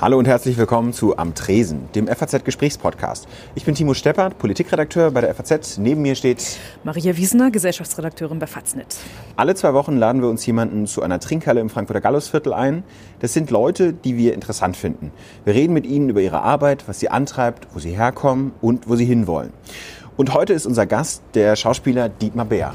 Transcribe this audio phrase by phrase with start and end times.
[0.00, 3.28] Hallo und herzlich willkommen zu Am Tresen, dem FAZ-Gesprächspodcast.
[3.54, 5.76] Ich bin Timo Steppert, Politikredakteur bei der FAZ.
[5.76, 8.96] Neben mir steht Maria Wiesner, Gesellschaftsredakteurin bei Faznet.
[9.36, 12.82] Alle zwei Wochen laden wir uns jemanden zu einer Trinkhalle im Frankfurter Gallusviertel ein.
[13.18, 15.12] Das sind Leute, die wir interessant finden.
[15.44, 18.96] Wir reden mit ihnen über ihre Arbeit, was sie antreibt, wo sie herkommen und wo
[18.96, 19.52] sie hinwollen.
[20.16, 22.72] Und heute ist unser Gast der Schauspieler Dietmar Bär.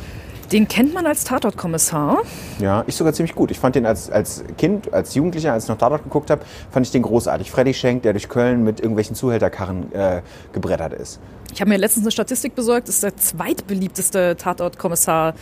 [0.52, 2.20] Den kennt man als Tatortkommissar.
[2.60, 3.52] Ja, ich sogar ziemlich gut.
[3.52, 6.86] Ich fand den als, als Kind, als Jugendlicher, als ich noch Tatort geguckt habe, fand
[6.86, 7.52] ich den großartig.
[7.52, 10.22] Freddy Schenk, der durch Köln mit irgendwelchen Zuhälterkarren äh,
[10.54, 11.20] gebrettert ist.
[11.54, 12.88] Ich habe mir letztens eine Statistik besorgt.
[12.88, 15.34] Das ist der zweitbeliebteste Tatortkommissar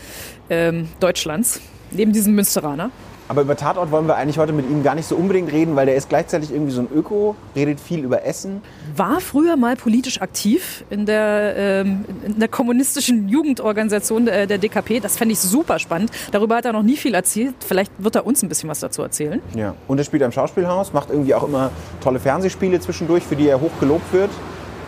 [0.50, 1.60] ähm, Deutschlands,
[1.92, 2.92] neben diesem Münsteraner.
[3.28, 5.86] Aber über Tatort wollen wir eigentlich heute mit ihm gar nicht so unbedingt reden, weil
[5.86, 8.62] der ist gleichzeitig irgendwie so ein Öko, redet viel über Essen.
[8.96, 15.00] War früher mal politisch aktiv in der, ähm, in der kommunistischen Jugendorganisation der, der DKP.
[15.00, 16.12] Das fände ich super spannend.
[16.32, 17.56] Darüber hat er noch nie viel erzählt.
[17.66, 19.42] Vielleicht wird er uns ein bisschen was dazu erzählen.
[19.56, 23.48] Ja, und er spielt am Schauspielhaus, macht irgendwie auch immer tolle Fernsehspiele zwischendurch, für die
[23.48, 24.32] er hoch gelobt wird.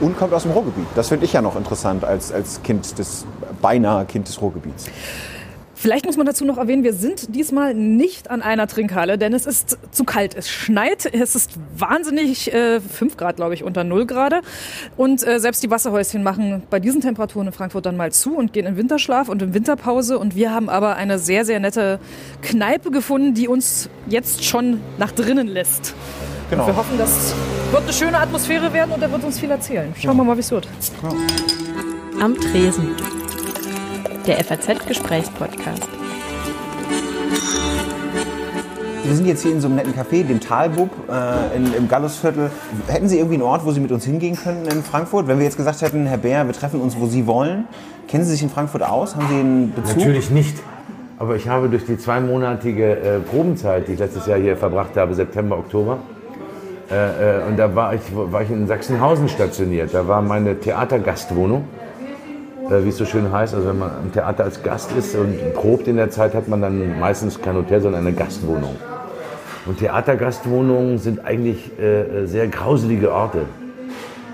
[0.01, 0.87] Und kommt aus dem Ruhrgebiet.
[0.95, 3.25] Das finde ich ja noch interessant als, als Kind des,
[3.61, 4.87] beinahe Kind des Ruhrgebiets.
[5.85, 9.45] Vielleicht muss man dazu noch erwähnen, wir sind diesmal nicht an einer Trinkhalle, denn es
[9.45, 10.33] ist zu kalt.
[10.33, 14.33] Es schneit, es ist wahnsinnig, äh, 5 Grad glaube ich, unter 0 Grad.
[14.97, 18.51] Und äh, selbst die Wasserhäuschen machen bei diesen Temperaturen in Frankfurt dann mal zu und
[18.51, 20.17] gehen in Winterschlaf und in Winterpause.
[20.17, 21.99] Und wir haben aber eine sehr, sehr nette
[22.41, 25.93] Kneipe gefunden, die uns jetzt schon nach drinnen lässt.
[26.49, 26.63] Genau.
[26.63, 27.35] Und wir hoffen, das
[27.69, 29.93] wird eine schöne Atmosphäre werden und er wird uns viel erzählen.
[30.01, 30.67] Schauen wir mal, wie es wird.
[32.19, 32.95] Am Tresen
[34.27, 35.87] der FAZ-Gesprächspodcast.
[39.03, 42.49] Wir sind jetzt hier in so einem netten Café, dem Talbub äh, in, im Gallusviertel.
[42.87, 45.27] Hätten Sie irgendwie einen Ort, wo Sie mit uns hingehen können in Frankfurt?
[45.27, 47.67] Wenn wir jetzt gesagt hätten, Herr Bär, wir treffen uns, wo Sie wollen.
[48.07, 49.15] Kennen Sie sich in Frankfurt aus?
[49.15, 49.97] Haben Sie einen Bezug?
[49.97, 50.57] Natürlich nicht.
[51.19, 55.13] Aber ich habe durch die zweimonatige äh, Probenzeit, die ich letztes Jahr hier verbracht habe,
[55.13, 55.99] September, Oktober,
[56.89, 59.93] äh, äh und da war ich, war ich in Sachsenhausen stationiert.
[59.93, 61.84] Da war meine Theatergastwohnung äh,
[62.69, 63.53] wie es so schön heißt.
[63.53, 66.61] Also wenn man im Theater als Gast ist und probt in der Zeit, hat man
[66.61, 68.75] dann meistens kein Hotel, sondern eine Gastwohnung.
[69.65, 73.39] Und Theatergastwohnungen sind eigentlich äh, sehr grauselige Orte.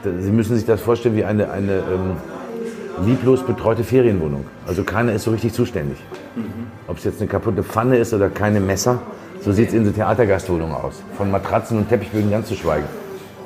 [0.03, 4.46] Sie müssen sich das vorstellen wie eine, eine ähm, lieblos betreute Ferienwohnung.
[4.68, 5.97] Also keiner ist so richtig zuständig.
[6.36, 6.68] Mhm.
[6.88, 9.00] Ob es jetzt eine kaputte Pfanne ist oder keine Messer,
[9.41, 11.02] so sieht es in so Theatergastwohnungen aus.
[11.18, 12.86] Von Matratzen und Teppichböden ganz zu schweigen.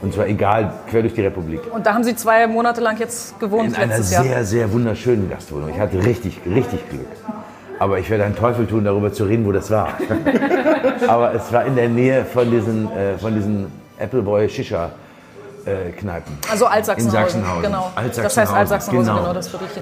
[0.02, 1.62] Und zwar egal, quer durch die Republik.
[1.74, 3.70] Und da haben Sie zwei Monate lang jetzt gewohnt?
[3.70, 4.44] In einer sehr, Jahr.
[4.44, 5.70] sehr wunderschönen Gastwohnung.
[5.70, 7.08] Ich hatte richtig, richtig Glück.
[7.80, 9.90] Aber ich werde einen Teufel tun, darüber zu reden, wo das war.
[11.08, 14.92] Aber es war in der Nähe von diesen, äh, von diesen Appleboy Shisha.
[15.66, 16.38] Äh, Kneipen.
[16.52, 17.18] Also Altsachsenhausen.
[17.18, 17.64] In Sachsenhausen.
[17.64, 17.92] Genau.
[17.96, 18.24] Altsachsenhausen.
[18.24, 19.82] Das heißt Altsachsenhausen, genau, genau das Viertelchen.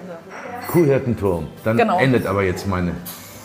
[0.72, 1.48] Kuhhirtenturm.
[1.66, 2.00] Dann genau.
[2.00, 2.94] endet aber jetzt meine,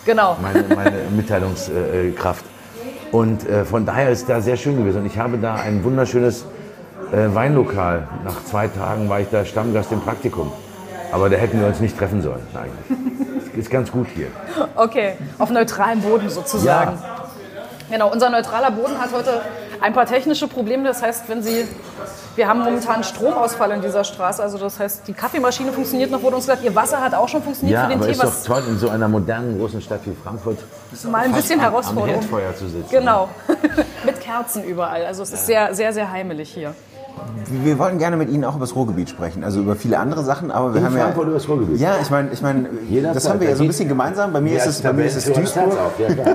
[0.05, 0.37] genau.
[0.41, 2.45] meine, meine Mitteilungskraft.
[3.11, 5.00] Und äh, von daher ist es da sehr schön gewesen.
[5.00, 6.45] Und ich habe da ein wunderschönes
[7.13, 8.07] äh, Weinlokal.
[8.25, 10.53] Nach zwei Tagen war ich da Stammgast im Praktikum.
[11.13, 13.57] Aber da hätten wir uns nicht treffen sollen eigentlich.
[13.57, 14.29] Ist ganz gut hier.
[14.77, 16.99] Okay, auf neutralem Boden sozusagen.
[17.03, 17.19] Ja.
[17.91, 19.41] Genau, unser neutraler Boden hat heute
[19.81, 20.85] ein paar technische Probleme.
[20.85, 21.67] Das heißt, wenn Sie,
[22.37, 24.43] wir haben momentan Stromausfall in dieser Straße.
[24.43, 27.43] Also das heißt, die Kaffeemaschine funktioniert noch, wurde uns gesagt, Ihr Wasser hat auch schon
[27.43, 28.13] funktioniert ja, für den aber Tee.
[28.13, 30.59] ist doch toll, in so einer modernen großen Stadt wie Frankfurt
[31.11, 32.09] mal ein bisschen Herausforderung.
[32.09, 32.91] Am Herdfeuer zu sitzen.
[32.91, 33.29] Genau,
[34.05, 35.07] mit Kerzen überall.
[35.07, 36.75] Also es ist sehr, sehr, sehr heimelig hier.
[37.65, 40.51] Wir wollten gerne mit Ihnen auch über das Ruhrgebiet sprechen, also über viele andere Sachen,
[40.51, 41.81] aber wir In haben Frankfurt ja über das Ruhrgebiet.
[41.81, 42.69] Ja, ich meine, ich meine,
[43.12, 44.33] das haben wir ja so ein bisschen gemeinsam.
[44.33, 45.73] Bei mir ist es, bei mir ist es Duisburg.
[45.99, 46.09] Ja,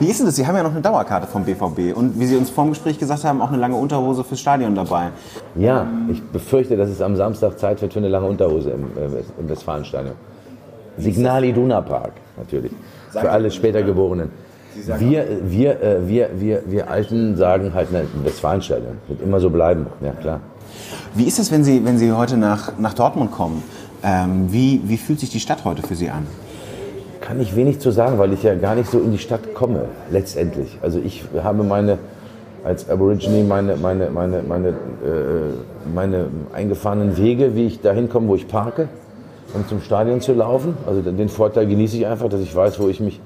[0.00, 0.36] wie ist denn das?
[0.36, 2.98] Sie haben ja noch eine Dauerkarte vom BVB und wie Sie uns vor dem Gespräch
[2.98, 5.08] gesagt haben, auch eine lange Unterhose fürs Stadion dabei.
[5.54, 8.90] Ja, ich befürchte, dass es am Samstag Zeit wird für eine lange Unterhose im,
[9.38, 10.14] im Westfalenstadion.
[10.98, 12.72] Signal Iduna Park, natürlich.
[13.10, 14.30] Für alle später Geborenen.
[14.74, 18.98] Wir, wir, äh, wir, wir, wir Alten sagen halt, ne, Westfalenstadion.
[19.08, 20.40] Wird immer so bleiben, ja klar.
[21.14, 23.62] Wie ist es, wenn Sie, wenn Sie heute nach, nach Dortmund kommen?
[24.02, 26.26] Ähm, wie, wie fühlt sich die Stadt heute für Sie an?
[27.20, 29.86] Kann ich wenig zu sagen, weil ich ja gar nicht so in die Stadt komme,
[30.10, 30.78] letztendlich.
[30.82, 31.98] Also ich habe meine,
[32.64, 34.72] als Aborigine meine, meine, meine, meine, äh,
[35.92, 38.88] meine eingefahrenen Wege, wie ich dahin komme, wo ich parke,
[39.54, 40.74] um zum Stadion zu laufen.
[40.86, 43.20] Also den Vorteil genieße ich einfach, dass ich weiß, wo ich mich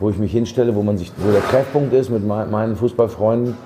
[0.00, 3.56] wo ich mich hinstelle, wo, man sich, wo der Treffpunkt ist mit meinen Fußballfreunden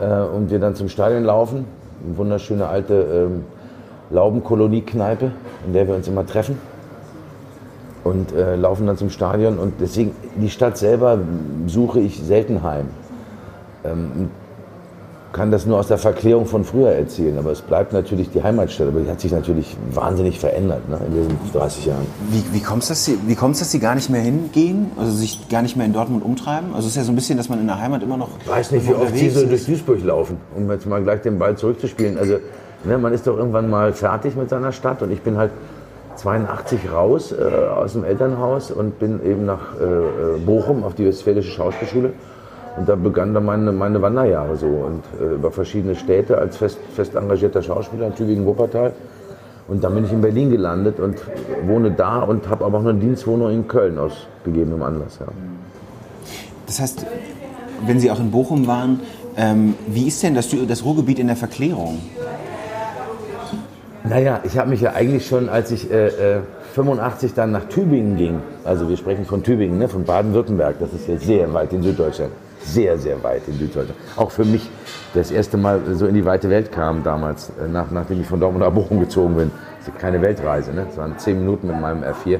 [0.00, 1.64] äh, und wir dann zum Stadion laufen.
[2.04, 3.44] Eine wunderschöne alte ähm,
[4.10, 5.30] Laubenkolonie-Kneipe,
[5.66, 6.58] in der wir uns immer treffen
[8.04, 9.58] und äh, laufen dann zum Stadion.
[9.58, 11.18] Und deswegen, die Stadt selber
[11.66, 12.86] suche ich selten heim.
[13.84, 14.30] Ähm,
[15.32, 18.88] kann das nur aus der Verklärung von früher erzählen, aber es bleibt natürlich die Heimatstadt,
[18.88, 22.06] aber die hat sich natürlich wahnsinnig verändert ne, in diesen 30 Jahren.
[22.30, 25.48] Wie, wie kommt es, dass Sie, wie dass Sie gar nicht mehr hingehen, also sich
[25.48, 26.74] gar nicht mehr in Dortmund umtreiben?
[26.74, 28.48] Also es ist ja so ein bisschen, dass man in der Heimat immer noch Ich
[28.48, 31.56] weiß nicht, wie oft Sie so durch Duisburg laufen, um jetzt mal gleich den Ball
[31.56, 32.18] zurückzuspielen.
[32.18, 32.36] Also
[32.84, 35.50] ne, man ist doch irgendwann mal fertig mit seiner Stadt und ich bin halt
[36.16, 41.06] 82 raus äh, aus dem Elternhaus und bin eben nach äh, äh, Bochum auf die
[41.06, 42.12] Westfälische Schauspielschule.
[42.76, 46.78] Und da begann dann meine, meine Wanderjahre so und äh, über verschiedene Städte als fest,
[46.94, 48.92] fest engagierter Schauspieler in Tübingen, Wuppertal.
[49.68, 51.18] Und dann bin ich in Berlin gelandet und
[51.66, 55.18] wohne da und habe aber auch eine Dienstwohnung in Köln aus gegebenem Anlass.
[55.20, 55.26] Ja.
[56.66, 57.06] Das heißt,
[57.86, 59.00] wenn Sie auch in Bochum waren,
[59.36, 62.00] ähm, wie ist denn das, das Ruhrgebiet in der Verklärung?
[64.04, 66.40] Naja, ich habe mich ja eigentlich schon, als ich äh, äh,
[66.74, 71.08] 85 dann nach Tübingen ging, also wir sprechen von Tübingen, ne, von Baden-Württemberg, das ist
[71.08, 72.32] ja sehr weit in Süddeutschland,
[72.64, 73.98] sehr, sehr weit in Süddeutschland.
[74.16, 74.70] Auch für mich,
[75.14, 78.40] das erste Mal so in die weite Welt kam damals, äh, nach, nachdem ich von
[78.40, 79.50] Dortmund nach Bochum gezogen bin.
[79.78, 80.86] Das ist keine Weltreise, ne?
[80.88, 82.38] das waren zehn Minuten mit meinem R4.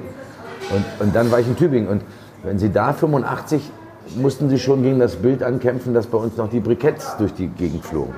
[0.70, 2.02] Und, und dann war ich in Tübingen und
[2.44, 3.70] wenn Sie da 85
[4.16, 7.48] mussten Sie schon gegen das Bild ankämpfen, dass bei uns noch die Briketts durch die
[7.48, 8.14] Gegend flogen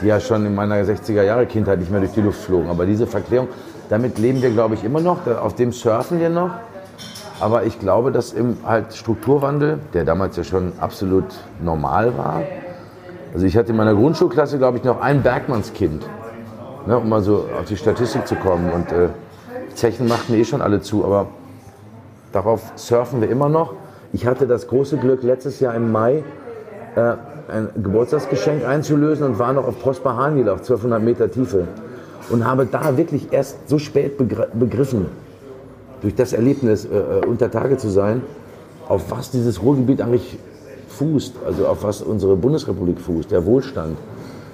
[0.00, 2.68] die ja schon in meiner 60er Jahre Kindheit nicht mehr durch die Luft flogen.
[2.68, 3.48] Aber diese Verklärung,
[3.88, 5.26] damit leben wir, glaube ich, immer noch.
[5.26, 6.50] Auf dem surfen wir noch.
[7.38, 11.24] Aber ich glaube, dass im halt Strukturwandel, der damals ja schon absolut
[11.62, 12.42] normal war.
[13.34, 16.02] Also ich hatte in meiner Grundschulklasse, glaube ich, noch ein Bergmannskind,
[16.86, 18.72] ne, um mal so auf die Statistik zu kommen.
[18.72, 19.08] Und äh,
[19.74, 21.26] Zechen machten eh schon alle zu, aber
[22.32, 23.74] darauf surfen wir immer noch.
[24.12, 26.24] Ich hatte das große Glück, letztes Jahr im Mai
[26.94, 27.14] äh,
[27.48, 31.68] ein Geburtstagsgeschenk einzulösen und war noch auf Prosper Hanil auf 1200 Meter Tiefe.
[32.30, 35.06] Und habe da wirklich erst so spät begriffen,
[36.06, 38.22] durch das Erlebnis äh, äh, unter Tage zu sein,
[38.88, 40.38] auf was dieses Ruhrgebiet eigentlich
[40.88, 43.98] fußt, also auf was unsere Bundesrepublik fußt, der Wohlstand,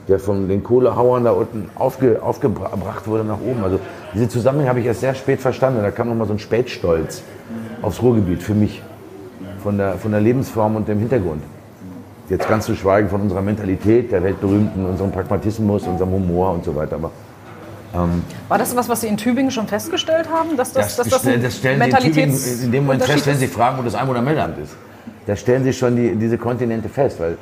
[0.09, 3.63] der von den Kohlehauern da unten aufge, aufgebracht wurde nach oben.
[3.63, 3.81] Also
[4.15, 5.83] diese Zusammenhänge habe ich erst sehr spät verstanden.
[5.83, 7.23] Da kam nochmal so ein Spätstolz
[7.83, 8.83] aufs Ruhrgebiet für mich,
[9.63, 11.43] von der, von der Lebensform und dem Hintergrund.
[12.31, 16.75] Jetzt ganz zu schweigen von unserer Mentalität, der weltberühmten, unserem Pragmatismus, unserem Humor und so
[16.75, 16.95] weiter.
[16.95, 17.11] Aber,
[17.95, 20.57] ähm, War das was, was Sie in Tübingen schon festgestellt haben?
[20.57, 23.37] Dass das, das, dass das, das stellen Sie in Tübingen in dem Moment fest, wenn
[23.37, 24.75] Sie fragen, wo das Einwohnermeldeamt ist.
[25.27, 27.37] Da stellen Sie schon die, diese Kontinente fest, weil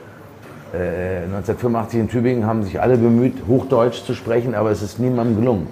[0.74, 5.36] äh, 1985 in Tübingen haben sich alle bemüht, Hochdeutsch zu sprechen, aber es ist niemandem
[5.36, 5.66] gelungen.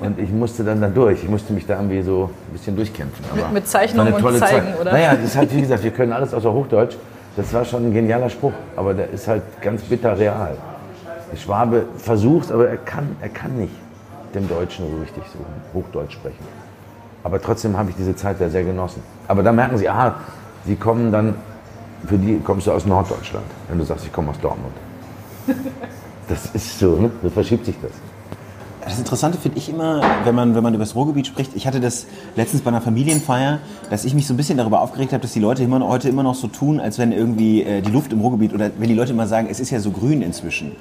[0.00, 1.22] Und ich musste dann da durch.
[1.22, 3.24] Ich musste mich da irgendwie so ein bisschen durchkämpfen.
[3.34, 4.80] mit, mit Zeichnungen und Zeigen, Zeit.
[4.80, 4.92] oder?
[4.92, 6.96] Naja, das ist halt, wie gesagt, wir können alles außer Hochdeutsch.
[7.36, 10.56] Das war schon ein genialer Spruch, aber der ist halt ganz bitter real.
[11.30, 13.74] Der Schwabe versucht, aber er kann, er kann nicht
[14.36, 15.38] dem Deutschen so richtig so
[15.78, 16.44] Hochdeutsch sprechen.
[17.24, 19.02] Aber trotzdem habe ich diese Zeit ja sehr genossen.
[19.26, 20.14] Aber da merken Sie, aha,
[20.64, 21.34] Sie kommen dann,
[22.06, 24.74] für die kommst du aus Norddeutschland, wenn du sagst, ich komme aus Dortmund.
[26.28, 27.08] Das ist so, ne?
[27.22, 27.92] so verschiebt sich das.
[28.84, 31.80] Das Interessante finde ich immer, wenn man, wenn man über das Ruhrgebiet spricht, ich hatte
[31.80, 33.60] das letztens bei einer Familienfeier,
[33.90, 36.24] dass ich mich so ein bisschen darüber aufgeregt habe, dass die Leute immer, heute immer
[36.24, 39.12] noch so tun, als wenn irgendwie äh, die Luft im Ruhrgebiet oder wenn die Leute
[39.12, 40.72] immer sagen, es ist ja so grün inzwischen.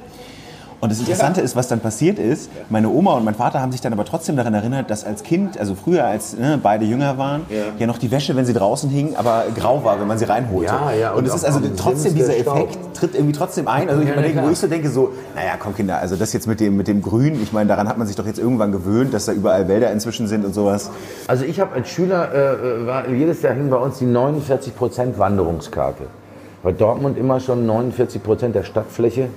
[0.86, 1.46] Und das Interessante ja.
[1.46, 4.36] ist, was dann passiert ist, meine Oma und mein Vater haben sich dann aber trotzdem
[4.36, 7.64] daran erinnert, dass als Kind, also früher, als ne, beide jünger waren, ja.
[7.80, 7.88] ja.
[7.88, 10.72] noch die Wäsche, wenn sie draußen hing, aber grau war, wenn man sie reinholte.
[10.72, 13.90] Ja, ja, und, und es ist also trotzdem dieser Effekt tritt irgendwie trotzdem ein.
[13.90, 16.46] Also ich ja, überlege, wo ich so denke, so, naja, komm Kinder, also das jetzt
[16.46, 19.12] mit dem, mit dem Grün, ich meine, daran hat man sich doch jetzt irgendwann gewöhnt,
[19.12, 20.92] dass da überall Wälder inzwischen sind und sowas.
[21.28, 26.04] Also ich habe als Schüler, äh, war, jedes Jahr hing bei uns die 49% Wanderungskarte.
[26.62, 29.30] Weil Dortmund immer schon 49% der Stadtfläche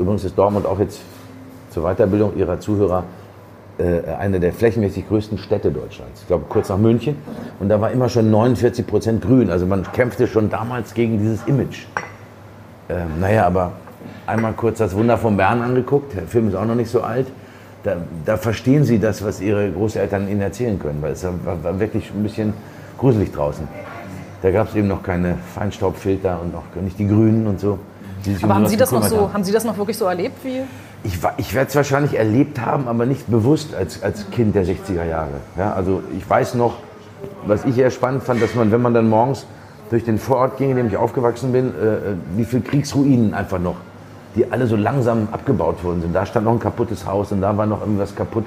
[0.00, 1.00] Übrigens ist Dortmund auch jetzt
[1.70, 3.04] zur Weiterbildung ihrer Zuhörer
[3.78, 6.22] äh, eine der flächenmäßig größten Städte Deutschlands.
[6.22, 7.16] Ich glaube, kurz nach München.
[7.60, 9.50] Und da war immer schon 49 Prozent grün.
[9.50, 11.86] Also man kämpfte schon damals gegen dieses Image.
[12.88, 13.72] Ähm, naja, aber
[14.26, 16.14] einmal kurz das Wunder von Bern angeguckt.
[16.16, 17.26] Der Film ist auch noch nicht so alt.
[17.82, 21.02] Da, da verstehen Sie das, was Ihre Großeltern Ihnen erzählen können.
[21.02, 22.54] Weil es war, war wirklich ein bisschen
[22.96, 23.68] gruselig draußen.
[24.40, 27.78] Da gab es eben noch keine Feinstaubfilter und auch nicht die Grünen und so.
[28.42, 30.62] Aber haben Sie das noch so, haben Sie das noch wirklich so erlebt wie?
[31.02, 35.04] Ich, ich werde es wahrscheinlich erlebt haben, aber nicht bewusst als, als Kind der 60er
[35.04, 35.40] Jahre.
[35.56, 36.74] Ja, also ich weiß noch,
[37.46, 39.46] was ich eher spannend fand, dass man, wenn man dann morgens
[39.88, 41.98] durch den Vorort ging, in dem ich aufgewachsen bin, äh, äh,
[42.36, 43.76] wie viele Kriegsruinen einfach noch,
[44.36, 46.14] die alle so langsam abgebaut worden sind.
[46.14, 48.44] Da stand noch ein kaputtes Haus und da war noch irgendwas kaputt.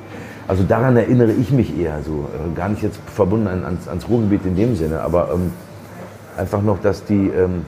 [0.48, 2.28] Also daran erinnere ich mich eher so.
[2.34, 5.52] Äh, gar nicht jetzt verbunden ans, ans Ruhrgebiet in dem Sinne, aber ähm,
[6.38, 7.30] einfach noch, dass die...
[7.30, 7.66] Ähm,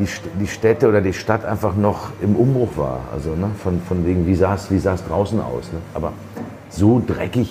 [0.00, 0.08] die,
[0.40, 3.00] die Städte oder die Stadt einfach noch im Umbruch war.
[3.12, 5.64] Also ne, von, von wegen, wie sah es wie draußen aus.
[5.72, 5.78] Ne?
[5.94, 6.12] Aber
[6.70, 7.50] so dreckig.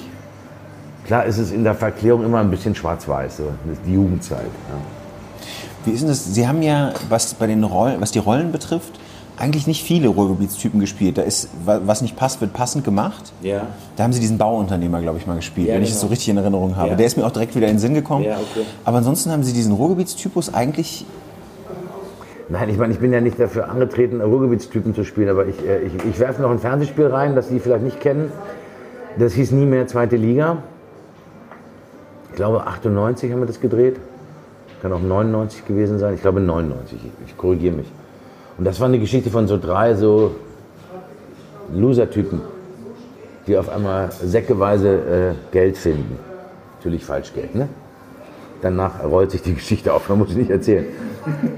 [1.06, 3.44] Klar ist es in der Verklärung immer ein bisschen schwarz-weiß, so,
[3.86, 4.42] die Jugendzeit.
[4.42, 5.46] Ja.
[5.86, 6.34] Wie ist denn das?
[6.34, 9.00] Sie haben ja, was, bei den Rollen, was die Rollen betrifft,
[9.38, 11.18] eigentlich nicht viele Ruhrgebietstypen gespielt.
[11.18, 13.32] Da ist, wa- was nicht passt, wird passend gemacht.
[13.42, 13.68] Ja.
[13.96, 16.08] Da haben sie diesen Bauunternehmer, glaube ich, mal gespielt, Ja, wenn ich es genau.
[16.08, 16.90] so richtig in Erinnerung habe.
[16.90, 16.96] Ja.
[16.96, 18.26] Der ist mir auch direkt wieder in den Sinn gekommen.
[18.26, 18.66] Ja, okay.
[18.84, 21.06] Aber ansonsten haben sie diesen Ruhrgebietstypus eigentlich.
[22.52, 25.82] Nein, ich meine, ich bin ja nicht dafür angetreten, Ruhrgebietstypen zu spielen, aber ich, äh,
[25.82, 28.32] ich, ich werfe noch ein Fernsehspiel rein, das Sie vielleicht nicht kennen.
[29.20, 30.64] Das hieß nie mehr Zweite Liga.
[32.30, 33.98] Ich glaube, 98 haben wir das gedreht.
[34.82, 36.16] Kann auch 99 gewesen sein.
[36.16, 37.00] Ich glaube 99.
[37.28, 37.92] Ich, korrigiere mich.
[38.58, 40.36] Und das war eine Geschichte von so drei so
[41.72, 42.42] Loser-Typen,
[43.46, 46.18] die auf einmal säckeweise äh, Geld finden.
[46.78, 47.70] Natürlich Falschgeld, ne?
[48.62, 50.86] Danach rollt sich die Geschichte auf, man muss ich nicht erzählen.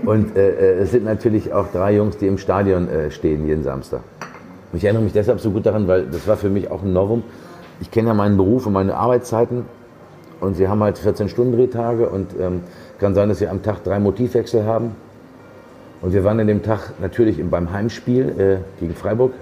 [0.05, 3.63] Und äh, äh, es sind natürlich auch drei Jungs, die im Stadion äh, stehen jeden
[3.63, 4.01] Samstag.
[4.73, 7.23] Ich erinnere mich deshalb so gut daran, weil das war für mich auch ein Novum.
[7.81, 9.65] Ich kenne ja meinen Beruf und meine Arbeitszeiten
[10.39, 12.61] und sie haben halt 14-Stunden-Drehtage und ähm,
[12.99, 14.95] kann sein, dass sie am Tag drei Motivwechsel haben.
[16.01, 19.33] Und wir waren an dem Tag natürlich im- beim Heimspiel äh, gegen Freiburg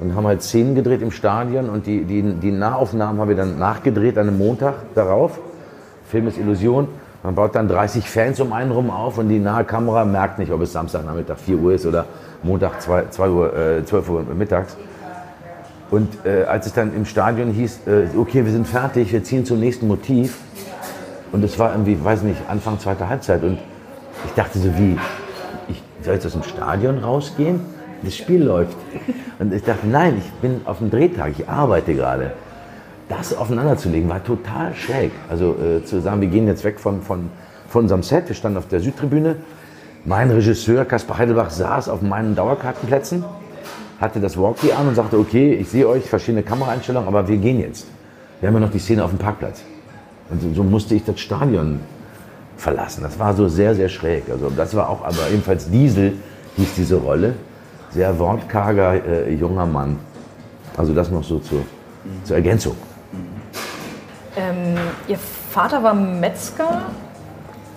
[0.00, 3.58] und haben halt Szenen gedreht im Stadion und die, die, die Nahaufnahmen haben wir dann
[3.58, 5.38] nachgedreht an einem Montag darauf.
[6.06, 6.88] Film ist Illusion.
[7.22, 10.50] Man baut dann 30 Fans um einen rum auf und die nahe Kamera merkt nicht,
[10.52, 12.06] ob es Samstagnachmittag 4 Uhr ist oder
[12.42, 14.76] Montag 2, 2 Uhr, äh, 12 Uhr mittags.
[15.90, 19.44] Und äh, als es dann im Stadion hieß, äh, okay, wir sind fertig, wir ziehen
[19.44, 20.38] zum nächsten Motiv.
[21.32, 23.42] Und es war irgendwie, weiß nicht, Anfang zweiter Halbzeit.
[23.42, 23.58] Und
[24.24, 24.98] ich dachte so, wie,
[25.68, 27.60] ich soll jetzt aus dem Stadion rausgehen?
[28.02, 28.76] Das Spiel läuft.
[29.38, 32.32] Und ich dachte, nein, ich bin auf dem Drehtag, ich arbeite gerade.
[33.10, 35.10] Das aufeinanderzulegen war total schräg.
[35.28, 37.28] Also äh, zu sagen, wir gehen jetzt weg von, von,
[37.68, 39.34] von unserem Set, wir standen auf der Südtribüne.
[40.04, 43.24] Mein Regisseur Kaspar Heidelbach saß auf meinen Dauerkartenplätzen,
[44.00, 47.58] hatte das Walkie an und sagte, okay, ich sehe euch, verschiedene Kameraeinstellungen, aber wir gehen
[47.58, 47.88] jetzt.
[48.40, 49.60] Wir haben ja noch die Szene auf dem Parkplatz.
[50.30, 51.80] Und so, musste ich das Stadion
[52.56, 53.02] verlassen.
[53.02, 54.30] Das war so sehr, sehr schräg.
[54.30, 56.12] Also das war auch, aber ebenfalls Diesel
[56.56, 57.34] hieß diese Rolle.
[57.90, 59.98] Sehr wortkarger äh, junger Mann.
[60.76, 61.62] Also das noch so zur,
[62.22, 62.76] zur Ergänzung.
[64.76, 66.82] Ähm, Ihr Vater war Metzger.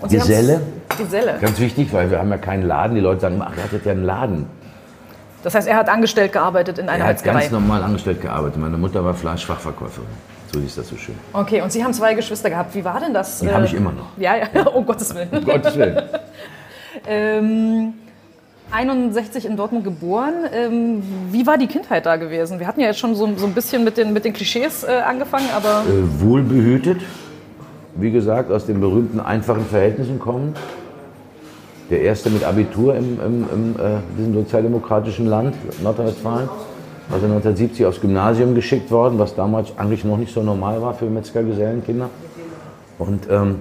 [0.01, 0.61] Und Sie Geselle.
[0.97, 1.37] Geselle.
[1.41, 2.95] Ganz wichtig, weil wir haben ja keinen Laden.
[2.95, 4.45] Die Leute sagen, ach, er hat ja einen Laden.
[5.43, 7.39] Das heißt, er hat angestellt gearbeitet in einer Er hat Metzgerei.
[7.41, 8.57] ganz normal angestellt gearbeitet.
[8.61, 10.07] Meine Mutter war Fleischfachverkäuferin.
[10.53, 11.15] So hieß das so schön.
[11.33, 12.75] Okay, und Sie haben zwei Geschwister gehabt.
[12.75, 13.39] Wie war denn das?
[13.39, 14.05] Die äh, habe ich immer noch.
[14.17, 15.29] Ja, ja, um Gottes Willen.
[15.31, 16.01] Um Gottes Willen.
[17.07, 17.95] Ähm,
[18.73, 20.33] 61 in Dortmund geboren.
[20.51, 22.59] Ähm, wie war die Kindheit da gewesen?
[22.59, 25.01] Wir hatten ja jetzt schon so, so ein bisschen mit den, mit den Klischees äh,
[25.05, 27.01] angefangen, aber äh, wohlbehütet,
[27.95, 30.55] wie gesagt, aus den berühmten einfachen Verhältnissen kommen.
[31.91, 36.49] Der erste mit Abitur im, im, im äh, diesem sozialdemokratischen Land, Nordrhein-Westfalen.
[37.11, 41.05] Also 1970 aufs Gymnasium geschickt worden, was damals eigentlich noch nicht so normal war für
[41.05, 42.09] Metzgergesellenkinder.
[42.97, 43.57] Und ähm,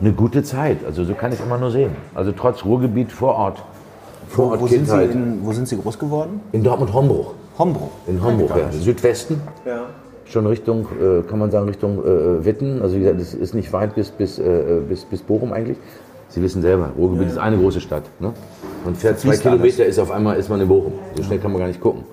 [0.00, 1.90] eine gute Zeit, also so kann ich immer nur sehen.
[2.14, 3.62] Also trotz Ruhrgebiet vor Ort.
[4.30, 6.40] Vor Ort Wo sind, Sie in, wo sind Sie groß geworden?
[6.52, 7.34] In Dortmund-Hombruch.
[7.58, 7.90] Hombruch.
[8.06, 8.70] In Homburg, ja.
[8.70, 9.40] Südwesten.
[10.24, 12.80] Schon Richtung, äh, kann man sagen, Richtung äh, Witten.
[12.80, 15.78] Also wie gesagt, es ist nicht weit bis, bis, äh, bis, bis Bochum eigentlich.
[16.28, 18.04] Sie wissen selber, Ruhrgebiet ist eine große Stadt.
[18.20, 18.32] Ne?
[18.84, 20.92] Man fährt zwei Kilometer, ist auf einmal ist man in Bochum.
[21.16, 22.04] So schnell kann man gar nicht gucken.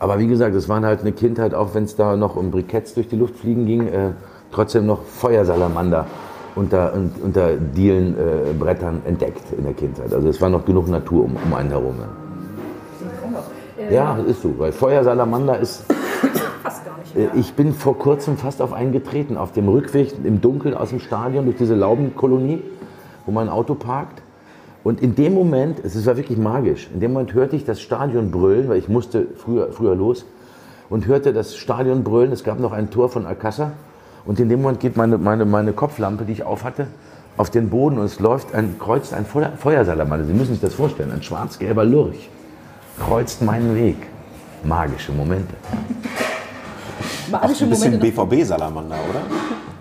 [0.00, 2.94] Aber wie gesagt, es waren halt eine Kindheit, auch wenn es da noch um Briketts
[2.94, 4.10] durch die Luft fliegen ging, äh,
[4.50, 6.06] trotzdem noch Feuersalamander
[6.54, 10.12] unter, un, unter Dielenbrettern äh, Brettern entdeckt in der Kindheit.
[10.12, 11.96] Also es war noch genug Natur um, um einen herum.
[13.90, 15.84] Ja, das ist so, weil Feuersalamander ist.
[17.14, 20.90] Äh, Ich bin vor kurzem fast auf einen getreten, auf dem Rückweg im Dunkeln aus
[20.90, 22.62] dem Stadion durch diese Laubenkolonie,
[23.26, 24.22] wo mein Auto parkt.
[24.82, 28.30] Und in dem Moment, es war wirklich magisch, in dem Moment hörte ich das Stadion
[28.30, 30.26] brüllen, weil ich musste früher, früher los,
[30.90, 32.32] und hörte das Stadion brüllen.
[32.32, 33.72] Es gab noch ein Tor von Alcázar.
[34.26, 36.86] Und in dem Moment geht meine, meine, meine Kopflampe, die ich auf hatte,
[37.36, 40.24] auf den Boden und es läuft ein, kreuzt ein Feuer- Feuersalamander.
[40.24, 42.28] Sie müssen sich das vorstellen, ein schwarz-gelber Lurch
[43.00, 43.96] kreuzt meinen Weg.
[44.62, 45.54] Magische Momente.
[47.30, 48.12] magische Ein bisschen Momente.
[48.12, 49.20] BVB-Salamander, oder?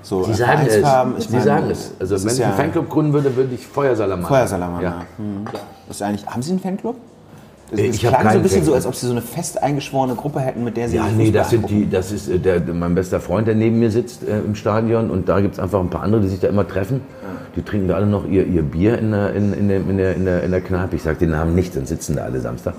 [0.02, 0.76] So Sie sagen es.
[0.76, 1.94] Ich Sie meine, sagen es.
[2.00, 4.28] Also wenn ich einen Fanclub gründen würde, würde ich Feuersalamander.
[4.28, 4.84] Feuersalamander.
[4.84, 5.06] Ja.
[5.18, 5.46] Hm.
[5.88, 6.98] Das ist eigentlich, haben Sie einen Fanclub?
[7.72, 9.62] Das, Äh, das ich klang so ein bisschen so, als ob Sie so eine fest
[9.62, 12.40] eingeschworene Gruppe hätten, mit der Sie Ja, sich nee, das sind die, das ist äh,
[12.40, 15.60] der, mein bester Freund, der neben mir sitzt äh, im Stadion und da gibt es
[15.60, 17.02] einfach ein paar andere, die sich da immer treffen.
[17.56, 20.16] Die trinken da alle noch ihr, ihr Bier in der, in, in, der, in, der,
[20.16, 20.96] in, der, in der Kneipe.
[20.96, 22.74] Ich sage den Namen nicht, dann sitzen da alle Samstag.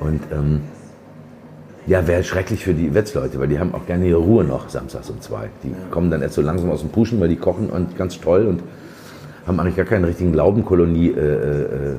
[0.00, 0.62] Und ähm,
[1.86, 5.10] ja, wäre schrecklich für die Wetzleute, weil die haben auch gerne ihre Ruhe noch samstags
[5.10, 5.48] um zwei.
[5.62, 8.46] Die kommen dann erst so langsam aus dem Puschen, weil die kochen und ganz toll
[8.46, 8.62] und
[9.46, 11.10] haben eigentlich gar keinen richtigen Glaubenkolonie.
[11.10, 11.96] Äh, äh,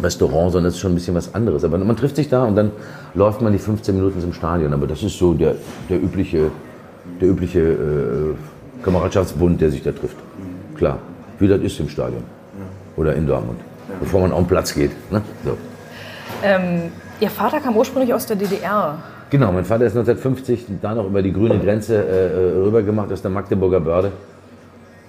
[0.00, 1.64] Restaurant, sondern es ist schon ein bisschen was anderes.
[1.64, 2.70] Aber man trifft sich da und dann
[3.14, 4.72] läuft man die 15 Minuten zum Stadion.
[4.72, 5.56] Aber das ist so der,
[5.88, 6.50] der übliche,
[7.20, 10.16] der übliche äh, Kameradschaftsbund, der sich da trifft.
[10.76, 10.98] Klar,
[11.38, 12.22] wie das ist im Stadion
[12.96, 13.60] oder in Dortmund,
[14.00, 14.90] bevor man auf den Platz geht.
[15.10, 15.22] Ne?
[15.44, 15.56] So.
[16.42, 18.98] Ähm, Ihr Vater kam ursprünglich aus der DDR.
[19.30, 23.30] Genau, mein Vater ist 1950 da noch über die grüne Grenze äh, rübergemacht aus der
[23.30, 24.10] Magdeburger Börde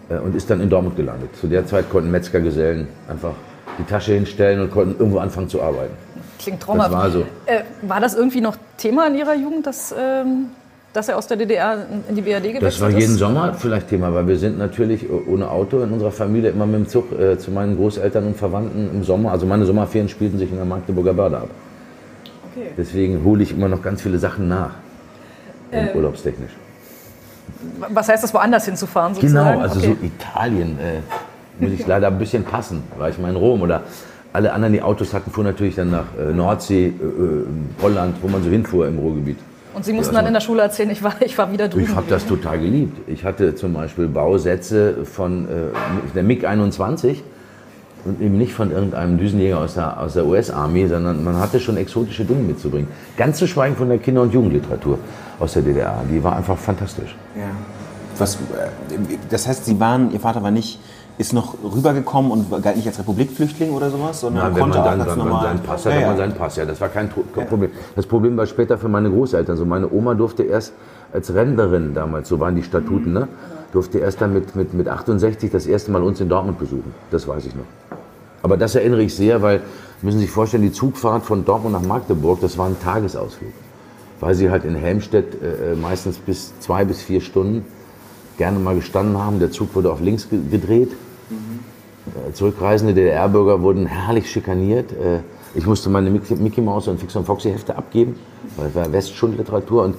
[0.09, 1.35] äh, und ist dann in Dortmund gelandet.
[1.35, 3.33] Zu der Zeit konnten Metzgergesellen einfach
[3.77, 5.93] die Tasche hinstellen und konnten irgendwo anfangen zu arbeiten.
[6.39, 6.91] Klingt traumhaft.
[6.93, 7.19] Das war so.
[7.45, 10.47] Äh, war das irgendwie noch Thema in Ihrer Jugend, dass, ähm,
[10.91, 12.99] dass er aus der DDR in die BRD gewechselt Das war ist?
[12.99, 16.75] jeden Sommer vielleicht Thema, weil wir sind natürlich ohne Auto in unserer Familie immer mit
[16.75, 19.31] dem Zug äh, zu meinen Großeltern und Verwandten im Sommer.
[19.31, 21.49] Also meine Sommerferien spielten sich in der Magdeburger Börde ab.
[22.51, 22.67] Okay.
[22.77, 24.71] Deswegen hole ich immer noch ganz viele Sachen nach,
[25.71, 25.89] Ähm.
[25.95, 26.51] urlaubstechnisch.
[27.89, 29.49] Was heißt das, woanders hinzufahren sozusagen?
[29.51, 29.97] Genau, also okay.
[29.99, 30.99] so Italien äh,
[31.63, 33.81] muss ich leider ein bisschen passen, war ich mal in Rom oder
[34.33, 37.45] alle anderen, die Autos hatten, fuhren natürlich dann nach äh, Nordsee, äh, äh,
[37.81, 39.37] Holland, wo man so hinfuhr im Ruhrgebiet.
[39.75, 41.85] Und Sie mussten dann in der Schule erzählen, ich war, ich war wieder drüben.
[41.85, 42.97] Ich habe das total geliebt.
[43.07, 45.49] Ich hatte zum Beispiel Bausätze von äh,
[46.13, 47.17] der MiG-21
[48.05, 51.77] und eben nicht von irgendeinem Düsenjäger aus der, aus der US-Army, sondern man hatte schon
[51.77, 52.87] exotische Dinge mitzubringen.
[53.17, 54.99] Ganz zu schweigen von der Kinder- und Jugendliteratur
[55.39, 56.03] aus der DDR.
[56.11, 57.15] Die war einfach fantastisch.
[57.35, 57.49] Ja.
[58.17, 58.37] Was, äh,
[59.29, 60.79] das heißt, Sie waren, Ihr Vater war nicht,
[61.17, 64.77] ist noch rübergekommen und galt nicht als Republikflüchtling oder sowas, sondern Ja, wenn man konnte
[64.89, 65.43] dann, auch ganz wenn man normal.
[65.45, 66.07] seinen Pass hat, ja, ja.
[66.07, 66.55] man seinen Pass.
[66.55, 67.71] Ja, das war kein Tro- Problem.
[67.95, 69.55] Das Problem war später für meine Großeltern.
[69.57, 70.73] So meine Oma durfte erst
[71.11, 73.27] als Rentnerin damals, so waren die Statuten, ne,
[73.71, 76.93] durfte erst dann mit, mit, mit 68 das erste Mal uns in Dortmund besuchen.
[77.11, 77.65] Das weiß ich noch.
[78.41, 79.61] Aber das erinnere ich sehr, weil,
[80.01, 83.51] Sie müssen sich vorstellen, die Zugfahrt von Dortmund nach Magdeburg, das war ein Tagesausflug.
[84.19, 87.65] Weil sie halt in Helmstedt äh, meistens bis zwei bis vier Stunden
[88.37, 89.39] gerne mal gestanden haben.
[89.39, 90.91] Der Zug wurde auf links ge gedreht.
[92.13, 94.91] Äh, Zurückreisende DDR-Bürger wurden herrlich schikaniert.
[94.91, 95.19] Äh,
[95.55, 98.15] Ich musste meine Mickey Mouse und Fix und Foxy Hefte abgeben,
[98.57, 99.95] weil es war Westschundliteratur und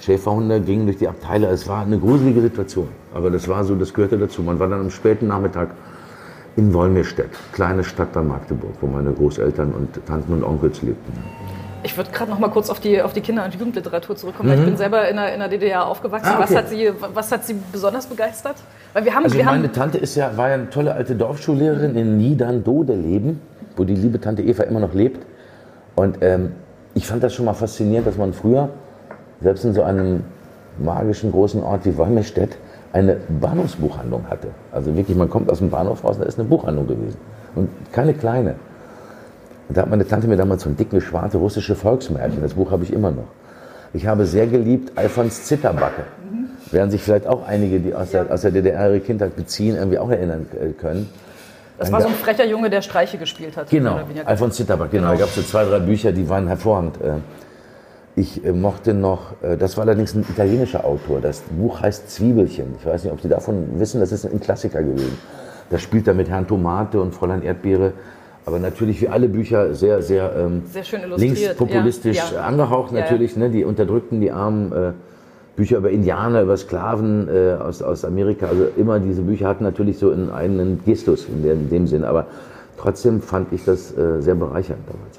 [0.00, 1.46] Schäferhunde gingen durch die Abteile.
[1.48, 2.88] Es war eine gruselige Situation.
[3.14, 4.42] Aber das war so, das gehörte dazu.
[4.42, 5.70] Man war dann am späten Nachmittag
[6.56, 11.12] in Wolmirstedt, kleine Stadt bei Magdeburg, wo meine Großeltern und Tanten und Onkels lebten.
[11.88, 14.50] Ich würde gerade noch mal kurz auf die, auf die Kinder- und Jugendliteratur zurückkommen.
[14.50, 16.28] weil Ich bin selber in der, in der DDR aufgewachsen.
[16.28, 16.34] Mhm.
[16.34, 16.50] Ah, okay.
[16.50, 18.56] was, hat Sie, was hat Sie besonders begeistert?
[18.92, 21.14] Weil wir haben, Also wir meine haben Tante ist ja, war ja eine tolle alte
[21.16, 23.40] Dorfschullehrerin in Niederndodeleben,
[23.74, 25.24] wo die liebe Tante Eva immer noch lebt.
[25.96, 26.52] Und ähm,
[26.92, 28.68] ich fand das schon mal faszinierend, dass man früher,
[29.40, 30.24] selbst in so einem
[30.78, 32.58] magischen großen Ort wie Wolmirstedt,
[32.92, 34.48] eine Bahnhofsbuchhandlung hatte.
[34.72, 37.16] Also wirklich, man kommt aus dem Bahnhof raus, da ist eine Buchhandlung gewesen.
[37.54, 38.56] Und keine kleine.
[39.68, 42.70] Und da hat meine Tante mir damals so ein dicke, schwarze russische Volksmärchen, das Buch
[42.70, 43.28] habe ich immer noch.
[43.92, 46.02] Ich habe sehr geliebt Alfons Zitterbacke.
[46.70, 49.98] Werden sich vielleicht auch einige, die aus der, aus der DDR ihre Kindheit beziehen, irgendwie
[49.98, 51.08] auch erinnern äh, können.
[51.78, 53.70] das war so ein frecher Junge, der Streiche gespielt hat.
[53.70, 54.00] Genau.
[54.26, 55.12] Alfons Zitterbacke, genau.
[55.12, 57.00] Da gab es so zwei, drei Bücher, die waren hervorragend.
[57.00, 57.12] Äh,
[58.16, 62.74] Ich äh, mochte noch, das war allerdings ein italienischer Autor, das Buch heißt Zwiebelchen.
[62.80, 65.16] Ich weiß nicht, ob Sie davon wissen, das ist ein Klassiker gewesen.
[65.70, 67.92] Da spielt er mit Herrn Tomate und Fräulein Erdbeere.
[68.48, 70.82] Aber natürlich wie alle Bücher sehr, sehr, ähm, Sehr
[71.16, 72.40] linkspopulistisch ja, ja.
[72.44, 73.36] angehaucht natürlich.
[73.36, 73.50] Ne?
[73.50, 74.72] Die Unterdrückten, die Armen.
[74.72, 74.92] Äh,
[75.54, 78.46] Bücher über Indianer, über Sklaven äh, aus, aus Amerika.
[78.46, 82.04] Also immer diese Bücher hatten natürlich so einen eigenen Gestus in, der, in dem Sinn.
[82.04, 82.26] Aber
[82.80, 85.18] trotzdem fand ich das äh, sehr bereichernd damals.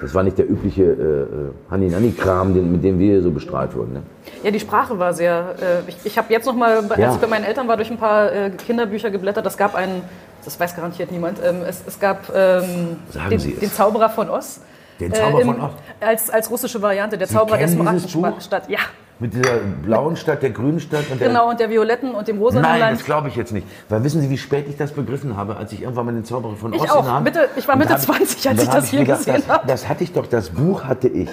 [0.00, 1.26] Das war nicht der übliche äh, äh,
[1.70, 3.92] Hanni-Nanni-Kram, mit dem wir so bestrahlt wurden.
[3.92, 4.02] Ne?
[4.42, 5.54] Ja, die Sprache war sehr.
[5.60, 7.14] Äh, ich ich habe jetzt noch mal, als Ja.
[7.14, 9.46] ich bei meinen Eltern war, durch ein paar äh, Kinderbücher geblättert.
[9.46, 10.02] Es gab einen,
[10.44, 11.38] das weiß garantiert niemand.
[11.42, 12.96] Ähm, es, es gab ähm,
[13.30, 14.60] den, Sie den Zauberer von Oz.
[15.00, 15.70] Den Zauberer im- von Oz?
[16.00, 17.68] Als, als russische Variante, der Zauberer der?
[17.68, 18.68] Smaragdenstadt.
[18.68, 18.78] Ja,
[19.18, 22.38] Mit dieser blauen Stadt, der grünen Stadt und der genau, und der violetten und dem
[22.38, 22.98] rosanen Nein, Land.
[22.98, 23.66] das glaube ich jetzt nicht.
[23.88, 26.56] Weil wissen Sie, wie spät ich das begriffen habe, als ich irgendwann mal den Zauberer
[26.56, 26.98] von Ich Oz auch.
[27.00, 29.42] in der Hand- Mitte- ich war Mitte da hab 20, als ich das hier gesehen
[29.48, 29.66] habe.
[29.66, 31.28] Das hatte ich doch, das Buch hatte ich.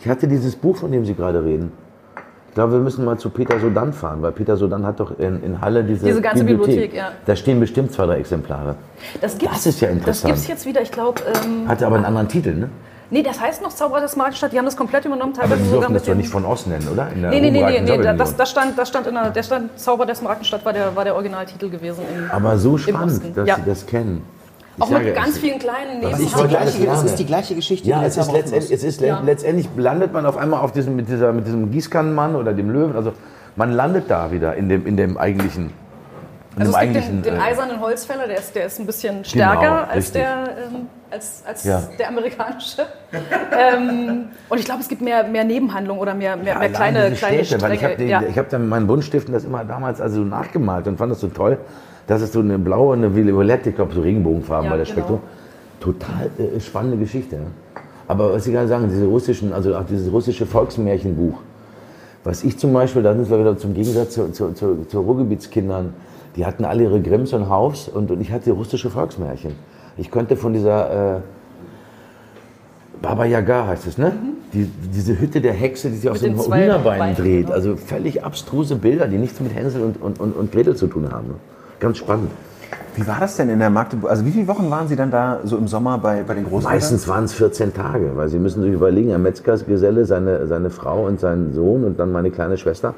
[0.00, 1.72] Ich hatte dieses Buch, von dem Sie gerade reden.
[2.50, 5.40] Ich glaube, wir müssen mal zu Peter Sodan fahren, weil Peter Sodan hat doch in,
[5.44, 7.12] in Halle diese, Diese ganze Bibliothek, ja.
[7.24, 8.74] Da stehen bestimmt zwei, drei Exemplare.
[9.20, 10.34] Das, gibt's, Das ist ja Das interessant.
[10.34, 11.22] gibt es jetzt wieder, ich glaube.
[11.44, 12.68] Ähm, Hatte aber einen anderen Titel, ne?
[13.10, 14.52] nee, das heißt noch Zauberer der Smaragdenstadt.
[14.52, 16.66] Die haben das komplett übernommen, Aber teilweise Sie sogar dürfen das doch nicht von Ost
[16.66, 17.08] nennen, oder?
[17.14, 19.42] In der Nee, nee, nee, nee, nee das, das stand, das stand in der, der
[19.44, 22.02] stand Zauber der Smaragdenstadt war der, war der Originaltitel gewesen.
[22.12, 23.54] Im, aber so spannend, dass ja.
[23.54, 24.24] Sie das kennen.
[24.82, 26.50] Ich Auch mit ganz vielen kleinen Nebenhandlungen.
[26.50, 27.06] lernen.
[27.06, 27.86] ist die gleiche Geschichte.
[27.88, 29.20] Ja, es ist, letztendlich, es ist Ja.
[29.20, 32.96] letztendlich landet man auf einmal auf diesem, mit, dieser, mit diesem Gießkannenmann oder dem Löwen.
[32.96, 33.12] Also
[33.56, 35.70] man landet da wieder in dem, in dem eigentlichen.
[36.56, 38.86] In Also dem es gibt den, den äh, eisernen Holzfäller, der ist, der ist ein
[38.86, 40.22] bisschen stärker als, richtig.
[40.22, 41.82] der, ähm, als, als Ja.
[41.98, 42.86] der amerikanische.
[43.52, 47.10] ähm, und ich glaube, es gibt mehr, mehr Nebenhandlungen oder mehr, mehr, mehr allein kleine,
[47.12, 48.10] kleine Städte, weil ich habe Stränge.
[48.10, 48.22] Ja.
[48.36, 51.58] hab dann mit meinen Buntstiften das immer damals also nachgemalt und fand das so toll,
[52.10, 54.96] dass es so eine blaue eine violette, ich glaube so Regenbogenfarben Ja, bei der genau.
[54.96, 55.20] Spektrum.
[55.78, 57.36] Total äh, spannende Geschichte.
[57.36, 57.46] Ne?
[58.08, 61.38] Aber was Sie gerade sagen, diese russischen, also auch dieses russische Volksmärchenbuch,
[62.24, 65.94] was ich zum Beispiel, da sind wir wieder zum Gegensatz zu, zu, zu, zu Ruhrgebietskindern,
[66.34, 69.52] die hatten alle ihre Grimms und Haus und, und ich hatte russische Volksmärchen.
[69.96, 71.20] Ich konnte von dieser, äh,
[73.00, 74.12] Baba Yaga heißt es, ne?
[74.52, 77.46] Die, diese Hütte der Hexe, die sich auf so den einem Hühnerbein dreht.
[77.46, 77.52] genau.
[77.52, 81.12] Also völlig abstruse Bilder, die nichts mit Hänsel und, und, und, und Gretel zu tun
[81.12, 81.36] haben.
[81.80, 82.30] Ganz spannend.
[82.94, 84.10] Wie war das denn in der Magdeburg?
[84.10, 86.72] Also wie viele Wochen waren Sie dann da so im Sommer bei, bei den Großeltern?
[86.72, 91.06] Meistens waren es 14 Tage, weil Sie müssen sich überlegen, ein Metzgersgeselle, seine, seine Frau
[91.06, 92.94] und sein Sohn und dann meine kleine Schwester,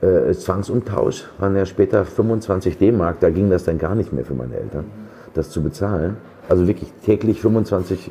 [0.00, 4.34] äh, Zwangsumtausch, waren ja später 25 D-Mark, da ging das dann gar nicht mehr für
[4.34, 4.86] meine Eltern,
[5.34, 6.16] das zu bezahlen.
[6.48, 8.10] Also wirklich täglich 25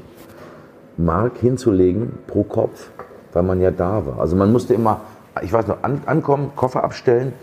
[0.97, 2.91] Mark hinzulegen pro Kopf,
[3.33, 4.19] weil man ja da war.
[4.19, 5.01] Also man musste immer,
[5.41, 7.33] ich weiß noch, an, ankommen, Koffer abstellen,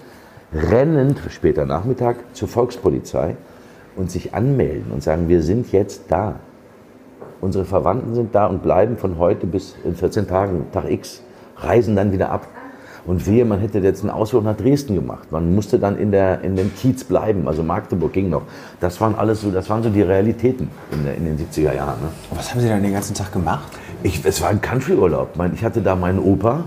[0.54, 3.36] rennend später Nachmittag zur Volkspolizei
[3.96, 6.36] und sich anmelden und sagen, wir sind jetzt da.
[7.40, 11.22] Unsere Verwandten sind da und bleiben von heute bis in 14 Tagen, Tag X,
[11.56, 12.48] reisen dann wieder ab.
[13.06, 15.30] Und wir, man hätte jetzt einen Ausflug nach Dresden gemacht.
[15.30, 18.42] Man musste dann in, der, in dem Kiez bleiben, also Magdeburg ging noch.
[18.80, 22.00] Das waren alles so, das waren so die Realitäten in, der, in den 70er Jahren.
[22.00, 22.08] Ne?
[22.34, 23.70] Was haben Sie dann den ganzen Tag gemacht?
[24.02, 25.34] Ich, es war ein Countryurlaub.
[25.54, 26.64] Ich hatte da meinen Opa.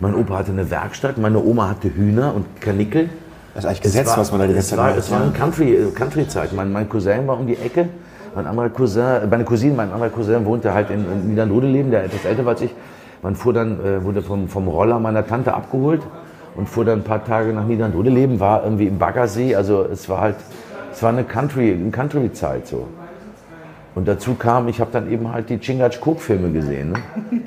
[0.00, 1.18] Mein Opa hatte eine Werkstatt.
[1.18, 3.08] Meine Oma hatte Hühner und Kanickel.
[3.54, 4.98] Das ist eigentlich Gesetz, was man da die ganze es Zeit war, macht.
[4.98, 6.52] Es war eine Country, äh, Country-Zeit.
[6.52, 7.88] Mein, mein Cousin war um die Ecke.
[8.34, 12.04] Mein anderer Cousin, äh, meine Cousine, mein anderer Cousin wohnte halt in, in Niedernrodeleben, der
[12.04, 12.70] etwas älter war als ich.
[13.22, 16.02] Man fuhr dann, äh, wurde vom, vom Roller meiner Tante abgeholt
[16.54, 19.56] und fuhr dann ein paar Tage nach Niedernrodeleben, war irgendwie im Baggersee.
[19.56, 20.36] Also es war halt,
[20.92, 22.86] es war eine Country, eine Country-Zeit so.
[23.94, 26.98] Und dazu kam, ich habe dann eben halt die Chingachgook-Filme gesehen, ne?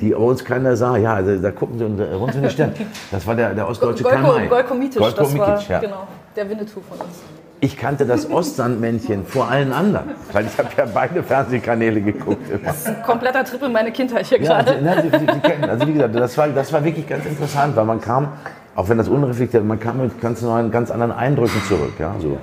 [0.01, 0.97] die bei uns keiner sah.
[0.97, 2.73] Ja, also da gucken sie uns runter in die Stirn.
[3.11, 4.47] Das war der, der ostdeutsche Golko, Kamai.
[4.47, 5.79] Golko Mitic, Golko das war Mitic, ja.
[5.79, 7.21] genau, der Winnetou von uns.
[7.63, 12.49] Ich kannte das Ostsandmännchen vor allen anderen, weil ich habe ja beide Fernsehkanäle geguckt.
[12.49, 12.73] Immer.
[13.05, 14.79] Kompletter Triple meine Kindheit hier Ja, gerade.
[15.03, 17.85] Sie, Sie, Sie kennen, also wie gesagt, das war, das war wirklich ganz interessant, weil
[17.85, 18.29] man kam,
[18.75, 21.93] auch wenn das unreflektiert, man kam mit ganz neuen, ganz anderen Eindrücken zurück.
[21.99, 22.39] Ja, so.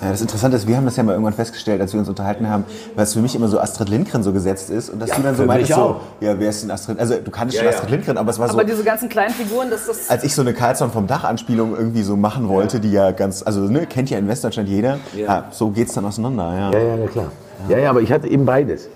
[0.00, 2.48] Ja, das Interessante ist, wir haben das ja mal irgendwann festgestellt, als wir uns unterhalten
[2.48, 5.16] haben, weil es für mich immer so Astrid Lindgren so gesetzt ist und dass Ja,
[5.16, 7.00] du dann so meintest, so, ja, wer ist denn Astrid?
[7.00, 7.76] Also du kanntest Ja, schon ja.
[7.76, 10.34] Astrid Lindgren, aber es war so, Aber diese ganzen kleinen Figuren, das ist als ich
[10.34, 13.86] so eine Karlsson vom Dach Anspielung irgendwie so machen wollte, die ja ganz, also ne,
[13.86, 15.46] kennt ja in Westdeutschland jeder, ja.
[15.50, 16.72] so geht's dann auseinander, ja.
[16.72, 17.32] Ja, ja, na klar.
[17.68, 18.88] Ja, ja, aber ich hatte eben beides.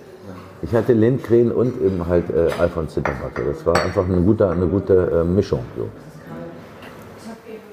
[0.62, 3.42] Ich hatte Lindgren und eben halt äh, Alfons Zitterbacke.
[3.44, 5.58] Das war einfach eine gute, eine gute äh, Mischung.
[5.76, 5.88] So.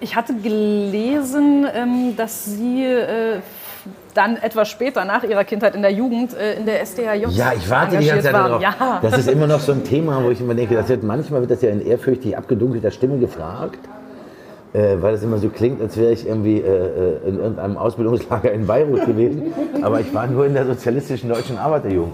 [0.01, 3.39] Ich hatte gelesen, ähm, dass Sie äh,
[4.13, 7.69] dann etwas später, nach Ihrer Kindheit in der Jugend, äh, in der SDHJ Ja, ich
[7.69, 8.61] warte die ganze Zeit darauf.
[8.61, 8.99] Ja.
[9.01, 11.51] Das ist immer noch so ein Thema, wo ich immer denke, das wird, manchmal wird
[11.51, 13.79] das ja in ehrfürchtig abgedunkelter Stimme gefragt,
[14.73, 18.51] äh, weil es immer so klingt, als wäre ich irgendwie äh, äh, in irgendeinem Ausbildungslager
[18.53, 19.53] in Beirut gewesen.
[19.81, 22.13] Aber ich war nur in der sozialistischen deutschen Arbeiterjugend.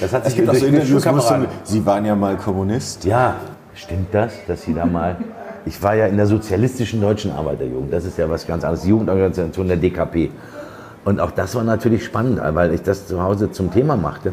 [0.00, 3.04] Das hat sich so durch Interviews, so, Schulkameraden- Sie waren ja mal Kommunist.
[3.04, 3.36] Ja,
[3.74, 5.16] stimmt das, dass Sie da mal.
[5.66, 7.92] Ich war ja in der sozialistischen deutschen Arbeiterjugend.
[7.92, 8.84] Das ist ja was ganz anderes.
[8.84, 10.30] Die Jugendorganisation der DKP.
[11.04, 14.32] Und auch das war natürlich spannend, weil ich das zu Hause zum Thema machte.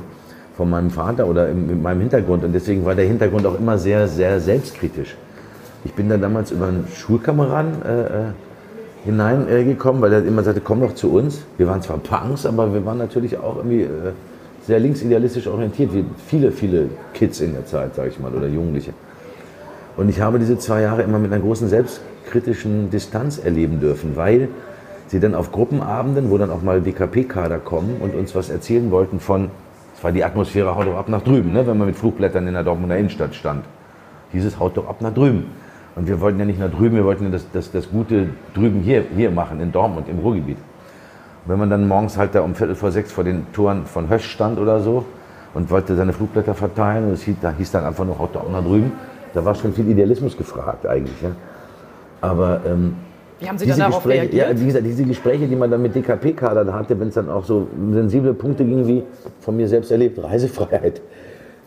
[0.56, 2.44] Von meinem Vater oder in meinem Hintergrund.
[2.44, 5.16] Und deswegen war der Hintergrund auch immer sehr, sehr selbstkritisch.
[5.84, 8.08] Ich bin da damals über einen Schulkameraden äh, äh,
[9.06, 11.42] hineingekommen, äh, weil er immer sagte, komm doch zu uns.
[11.58, 14.14] Wir waren zwar Punks, aber wir waren natürlich auch irgendwie äh,
[14.68, 18.94] sehr linksidealistisch orientiert, wie viele, viele Kids in der Zeit, sage ich mal, oder Jugendliche.
[19.96, 24.50] Und ich habe diese zwei Jahre immer mit einer großen selbstkritischen Distanz erleben dürfen, weil
[25.08, 29.20] sie dann auf Gruppenabenden, wo dann auch mal DKP-Kader kommen und uns was erzählen wollten
[29.20, 29.52] von,
[29.96, 32.54] es war die Atmosphäre, haut doch ab nach drüben, ne, wenn man mit Flugblättern in
[32.54, 33.64] der Dortmunder Innenstadt stand.
[34.34, 35.46] Dieses haut doch ab nach drüben.
[35.96, 38.80] Und wir wollten ja nicht nach drüben, wir wollten ja das, das, das Gute drüben
[38.80, 40.58] hier, hier machen, in Dortmund, im Ruhrgebiet.
[40.58, 44.10] Und wenn man dann morgens halt da um Viertel vor sechs vor den Toren von
[44.10, 45.06] Hösch stand oder so
[45.54, 48.42] und wollte seine Flugblätter verteilen und es hieß, da hieß dann einfach nur, haut doch
[48.42, 48.94] ab nach drüben,
[49.34, 51.22] da war schon viel Idealismus gefragt eigentlich.
[51.22, 51.32] Ja.
[52.22, 52.96] Aber ähm,
[53.40, 54.50] Wie haben Sie dann darauf Gespräche, reagiert?
[54.50, 57.44] ja, wie gesagt, diese Gespräche, die man dann mit DKP-Kadern hatte, wenn es dann auch
[57.44, 59.04] so sensible Punkte ging, wie
[59.42, 61.02] von mir selbst erlebt, Reisefreiheit,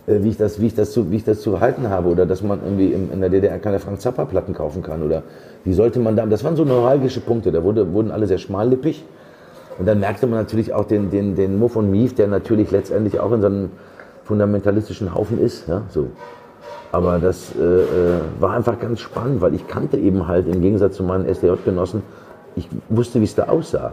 [0.07, 2.25] äh, wie ich das, wie ich das, zu, wie ich das zu halten habe oder
[2.25, 5.23] dass man irgendwie im, in der DDR keine Frank Zappa-Platten kaufen kann oder
[5.65, 9.05] wie sollte man da, das waren so neuralgische Punkte, da wurde, wurden alle sehr schmallippig
[9.79, 13.21] und dann merkte man natürlich auch den, den, den Muff und Mief, der natürlich letztendlich
[13.21, 13.71] auch in so einem
[14.25, 16.09] fundamentalistischen Haufen ist, ja, so.
[16.97, 20.97] Aber das äh, äh, war einfach ganz spannend, weil ich kannte eben halt im Gegensatz
[20.97, 22.03] zu meinen SDJ-Genossen,
[22.57, 23.93] ich wusste, wie es da aussah,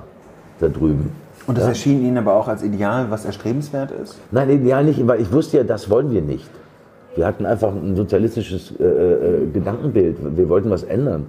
[0.62, 1.12] da drüben.
[1.46, 1.70] Und das Ja.
[1.72, 4.18] erschien Ihnen aber auch als Ideal, was erstrebenswert ist?
[4.32, 6.50] Nein, ideal nicht, weil ich wusste ja, das wollen wir nicht.
[7.18, 10.16] Wir hatten einfach ein sozialistisches äh, äh, Gedankenbild.
[10.38, 11.28] Wir wollten was ändern.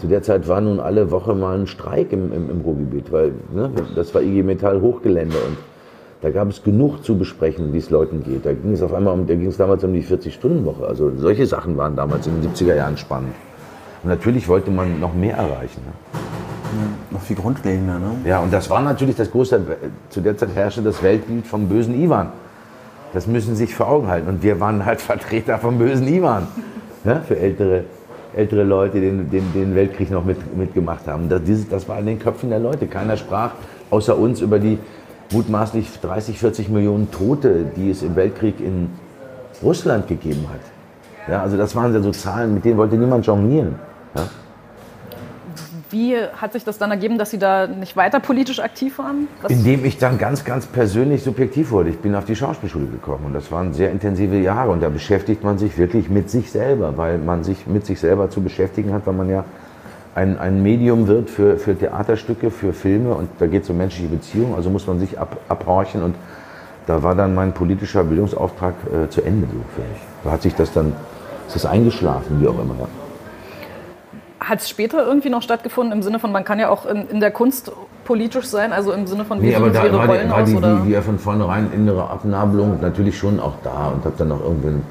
[0.00, 3.32] Zu der Zeit war nun alle Woche mal ein Streik im, im, im Ruhrgebiet, weil
[3.54, 5.56] ne, das war IG Metall Hochgelände und
[6.22, 8.44] da gab es genug zu besprechen, wie es Leuten geht.
[8.44, 10.86] Da ging es auf einmal um, da ging es damals um die 40-Stunden-Woche.
[10.86, 13.34] Also solche Sachen waren damals in den 70er Jahren spannend.
[14.02, 15.80] Und natürlich wollte man noch mehr erreichen.
[15.86, 15.92] Ne?
[17.10, 18.12] Noch viel grundlegender, ne?
[18.24, 19.60] Ja, und das war natürlich das große,
[20.10, 22.28] zu der Zeit herrschte das Weltbild vom bösen Ivan.
[23.12, 24.28] Das müssen Sie sich vor Augen halten.
[24.28, 26.46] Und wir waren halt Vertreter vom bösen Ivan.
[27.04, 27.84] Ja, für ältere,
[28.36, 31.30] ältere Leute, die den, den, den Weltkrieg noch mit, mitgemacht haben.
[31.30, 32.86] Das, dieses, das war in den Köpfen der Leute.
[32.86, 33.52] Keiner sprach
[33.90, 34.78] außer uns über die
[35.32, 38.90] mutmaßlich 30, 40 Millionen Tote, die es im Weltkrieg in
[39.62, 40.60] Russland gegeben hat.
[41.30, 43.76] Ja, also das waren ja so Zahlen, mit denen wollte niemand jonglieren.
[44.16, 44.22] Ja?
[45.90, 49.26] Wie hat sich das dann ergeben, dass Sie da nicht weiter politisch aktiv waren?
[49.42, 51.90] Was Indem ich dann ganz, ganz persönlich subjektiv wurde.
[51.90, 55.42] Ich bin auf die Schauspielschule gekommen und das waren sehr intensive Jahre und da beschäftigt
[55.42, 59.06] man sich wirklich mit sich selber, weil man sich mit sich selber zu beschäftigen hat,
[59.06, 59.44] weil man ja
[60.14, 64.08] ein, ein Medium wird für, für Theaterstücke, für Filme und da geht es um menschliche
[64.08, 66.14] Beziehungen, also muss man sich ab, abhorchen und
[66.86, 70.00] da war dann mein politischer Bildungsauftrag äh, zu Ende so für mich.
[70.24, 70.92] Da hat sich das dann,
[71.46, 72.74] ist das eingeschlafen, wie auch immer.
[72.80, 72.88] Ja.
[74.40, 77.20] hat es später irgendwie noch stattgefunden im Sinne von, man kann ja auch in, in
[77.20, 77.70] der Kunst
[78.04, 80.42] politisch sein, also im Sinne von, wie Nee, aber da Ihre war, Rollen die, war
[80.42, 80.48] aus?
[80.48, 80.76] die, oder?
[80.76, 84.40] die, die ja von vornherein innere Abnabelung natürlich schon auch da und habe dann auch
[84.42, 84.82] irgendwann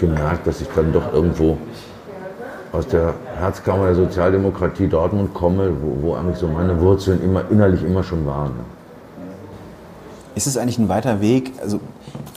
[0.00, 1.58] gemerkt, dass ich dann doch irgendwo
[2.72, 7.82] aus der Herzkammer der Sozialdemokratie Dortmund komme, wo, wo eigentlich so meine Wurzeln immer innerlich
[7.82, 8.52] immer schon waren.
[10.34, 11.52] Ist es eigentlich ein weiter Weg?
[11.60, 11.80] Also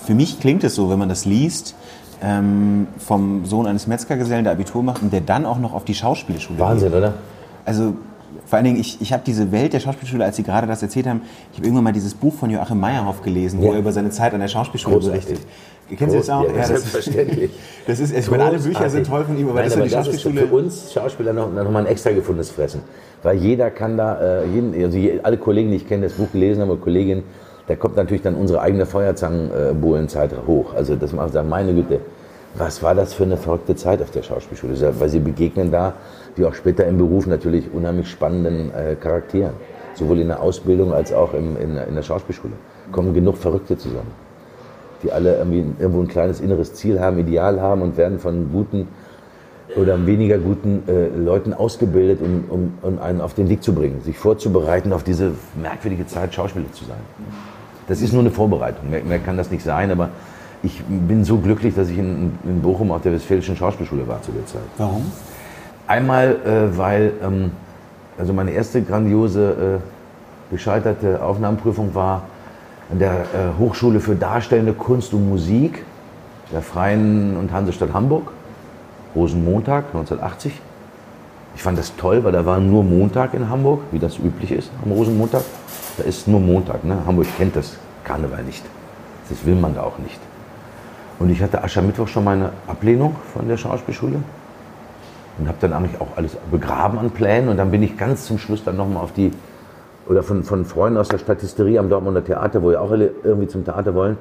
[0.03, 1.75] für mich klingt es so, wenn man das liest,
[2.21, 5.93] ähm, vom Sohn eines Metzgergesellen, der Abitur macht und der dann auch noch auf die
[5.93, 6.93] Schauspielschule geht.
[6.93, 7.13] oder?
[7.65, 7.93] Also
[8.53, 11.07] vor allen Dingen, ich, ich habe diese Welt der Schauspielschule, als Sie gerade das erzählt
[11.07, 13.73] haben, ich habe irgendwann mal dieses Buch von Joachim Meyerhoff gelesen, wo Ja.
[13.73, 15.25] er über seine Zeit an der Schauspielschule Großartig.
[15.25, 15.47] berichtet.
[15.97, 16.45] Kennen Sie das auch?
[16.55, 17.49] Ja, selbstverständlich.
[17.87, 20.07] Das ist, ich meine, alle Bücher sind toll von ihm, aber Nein, das aber das
[20.07, 22.81] ist für uns Schauspieler noch, noch mal ein extra gefundenes Fressen.
[23.23, 26.61] Weil jeder kann da, äh, jeden, also alle Kollegen, die ich kenne, das Buch gelesen
[26.61, 27.23] haben, Kolleginnen,
[27.65, 30.75] da kommt natürlich dann unsere eigene Feuerzangenbohlenzeit hoch.
[30.75, 32.01] Also das macht sagen, meine Güte,
[32.55, 34.75] was war das für eine verrückte Zeit auf der Schauspielschule?
[34.99, 35.93] Weil sie begegnen da,
[36.35, 39.53] wie auch später im Beruf, natürlich unheimlich spannenden äh, Charakteren.
[39.95, 42.53] Sowohl in der Ausbildung als auch im, in, der- in der Schauspielschule.
[42.91, 44.11] Kommen genug Verrückte zusammen
[45.03, 48.87] die alle irgendwie irgendwo ein kleines inneres Ziel haben, Ideal haben und werden von guten
[49.75, 53.99] oder weniger guten äh, Leuten ausgebildet, um, um, um einen auf den Weg zu bringen,
[53.99, 56.95] sich vorzubereiten, auf diese merkwürdige Zeit Schauspieler zu sein.
[57.89, 60.07] Das ist nur eine Vorbereitung, mehr, mehr kann das nicht sein, aber
[60.63, 64.31] ich bin so glücklich, dass ich in, in Bochum auf der Westfälischen Schauspielschule war zu
[64.31, 64.61] der Zeit.
[64.77, 65.11] Warum?
[65.87, 67.51] Einmal, äh, weil ähm,
[68.17, 72.23] also meine erste grandiose äh, gescheiterte Aufnahmeprüfung war
[72.89, 75.83] an der äh, Hochschule für Darstellende Kunst und Musik
[76.51, 78.31] der Freien und Hansestadt Hamburg,
[79.15, 80.61] Rosenmontag 1980.
[81.55, 84.71] Ich fand das toll, weil da war nur Montag in Hamburg, wie das üblich ist
[84.83, 85.43] am Rosenmontag.
[85.97, 86.83] Da ist nur Montag.
[86.83, 86.97] Ne?
[87.05, 88.63] Hamburg kennt das Karneval nicht.
[89.29, 90.19] Das will man da auch nicht.
[91.23, 94.17] Und ich hatte Aschermittwoch schon meine Ablehnung von der Schauspielschule
[95.39, 98.37] und habe dann eigentlich auch alles begraben an Plänen und dann bin ich ganz zum
[98.37, 99.31] Schluss dann nochmal auf die,
[100.09, 103.47] oder von, von Freunden aus der Statisterie am Dortmunder Theater, wo ja auch alle irgendwie
[103.47, 104.17] zum Theater wollen,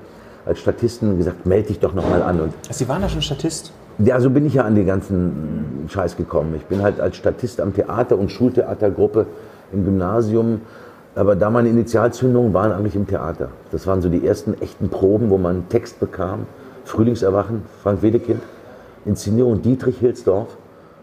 [0.46, 2.40] als Statisten gesagt, melde dich doch nochmal an.
[2.40, 3.72] Und Sie waren da schon Statist?
[3.98, 6.54] ja, so bin ich ja an den ganzen Scheiß gekommen.
[6.56, 9.26] Ich bin halt als Statist am Theater und Schultheatergruppe
[9.72, 10.60] im Gymnasium.
[11.16, 13.48] Aber da meine Initialzündungen waren eigentlich im Theater.
[13.72, 16.46] Das waren so die ersten echten Proben, wo man einen Text bekam.
[16.84, 18.40] Frühlingserwachen, Frank Wedekind.
[19.04, 20.48] Inszenierung Dietrich Hilsdorf,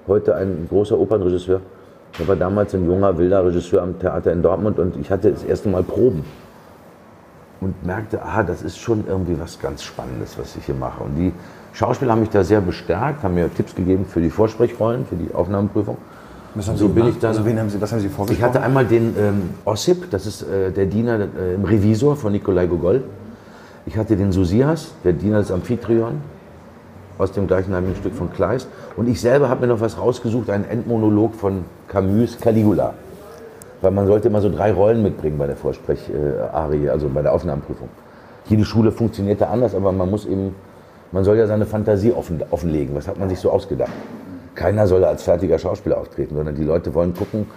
[0.08, 1.60] heute ein großer Opernregisseur.
[2.18, 5.44] Er war damals ein junger, wilder Regisseur am Theater in Dortmund und ich hatte das
[5.44, 6.24] erste Mal Proben
[7.62, 11.04] und merkte, ah, das ist schon irgendwie was ganz Spannendes, was ich hier mache.
[11.04, 11.34] Und die
[11.74, 15.34] Schauspieler haben mich da sehr bestärkt, haben mir Tipps gegeben für die Vorsprechrollen, für die
[15.34, 15.98] Aufnahmeprüfung.
[16.56, 17.16] Was haben So Sie bin gemacht?
[17.16, 18.50] ich dann- Also wen haben Sie, was haben Sie Ich vorgesprochen?
[18.50, 22.66] hatte einmal den ähm, Ossip, das ist äh, der Diener äh, im Revisor von Nikolai
[22.66, 23.04] Gogol.
[23.90, 26.22] Ich hatte den Susias, der Diener des Amphitryon,
[27.18, 28.68] aus dem gleichnamigen Stück von Kleist.
[28.96, 32.94] Und ich selber habe mir noch was rausgesucht, einen Endmonolog von Camus, Caligula.
[33.82, 37.90] Weil man sollte immer so drei Rollen mitbringen bei der Vorsprech-Arie, also bei der Aufnahmeprüfung.
[38.46, 40.54] Jede Schule funktionierte anders, aber man muss eben,
[41.12, 42.94] man soll ja seine Fantasie offen, offenlegen.
[42.96, 43.92] Was hat man sich so ausgedacht?
[44.54, 47.48] Keiner soll als fertiger Schauspieler auftreten, sondern die Leute wollen gucken,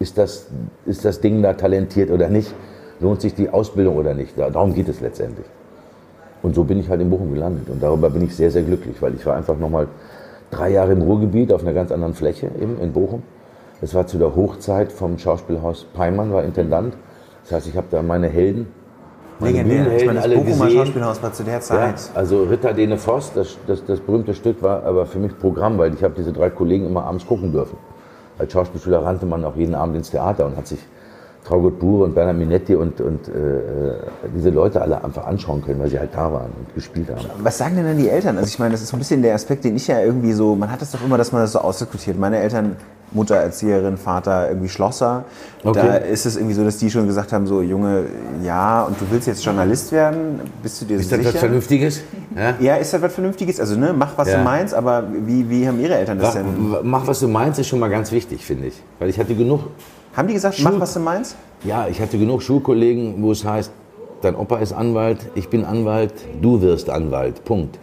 [0.00, 0.48] ist das,
[0.84, 2.54] ist das Ding da talentiert oder nicht?
[3.00, 4.38] Lohnt sich die Ausbildung oder nicht?
[4.38, 5.46] Da- Darum geht es letztendlich.
[6.42, 7.68] Und so bin ich halt in Bochum gelandet.
[7.68, 9.88] Und darüber bin ich sehr, sehr glücklich, weil ich war einfach nochmal
[10.50, 13.22] drei Jahre im Ruhrgebiet auf einer ganz anderen Fläche eben in Bochum.
[13.80, 16.94] Es war zu der Hochzeit vom Schauspielhaus Peimann, war Intendant.
[17.44, 18.66] Das heißt, ich habe da meine Helden,
[19.38, 19.76] meine Legendär.
[19.76, 20.78] Ich Bühnenhelden meine, das alle Bochumer gesehen.
[20.78, 22.10] Schauspielhaus war zu der Ja, Zeit.
[22.14, 25.94] also Ritter Dene Voss, das, das, das berühmte Stück war aber für mich Programm, weil
[25.94, 27.76] ich habe diese drei Kollegen immer abends gucken dürfen.
[28.38, 30.80] Als Schauspielschüler rannte man auch jeden Abend ins Theater und hat sich
[31.48, 33.32] Traugott Bure und Bernhard Minetti und, und äh,
[34.36, 37.24] diese Leute alle einfach anschauen können, weil sie halt da waren und gespielt haben.
[37.42, 38.36] Was sagen denn dann die Eltern?
[38.36, 40.54] Also ich meine, das ist so ein bisschen der Aspekt, den ich ja irgendwie so,
[40.54, 42.18] man hat das doch immer, dass man das so ausdiskutiert.
[42.18, 42.76] Meine Eltern,
[43.12, 45.24] Mutter Erzieherin, Vater irgendwie Schlosser.
[45.64, 45.80] Okay.
[45.80, 48.04] Da ist es irgendwie so, dass die schon gesagt haben, so Junge,
[48.44, 50.40] ja, und du willst jetzt Journalist werden?
[50.62, 51.32] Bist du dir Ist das sicher?
[51.32, 52.02] was Vernünftiges?
[52.36, 52.54] Ja?
[52.60, 53.58] ja, ist das was Vernünftiges?
[53.58, 54.36] Also ne, mach was Ja.
[54.38, 56.90] du meinst, aber wie, wie haben ihre Eltern das Mach, denn?
[56.90, 58.74] mach, was du meinst, ist schon mal ganz wichtig, finde ich.
[58.98, 59.60] Weil ich hatte genug,
[60.18, 61.36] Haben die gesagt, mach was du meinst?
[61.62, 63.70] ja, ich hatte genug Schulkollegen, wo es heißt,
[64.20, 67.44] dein Opa ist Anwalt, ich bin Anwalt, du wirst Anwalt.
[67.44, 67.78] Punkt.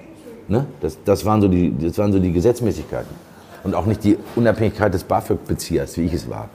[0.49, 0.65] Ne?
[0.81, 3.15] Das, das, waren so die, das waren so die Gesetzmäßigkeiten.
[3.63, 6.49] Und auch nicht die Unabhängigkeit des BAföG-Beziehers, wie ich es war.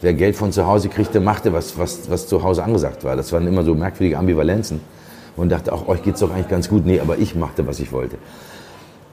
[0.00, 3.14] Wer Geld von zu Hause kriegte, machte, was, was, was zu Hause angesagt war.
[3.14, 4.80] Das waren immer so merkwürdige Ambivalenzen.
[5.36, 6.86] Und dachte auch, euch geht's doch eigentlich ganz gut.
[6.86, 8.16] Nee, aber ich machte, was ich wollte.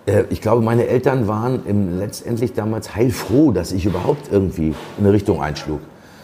[0.10, 4.76] Äh, Ich glaube, meine Eltern waren im, letztendlich damals heilfroh, dass ich überhaupt irgendwie in
[5.06, 5.80] eine Richtung einschlug.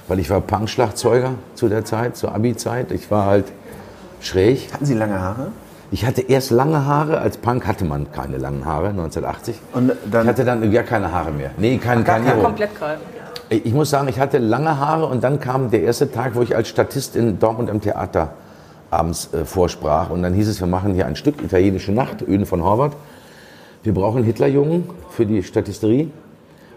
[0.07, 2.91] Weil ich war Punkschlagzeuger zu der Zeit, zur Abi-Zeit.
[2.91, 3.45] Ich war halt
[4.21, 4.69] schräg.
[4.73, 5.47] Hatten sie lange Haare?
[5.91, 9.55] Ich hatte erst lange Haare, als Punk hatte man keine langen Haare, 1980.
[9.73, 11.51] Und dann- ich hatte dann gar keine Haare mehr.
[11.57, 12.41] Nee, kein, kein Ja, Iro.
[12.43, 12.97] komplett gerade.
[13.49, 16.55] Ich muss sagen, ich hatte lange Haare und dann kam der erste Tag, wo ich
[16.55, 18.29] als Statist in Dortmund im Theater
[18.89, 20.09] abends äh, vorsprach.
[20.09, 22.93] Und dann hieß es, wir machen hier ein Stück, Italienische Nacht, Öden von Horvath.
[23.85, 26.09] Wir brauchen Hitlerjungen für die Statisterie.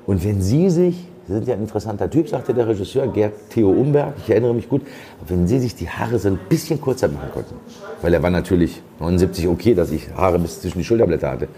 [0.06, 0.94] Und wenn Sie sich,
[1.26, 4.68] Sie sind ja ein interessanter Typ, sagte der Regisseur, Gerd Theo Umberg, ich erinnere mich
[4.68, 4.82] gut,
[5.26, 7.54] wenn Sie sich die Haare so ein bisschen kurzer machen konnten.
[8.02, 11.48] Weil er war natürlich 79 okay, dass ich Haare bis zwischen die Schulterblätter hatte.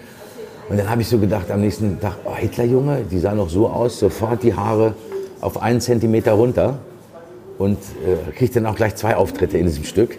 [0.68, 3.68] Und dann habe ich so gedacht am nächsten Tag, oh, Hitlerjunge, die sah noch so
[3.68, 4.94] aus, sofort die Haare
[5.40, 6.78] auf einen Zentimeter runter
[7.58, 10.18] und äh, kriegt dann auch gleich zwei Auftritte in diesem Stück.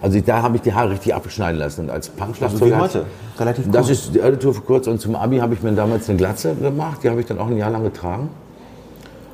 [0.00, 1.82] Also da habe ich die Haare richtig abschneiden lassen.
[1.82, 2.76] Und als Punkschlagzeuger...
[2.76, 3.06] Also wie heute,
[3.38, 3.98] relativ Das kurz.
[3.98, 4.86] ist die alte Tour für kurz.
[4.86, 7.00] Und zum Abi habe ich mir damals eine Glatze gemacht.
[7.02, 8.30] Die habe ich dann auch ein Jahr lang getragen.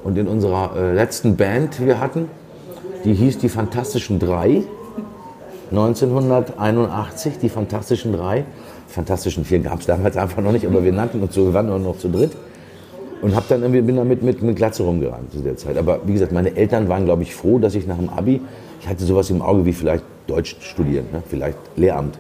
[0.02, 2.28] Und in unserer äh, letzten Band, die wir hatten,
[3.04, 4.62] die hieß die Fantastischen Drei.
[5.70, 8.44] 1981, die Fantastischen Drei.
[8.88, 11.66] Fantastischen Vier gab es damals einfach noch nicht, aber wir nannten uns so, wir waren
[11.66, 12.32] nur noch zu dritt.
[13.22, 15.78] Und hab dann irgendwie, bin damit mit, mit Glatze rumgerannt zu der Zeit.
[15.78, 18.42] Aber wie gesagt, meine Eltern waren, glaube ich, froh, dass ich nach dem Abi,
[18.80, 21.22] ich hatte sowas im Auge wie vielleicht Deutsch studieren, ne?
[21.28, 22.18] vielleicht Lehramt.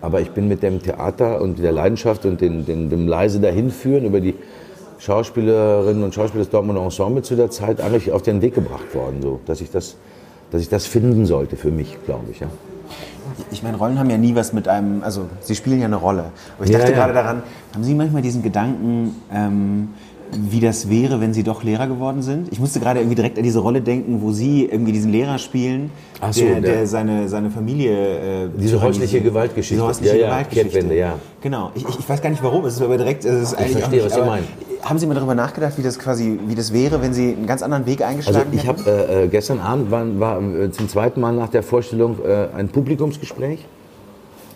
[0.00, 4.04] Aber ich bin mit dem Theater und der Leidenschaft und den, den, dem leise dahinführen
[4.06, 4.34] über die
[4.98, 9.20] Schauspielerinnen und Schauspieler des Dortmunder Ensemble zu der Zeit eigentlich auf den Weg gebracht worden,
[9.22, 9.96] so, dass ich das,
[10.50, 12.40] dass ich das finden sollte für mich, glaube ich.
[12.40, 12.48] Ja.
[13.50, 16.24] Ich meine, Rollen haben ja nie was mit einem, also sie spielen ja eine Rolle.
[16.56, 16.98] Aber ich Ja, dachte ja.
[16.98, 17.42] gerade daran,
[17.74, 19.88] haben Sie manchmal diesen Gedanken, ähm,
[20.36, 22.48] wie das wäre, wenn Sie doch Lehrer geworden sind?
[22.52, 25.90] Ich musste gerade irgendwie direkt an diese Rolle denken, wo Sie irgendwie diesen Lehrer spielen,
[26.30, 28.44] so, der, der- der seine, seine Familie...
[28.44, 29.74] Äh, Diese häusliche Gewaltgeschichte.
[29.74, 30.94] Diese häusliche Ja, ja, Gewaltgeschichte.
[30.94, 31.14] Ja.
[31.40, 31.70] Genau.
[31.74, 33.24] Ich, ich, ich weiß gar nicht warum, es ist aber direkt...
[33.24, 34.46] Es ist auch verstehe, nicht, was Sie meinen.
[34.82, 37.62] Haben Sie mal darüber nachgedacht, wie das quasi, wie das wäre, wenn Sie einen ganz
[37.62, 38.86] anderen Weg Also eingeschlagen ich hätten?
[38.86, 42.46] habe äh, äh, gestern Abend war, war äh, zum zweiten Mal nach der Vorstellung äh,
[42.56, 43.66] ein Publikumsgespräch,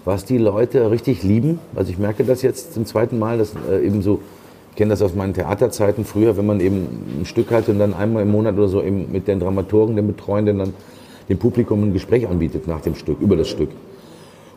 [0.04, 1.58] was die Leute richtig lieben.
[1.74, 4.43] Also ich merke das jetzt zum zweiten Mal, dass äh, eben so, ich
[4.76, 8.22] kenne das aus meinen Theaterzeiten früher, wenn man eben ein Stück hat und dann einmal
[8.22, 10.74] im Monat oder so eben mit den Dramaturgen, den Betreuenden dann
[11.28, 13.70] dem Publikum ein Gespräch anbietet nach dem Stück, über das Stück.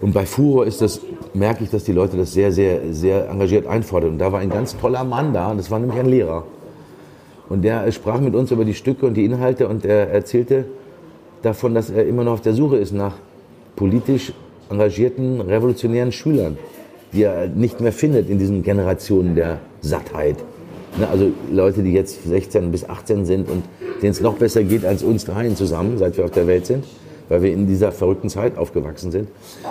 [0.01, 1.01] Und bei Furor ist das,
[1.33, 4.11] merke ich, dass die Leute das sehr, sehr, sehr engagiert einfordern.
[4.11, 6.43] Und da war ein ganz toller Mann da, das war nämlich ein Lehrer.
[7.49, 10.65] Und der sprach mit uns über die Stücke und die Inhalte und er erzählte
[11.41, 13.13] davon, dass er immer noch auf der Suche ist nach
[13.75, 14.33] politisch
[14.69, 16.57] engagierten, revolutionären Schülern,
[17.13, 20.37] die er nicht mehr findet in diesen Generationen der Sattheit.
[20.97, 23.63] Ne, also Leute, die jetzt 16 bis 18 sind und
[24.01, 26.85] denen es noch besser geht als uns dreien zusammen, seit wir auf der Welt sind,
[27.29, 29.29] weil wir in dieser verrückten Zeit aufgewachsen sind.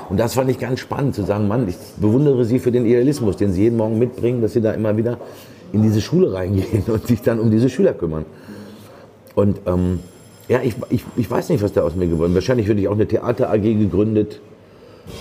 [0.08, 3.36] Und das fand ich ganz spannend, zu sagen, Mann, ich bewundere Sie für den Idealismus,
[3.36, 5.18] den Sie jeden Morgen mitbringen, dass Sie da immer wieder
[5.72, 8.24] in diese Schule reingehen und sich dann um diese Schüler kümmern.
[9.34, 10.00] Und ähm,
[10.48, 12.36] ja, ich, ich, ich weiß nicht, was da aus mir geworden ist.
[12.36, 14.40] Wahrscheinlich würde ich auch eine Theater-AG gegründet,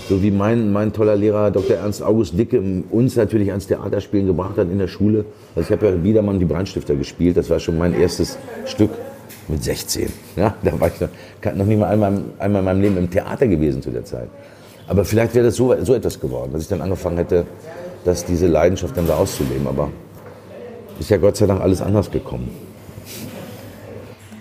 [0.10, 1.78] so wie mein, mein toller Lehrer Dr.
[1.78, 5.26] Ernst August Dicke uns natürlich ans Theaterspielen gebracht hat in der Schule.
[5.56, 8.92] Also ich habe ja Biedermann die Brandstifter gespielt, das war schon mein erstes Stück
[9.48, 10.12] mit 16.
[10.36, 11.10] Ja, da war ich noch,
[11.56, 14.30] noch nicht mal einmal, einmal in meinem Leben im Theater gewesen zu der Zeit.
[14.88, 17.46] Aber vielleicht wäre das so, so etwas geworden, dass ich dann angefangen hätte,
[18.04, 19.68] dass diese Leidenschaft dann da auszuleben.
[19.68, 19.90] Aber
[21.00, 22.65] ist ja Gott sei Dank alles anders gekommen.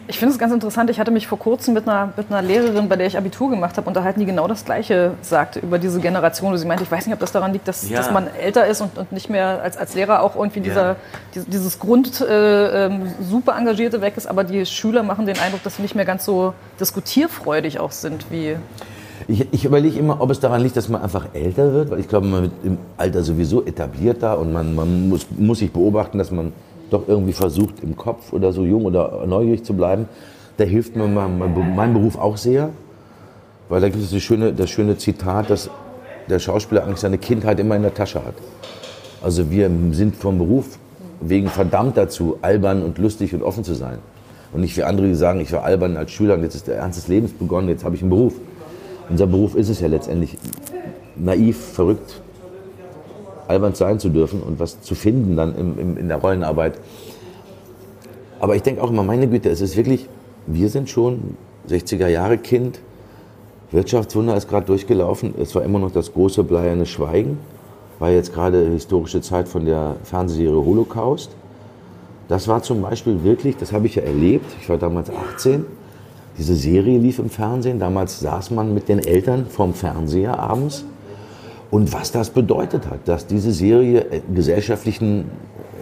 [0.07, 0.90] Ich finde es ganz interessant.
[0.90, 3.79] Ich hatte mich vor kurzem mit einer, mit einer Lehrerin, bei der ich Abitur gemacht
[3.79, 6.53] habe, unterhalten, die genau das Gleiche sagte über diese Generation.
[6.53, 7.97] Und sie meinte, ich weiß nicht, ob das daran liegt, dass, Ja.
[7.97, 10.97] dass man älter ist und, und nicht mehr als, als Lehrer auch irgendwie dieser,
[11.35, 14.27] dieses, dieses Grund äh, ähm, super Engagierte weg ist.
[14.27, 18.27] Aber die Schüler machen den Eindruck, dass sie nicht mehr ganz so diskutierfreudig auch sind
[18.31, 18.57] wie.
[19.27, 22.09] Ich, ich überlege immer, ob es daran liegt, dass man einfach älter wird, weil ich
[22.09, 26.31] glaube, man wird im Alter sowieso etablierter und man, man muss, muss sich beobachten, dass
[26.31, 26.52] man
[26.95, 30.09] doch irgendwie versucht, im Kopf oder so jung oder neugierig zu bleiben.
[30.57, 32.71] Da hilft mir mein, mein Beruf auch sehr,
[33.69, 35.69] weil da gibt es das schöne, das schöne Zitat, dass
[36.29, 38.35] der Schauspieler eigentlich seine Kindheit immer in der Tasche hat.
[39.23, 40.79] Also wir sind vom Beruf
[41.21, 43.99] wegen verdammt dazu, albern und lustig und offen zu sein.
[44.53, 46.77] Und nicht wie andere, die sagen, ich war albern als Schüler und jetzt ist der
[46.77, 48.35] Ernst des Lebens begonnen, jetzt habe ich einen Beruf.
[49.11, 50.38] Unser Beruf ist es ja letztendlich,
[51.17, 52.21] naiv, verrückt,
[53.49, 56.79] albern sein zu dürfen und was zu finden dann im, im, in der Rollenarbeit.
[58.40, 60.09] Aber ich denke auch immer, meine Güte, es ist wirklich,
[60.47, 61.37] wir sind schon
[61.69, 62.81] 60er Jahre Kind,
[63.71, 67.38] Wirtschaftswunder ist gerade durchgelaufen, es war immer noch das große bleierne Schweigen,
[67.99, 71.31] war jetzt gerade historische Zeit von der Fernsehserie Holocaust.
[72.29, 75.65] Das war zum Beispiel wirklich, das habe ich ja erlebt, ich war damals 18,
[76.38, 80.85] diese Serie lief im Fernsehen, damals saß man mit den Eltern vorm Fernseher abends
[81.75, 85.25] und was das bedeutet hat, dass diese Serie äh, gesellschaftlichen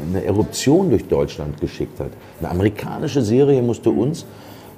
[0.08, 2.08] eine Eruption durch Deutschland geschickt hat.
[2.40, 4.24] Eine amerikanische Serie musste uns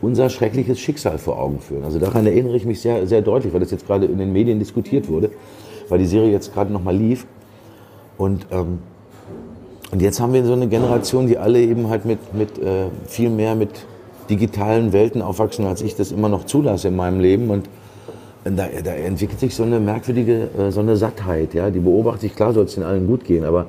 [0.02, 1.84] unser schreckliches Schicksal vor Augen führen.
[1.84, 4.58] Also daran erinnere ich mich sehr, sehr deutlich, weil das jetzt gerade in den Medien
[4.58, 5.30] diskutiert wurde,
[5.88, 7.28] weil die Serie jetzt gerade nochmal lief.
[8.18, 8.80] Und, ähm,
[9.92, 13.30] und jetzt haben wir so eine Generation, die alle eben halt mit, mit äh, viel
[13.30, 13.70] mehr mit
[14.28, 17.50] digitalen Welten aufwachsen, als ich das immer noch zulasse in meinem Leben.
[17.50, 17.68] Und
[18.44, 21.54] da, da entwickelt sich so eine merkwürdige, äh, so eine Sattheit.
[21.54, 21.70] Ja?
[21.70, 23.66] Die beobachte ich, klar soll es den allen gut gehen, aber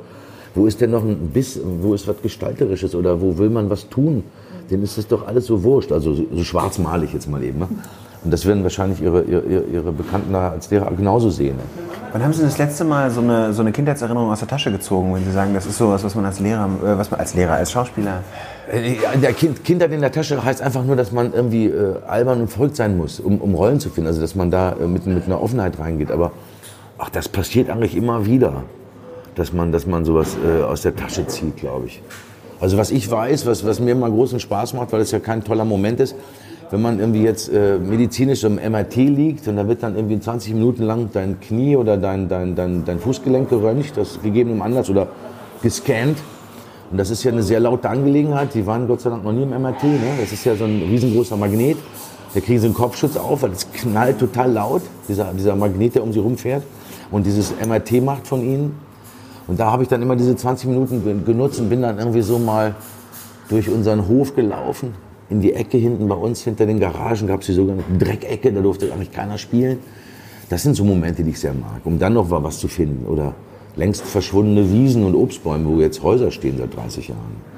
[0.54, 3.90] wo ist denn noch ein Biss, wo ist was Gestalterisches oder wo will man was
[3.90, 4.24] tun?
[4.70, 5.92] Denen ist das doch alles so wurscht.
[5.92, 7.60] Also so, so schwarzmalig jetzt mal eben.
[7.60, 7.68] Ne?
[8.26, 11.56] Und das werden wahrscheinlich ihre, ihre, ihre Bekannten da als Lehrer genauso sehen.
[12.12, 15.14] Wann haben Sie das letzte Mal so eine, so eine Kindheitserinnerung aus der Tasche gezogen,
[15.14, 17.54] wenn Sie sagen, das ist sowas, was man als Lehrer, äh, was man als Lehrer,
[17.54, 18.24] als Schauspieler
[18.72, 22.42] äh, der kind, Kindheit in der Tasche heißt einfach nur, dass man irgendwie äh, albern
[22.42, 24.08] und verrückt sein muss, um, um Rollen zu finden.
[24.08, 26.12] Also dass man da äh, mit, mit einer Offenheit reingeht.
[26.12, 26.32] Aber
[26.98, 28.64] ach, das passiert eigentlich immer wieder,
[29.36, 32.02] dass man, dass man sowas äh, aus der Tasche zieht, glaube ich.
[32.60, 35.44] Also was ich weiß, was, was mir immer großen Spaß macht, weil es ja kein
[35.44, 36.16] toller Moment ist,
[36.72, 40.54] wenn man irgendwie jetzt äh, medizinisch im MRT liegt und da wird dann irgendwie 20
[40.54, 45.08] Minuten lang dein Knie oder dein, dein, dein, dein Fußgelenk geröntgt, das gegebenem Anlass oder
[45.62, 46.18] gescannt
[46.92, 48.54] und das ist ja eine sehr laute Angelegenheit.
[48.54, 49.84] Die waren Gott sei Dank noch nie im MRT.
[49.84, 50.00] Ne?
[50.20, 51.78] Das ist ja so ein riesengroßer Magnet.
[52.34, 56.04] Da kriegen sie einen Kopfschutz auf, weil es knallt total laut, dieser, dieser Magnet, der
[56.04, 56.64] um sie rumfährt.
[57.12, 58.78] Und dieses MRT macht von ihnen.
[59.48, 62.40] Und da habe ich dann immer diese 20 Minuten genutzt und bin dann irgendwie so
[62.40, 62.76] mal
[63.50, 64.94] durch unseren Hof gelaufen.
[65.30, 68.62] In die Ecke hinten bei uns, hinter den Garagen, gab es die sogenannte Dreckecke, da
[68.62, 69.80] durfte eigentlich keiner spielen.
[70.50, 73.08] Das sind so Momente, die ich sehr mag, um dann noch was zu finden.
[73.08, 73.34] Oder
[73.76, 77.56] längst verschwundene Wiesen und Obstbäume, wo jetzt Häuser stehen seit 30 Jahren.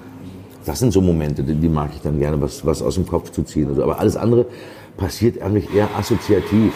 [0.66, 3.32] Das sind so Momente, die, die mag ich dann gerne, was, was aus dem Kopf
[3.32, 3.68] zu ziehen.
[3.70, 4.46] Also, aber alles andere
[4.96, 6.74] passiert eigentlich eher assoziativ.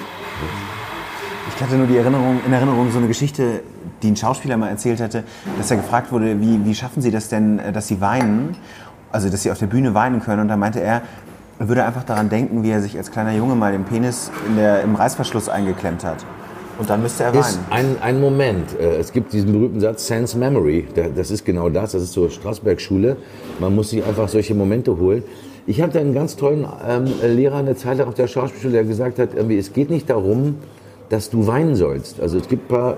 [1.56, 3.62] Ich hatte nur die Erinnerung, in Erinnerung so eine Geschichte,
[4.02, 5.24] die ein Schauspieler mal erzählt hatte,
[5.58, 8.56] dass er gefragt wurde, wie, wie schaffen Sie das denn, dass Sie weinen?
[9.12, 10.42] Also, dass Sie auf der Bühne weinen können.
[10.42, 11.02] Und da meinte er,
[11.60, 14.56] er würde einfach daran denken, wie er sich als kleiner Junge mal den Penis in
[14.56, 16.26] der, im Reißverschluss eingeklemmt hat.
[16.80, 17.42] Und dann müsste er weinen.
[17.42, 18.80] Ist ein, ein Moment.
[18.80, 20.88] Äh, es gibt diesen berühmten Satz, Sense Memory.
[21.16, 21.92] Das ist genau das.
[21.92, 23.18] Das ist so Straßberg-Schule.
[23.60, 25.24] Man muss sich einfach solche Momente holen.
[25.68, 29.20] Ich hatte einen ganz tollen ähm, Lehrer eine Zeit lang auf der Schauspielschule, der gesagt
[29.20, 30.56] hat, es geht nicht darum,
[31.10, 32.20] dass du weinen sollst.
[32.20, 32.98] Also es gibt ein paar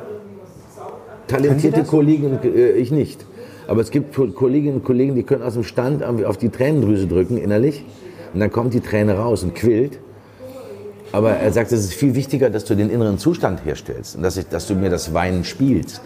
[1.28, 3.26] talentierte Kollegen, äh, ich nicht.
[3.68, 7.38] Aber es gibt Kolleginnen und Kollegen, die können aus dem Stand auf die Tränendrüse drücken
[7.38, 7.86] innerlich
[8.34, 10.00] und dann kommt die Träne raus und quillt.
[11.12, 14.36] Aber er sagt, es ist viel wichtiger, dass du den inneren Zustand herstellst und dass,
[14.36, 16.02] ich, dass du mir das Weinen spielst.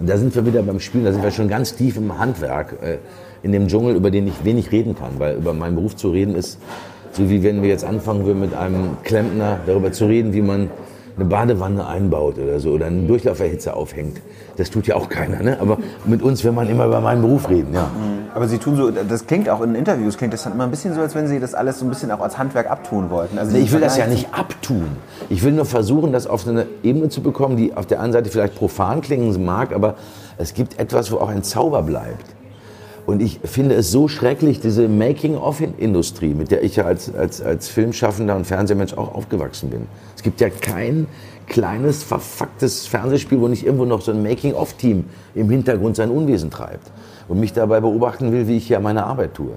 [0.00, 2.74] Und da sind wir wieder beim Spielen, da sind wir schon ganz tief im Handwerk,
[2.82, 2.98] äh,
[3.44, 6.34] in dem Dschungel, über den ich wenig reden kann, weil über meinen Beruf zu reden
[6.34, 6.58] ist,
[7.12, 10.70] so wie wenn wir jetzt anfangen würden mit einem Klempner darüber zu reden, wie man
[11.16, 14.20] eine Badewanne einbaut oder so oder einen Durchlauferhitzer aufhängt.
[14.56, 15.58] Das tut ja auch keiner, ne?
[15.60, 17.84] Aber mit uns will man immer über meinen Beruf reden, ja.
[17.84, 18.30] Mhm.
[18.34, 20.94] Aber Sie tun so, das klingt auch in Interviews, klingt das dann immer ein bisschen
[20.94, 23.38] so, als wenn Sie das alles so ein bisschen auch als Handwerk abtun wollten.
[23.38, 24.88] Also ich will das ja nicht abtun.
[25.28, 28.30] Ich will nur versuchen, das auf eine Ebene zu bekommen, die auf der einen Seite
[28.30, 29.96] vielleicht profan klingen mag, aber
[30.38, 32.24] es gibt etwas, wo auch ein Zauber bleibt.
[33.04, 37.68] Und ich finde es so schrecklich, diese Making-of-Industrie, mit der ich ja als, als, als
[37.68, 39.86] Filmschaffender und Fernsehmensch auch aufgewachsen bin.
[40.14, 41.08] Es gibt ja kein
[41.46, 46.90] kleines, verfucktes Fernsehspiel, wo nicht irgendwo noch so ein Making-of-Team im Hintergrund sein Unwesen treibt
[47.28, 49.52] und mich dabei beobachten will, wie ich hier meine Arbeit tue.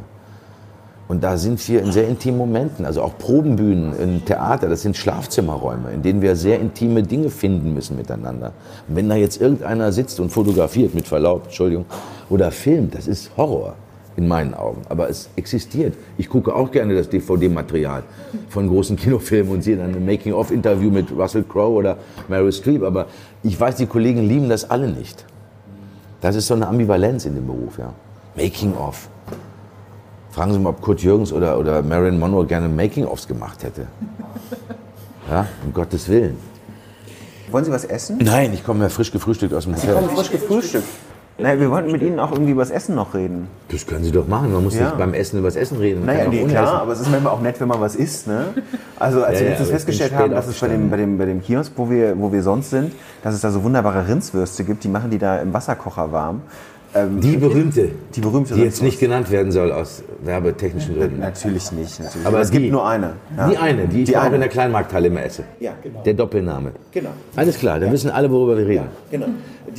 [1.07, 4.97] Und da sind wir in sehr intimen Momenten, also auch Probenbühnen im Theater, das sind
[4.97, 8.53] Schlafzimmerräume, in denen wir sehr intime Dinge finden müssen miteinander.
[8.87, 11.85] Und wenn da jetzt irgendeiner sitzt und fotografiert, mit Verlaub, Entschuldigung,
[12.29, 13.75] oder filmt, das ist Horror
[14.17, 14.81] in meinen Augen.
[14.89, 15.93] Aber es existiert.
[16.17, 18.03] Ich gucke auch gerne das DVD-Material
[18.49, 21.97] von großen Kinofilmen und sehe dann ein Making-of-Interview mit Russell Crowe oder
[22.27, 22.83] Meryl Streep.
[22.83, 23.07] Aber
[23.43, 25.25] ich weiß, die Kollegen lieben das alle nicht.
[26.21, 27.93] Das ist so eine Ambivalenz in dem Beruf, ja.
[28.35, 29.09] Making-of
[30.35, 33.87] Fragen Sie mal, ob Kurt Jürgens oder, oder Marilyn Monroe gerne Making-ofs gemacht hätte.
[35.27, 36.37] Ja, um Gottes Willen.
[37.49, 38.19] Wollen Sie was essen?
[38.21, 39.95] Nein, ich komme ja frisch gefrühstückt aus dem Sie Hotel.
[39.95, 40.87] kommen frisch gefrühstückt.
[41.37, 43.49] Nein, wir wollten mit Ihnen auch irgendwie über das Essen noch reden.
[43.67, 44.53] Das können Sie doch machen.
[44.53, 44.85] Man muss Ja.
[44.85, 46.05] nicht beim Essen über das Essen reden.
[46.05, 46.75] Man Naja, nee, klar, essen.
[46.77, 48.27] aber es ist manchmal auch nett, wenn man was isst.
[48.27, 48.53] Ne?
[48.97, 51.17] Also als Ja, wir ja, letztens bin festgestellt haben, dass es bei dem, bei, dem,
[51.17, 54.63] bei dem Kiosk, wo wir, wo wir sonst sind, dass es da so wunderbare Rindswürste
[54.63, 56.41] gibt, die machen die da im Wasserkocher warm.
[56.97, 61.19] Ähm, Die berühmte, Die berühmte die jetzt nicht genannt werden soll aus werbetechnischen Gründen.
[61.19, 61.99] Natürlich nicht.
[61.99, 62.25] Natürlich.
[62.25, 63.13] Aber es die- gibt nur eine.
[63.35, 63.49] Ja.
[63.49, 64.35] Die eine, die ich Die auch eine.
[64.35, 65.43] in der Kleinmarkthalle immer esse.
[65.59, 66.01] Ja, genau.
[66.03, 66.71] Der Doppelname.
[66.93, 67.09] Genau.
[67.35, 68.85] Alles klar, dann wissen alle, worüber wir reden.
[69.11, 69.25] Genau.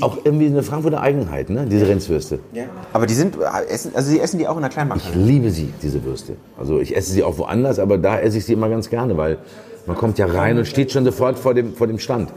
[0.03, 1.65] Auch irgendwie eine Frankfurter Eigenheit, ne?
[1.71, 2.39] diese Rindswürste.
[2.53, 2.65] Ja.
[2.93, 5.17] Aber die sind, äh, essen, also sie essen die auch in der Ich Kleinmarkthalle.
[5.25, 6.35] liebe sie, diese Würste.
[6.59, 9.39] Also ich esse sie auch woanders, aber da esse ich sie immer ganz gerne, weil
[9.87, 12.29] man kommt ja rein und steht schon sofort vor dem, vor dem Stand.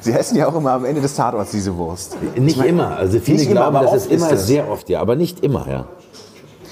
[0.00, 2.16] Sie essen ja auch immer am Ende des Tatorts diese Wurst.
[2.36, 4.46] Nicht immer, also viele Nicht immer, glauben, aber dass es ist immer das.
[4.46, 5.86] sehr oft, ja, aber nicht immer, ja.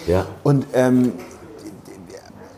[0.07, 1.13] Ja, Und ähm,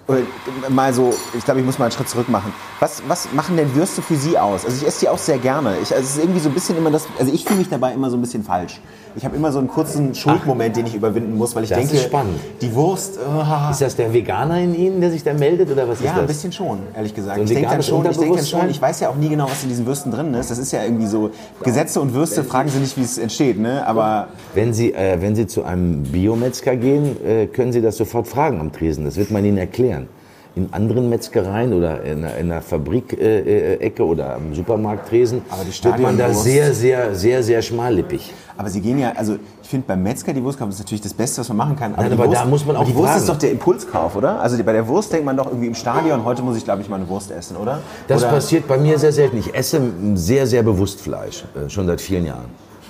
[0.08, 2.52] äh, mal so, ich glaube, ich muss mal einen Schritt zurück machen.
[2.80, 4.64] Was, was machen denn Würste für Sie aus?
[4.64, 5.74] Also ich esse die auch sehr gerne.
[5.82, 7.92] Ich, also es ist irgendwie so ein bisschen immer das, also ich fühle mich dabei
[7.92, 8.80] immer so ein bisschen falsch.
[9.16, 11.96] Ich habe immer so einen kurzen Schuldmoment, den ich überwinden muss, weil ich Das denke,
[11.96, 12.38] ist spannend.
[12.60, 15.98] die Wurst, ah, Ist das der Veganer in Ihnen, der sich da meldet, oder was
[16.00, 16.26] ja, ist ein das?
[16.28, 17.34] bisschen schon, ehrlich gesagt.
[17.34, 19.30] So ein ich denke dann schon, ich denke dann schon, ich weiß ja auch nie
[19.30, 20.48] genau, was in diesen Würsten drin ist.
[20.52, 21.30] Das ist ja irgendwie so,
[21.64, 23.84] Gesetze und Würste fragen Sie nicht, wie es entsteht, ne?
[23.88, 28.28] Aber Wenn Sie, äh, wenn Sie zu einem Biometzger gehen, äh, können Sie das sofort
[28.28, 29.04] fragen am Tresen.
[29.04, 30.06] Das wird man Ihnen erklären.
[30.54, 35.62] In anderen Metzgereien oder in einer, in einer Fabrik-Ecke äh, Ecke oder am Supermarkttresen Aber
[35.64, 38.32] die wird man da sehr, sehr, sehr, sehr schmallippig.
[38.56, 41.14] Aber sie gehen ja, also ich finde beim Metzger die Wurst kaufen ist natürlich das
[41.14, 41.92] Beste, was man machen kann.
[41.92, 43.20] Nein, die aber Wurst, da muss man aber auch Die Wurst fragen.
[43.20, 44.40] ist doch der Impulskauf, oder?
[44.40, 46.88] Also bei der Wurst denkt man doch irgendwie im Stadion, heute muss ich glaube ich
[46.88, 47.80] mal eine Wurst essen, oder?
[48.08, 49.38] Das oder passiert bei mir sehr selten.
[49.38, 49.80] Ich esse
[50.14, 52.46] sehr, sehr bewusst Fleisch, äh, schon seit vielen Jahren.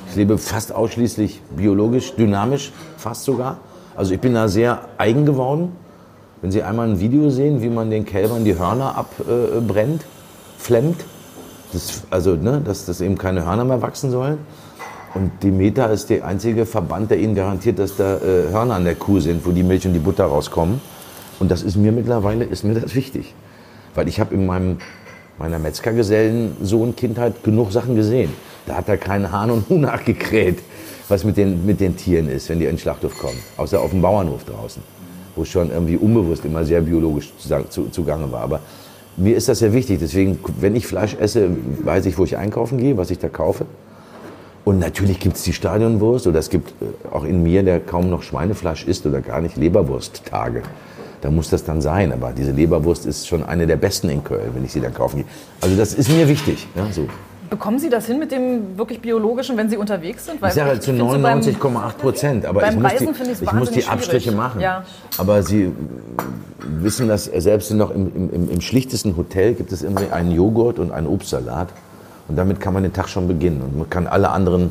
[0.09, 3.59] Ich lebe fast ausschließlich biologisch, dynamisch, fast sogar.
[3.95, 5.73] Also ich bin da sehr eigen geworden.
[6.41, 10.05] Wenn Sie einmal ein Video sehen, wie man den Kälbern die Hörner abbrennt,
[10.57, 11.05] flemmt,
[11.73, 14.39] das, also ne, dass, dass eben keine Hörner mehr wachsen sollen.
[15.15, 18.85] Und die Meta ist der einzige Verband, der Ihnen garantiert, dass da äh, Hörner an
[18.85, 20.81] der Kuh sind, wo die Milch und die Butter rauskommen.
[21.41, 23.35] Und das ist mir mittlerweile ist mir das wichtig.
[23.95, 24.79] Weil ich habe in meinem,
[25.39, 28.33] meiner Metzgergesellensohn-Kindheit genug Sachen gesehen.
[28.67, 30.59] Da hat er keinen Hahn und Huhn nachgekräht,
[31.09, 33.39] was mit den, mit den Tieren ist, wenn die in den Schlachthof kommen.
[33.57, 34.83] Außer auf dem Bauernhof draußen,
[35.39, 38.41] wo es schon irgendwie unbewusst immer sehr biologisch zu- zu- zugange war.
[38.43, 38.61] Aber
[39.17, 39.99] mir ist das sehr wichtig.
[40.01, 41.49] Deswegen, wenn ich Fleisch esse,
[41.85, 43.65] weiß ich, wo ich einkaufen gehe, was ich da kaufe.
[44.65, 48.11] Und natürlich gibt es die Stadionwurst oder es gibt äh, auch in mir, der kaum
[48.11, 50.63] noch Schweinefleisch isst oder gar nicht Leberwursttage.
[51.23, 52.13] Da muss das dann sein.
[52.13, 55.19] Aber diese Leberwurst ist schon eine der besten in Köln, wenn ich sie dann kaufen
[55.19, 55.27] gehe.
[55.61, 56.67] Also das ist mir wichtig.
[56.77, 57.07] Ja, so.
[57.51, 60.41] Bekommen Sie das hin mit dem wirklich biologischen, wenn Sie unterwegs sind?
[60.43, 62.47] Weil Ich sage halt zu so beim- 99,8 Prozent.
[62.47, 64.37] Aber beim ich muss, Reisen die, ich ich muss die Abstriche schwierig.
[64.37, 64.61] machen.
[64.61, 64.85] Ja.
[65.17, 65.71] Aber Sie äh,
[66.81, 70.93] wissen, dass selbst noch im, im, im schlichtesten Hotel gibt es irgendwie einen Joghurt und
[70.93, 71.69] einen Obstsalat.
[72.29, 73.63] Und damit kann man den Tag schon beginnen.
[73.63, 74.71] Und man kann alle anderen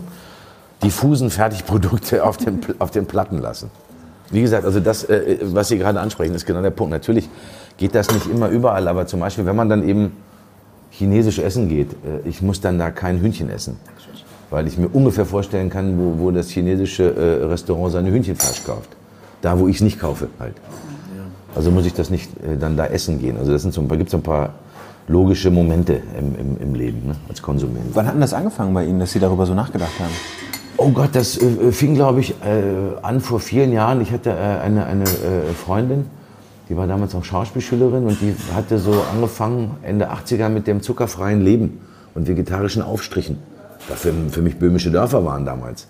[0.83, 3.71] diffusen Fertigprodukte auf den, auf den Platten lassen.
[4.29, 6.91] Wie gesagt, also das, äh, was Sie gerade ansprechen, ist genau der Punkt.
[6.91, 7.29] Natürlich
[7.77, 10.11] geht das nicht immer überall, aber zum Beispiel, wenn man dann eben
[10.97, 13.77] chinesisch essen geht, äh, ich muss dann da kein Hühnchen essen.
[14.49, 18.89] Weil ich mir ungefähr vorstellen kann, wo, wo das chinesische äh, Restaurant seine Hühnchenfleisch kauft.
[19.41, 20.55] Da, wo ich es nicht kaufe halt.
[21.53, 23.37] Also muss ich das nicht äh, dann da essen gehen.
[23.37, 24.53] Also das sind so, da gibt es ein paar
[25.07, 27.85] logische Momente im, im, im Leben ne, als Konsument.
[27.93, 30.13] Wann hat denn das angefangen bei Ihnen, dass Sie darüber so nachgedacht haben?
[30.77, 34.01] Oh Gott, das äh, fing, glaube ich, äh, an vor vielen Jahren.
[34.01, 35.05] Ich hatte äh, eine, eine
[35.55, 36.05] Freundin,
[36.69, 41.41] die war damals noch Schauspielschülerin und die hatte so angefangen, Ende 80er mit dem zuckerfreien
[41.41, 41.79] Leben
[42.13, 43.37] und vegetarischen Aufstrichen.
[43.87, 45.87] Was für, für mich böhmische Dörfer waren damals.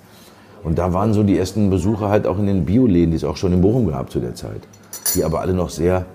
[0.63, 3.38] Und da waren so die ersten Besucher halt auch in den Bioläden, die es auch
[3.38, 4.61] schon in Bochum gab zu der Zeit.
[5.15, 6.05] Die aber alle noch sehr,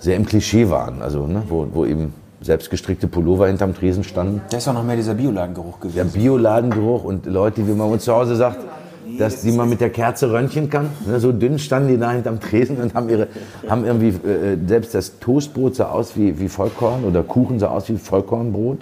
[0.00, 1.02] sehr im Klischee waren.
[1.02, 4.42] Also, ne, wo, wo eben selbstgestrickte Pullover hinterm Tresen standen.
[4.50, 6.12] Da ist auch noch mehr dieser Bioladengeruch Der gewesen.
[6.12, 8.58] Bioladengeruch und Leute, wie man uns zu Hause sagt,
[9.16, 10.90] dass die man mit der Kerze röntgen kann.
[11.06, 13.28] Ne, so dünn standen die da hinterm Tresen und haben, ihre,
[13.68, 17.88] haben irgendwie, äh, selbst das Toastbrot sah aus wie, wie Vollkorn oder Kuchen sah aus
[17.88, 18.80] wie Vollkornbrot.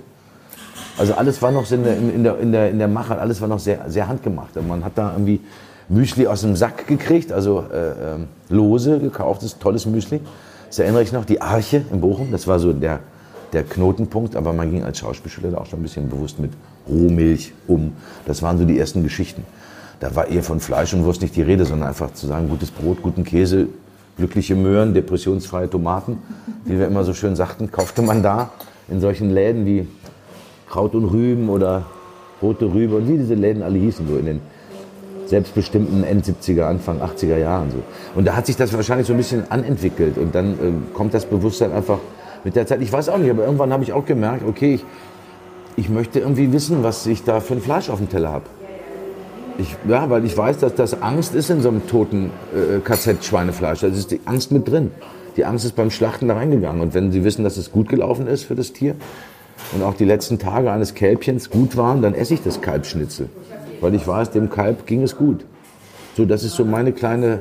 [0.98, 3.48] Also alles war noch in der, in der, in der, in der Mache, alles war
[3.48, 4.56] noch sehr, sehr handgemacht.
[4.56, 5.40] Und man hat da irgendwie
[5.88, 10.20] Müsli aus dem Sack gekriegt, also äh, ähm, lose gekauftes, tolles Müsli.
[10.68, 13.00] Das erinnere ich noch, die Arche in Bochum, das war so der,
[13.52, 16.52] der Knotenpunkt, aber man ging als Schauspielschüler da auch schon ein bisschen bewusst mit
[16.88, 17.92] Rohmilch um.
[18.26, 19.44] Das waren so die ersten Geschichten.
[20.00, 22.70] Da war eher von Fleisch und Wurst nicht die Rede, sondern einfach zu sagen, gutes
[22.70, 23.68] Brot, guten Käse,
[24.16, 26.18] glückliche Möhren, depressionsfreie Tomaten,
[26.64, 28.50] wie wir immer so schön sagten, kaufte man da
[28.88, 29.86] in solchen Läden wie
[30.68, 31.86] Kraut und Rüben oder
[32.42, 34.40] Rote Rübe und wie diese Läden alle hießen, so in den
[35.26, 37.70] selbstbestimmten End-70er, Anfang 80er Jahren.
[37.70, 37.82] So.
[38.14, 41.24] Und da hat sich das wahrscheinlich so ein bisschen anentwickelt und dann äh, kommt das
[41.24, 41.98] Bewusstsein einfach
[42.44, 42.80] mit der Zeit.
[42.82, 44.84] Ich weiß auch nicht, aber irgendwann habe ich auch gemerkt, okay, ich,
[45.76, 48.44] ich möchte irgendwie wissen, was ich da für ein Fleisch auf dem Teller habe.
[49.58, 53.80] Ich, ja, weil ich weiß, dass das Angst ist in so einem toten äh, KZ-Schweinefleisch.
[53.80, 54.90] Da ist die Angst mit drin.
[55.36, 56.82] Die Angst ist beim Schlachten da reingegangen.
[56.82, 58.94] Und wenn Sie wissen, dass es gut gelaufen ist für das Tier
[59.72, 63.30] und auch die letzten Tage eines Kälbchens gut waren, dann esse ich das Kalbschnitzel.
[63.80, 65.44] Weil ich weiß, dem Kalb ging es gut.
[66.16, 67.40] So, das ist so meine kleine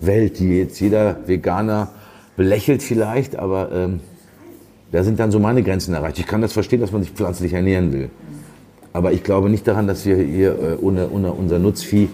[0.00, 1.88] Welt, die jetzt jeder Veganer
[2.36, 4.00] belächelt vielleicht, aber ähm,
[4.92, 6.18] da sind dann so meine Grenzen erreicht.
[6.18, 8.10] Ich kann das verstehen, dass man sich pflanzlich ernähren will.
[8.94, 12.08] Aber ich glaube nicht daran, dass wir hier äh, ohne, ohne unser Nutzvieh,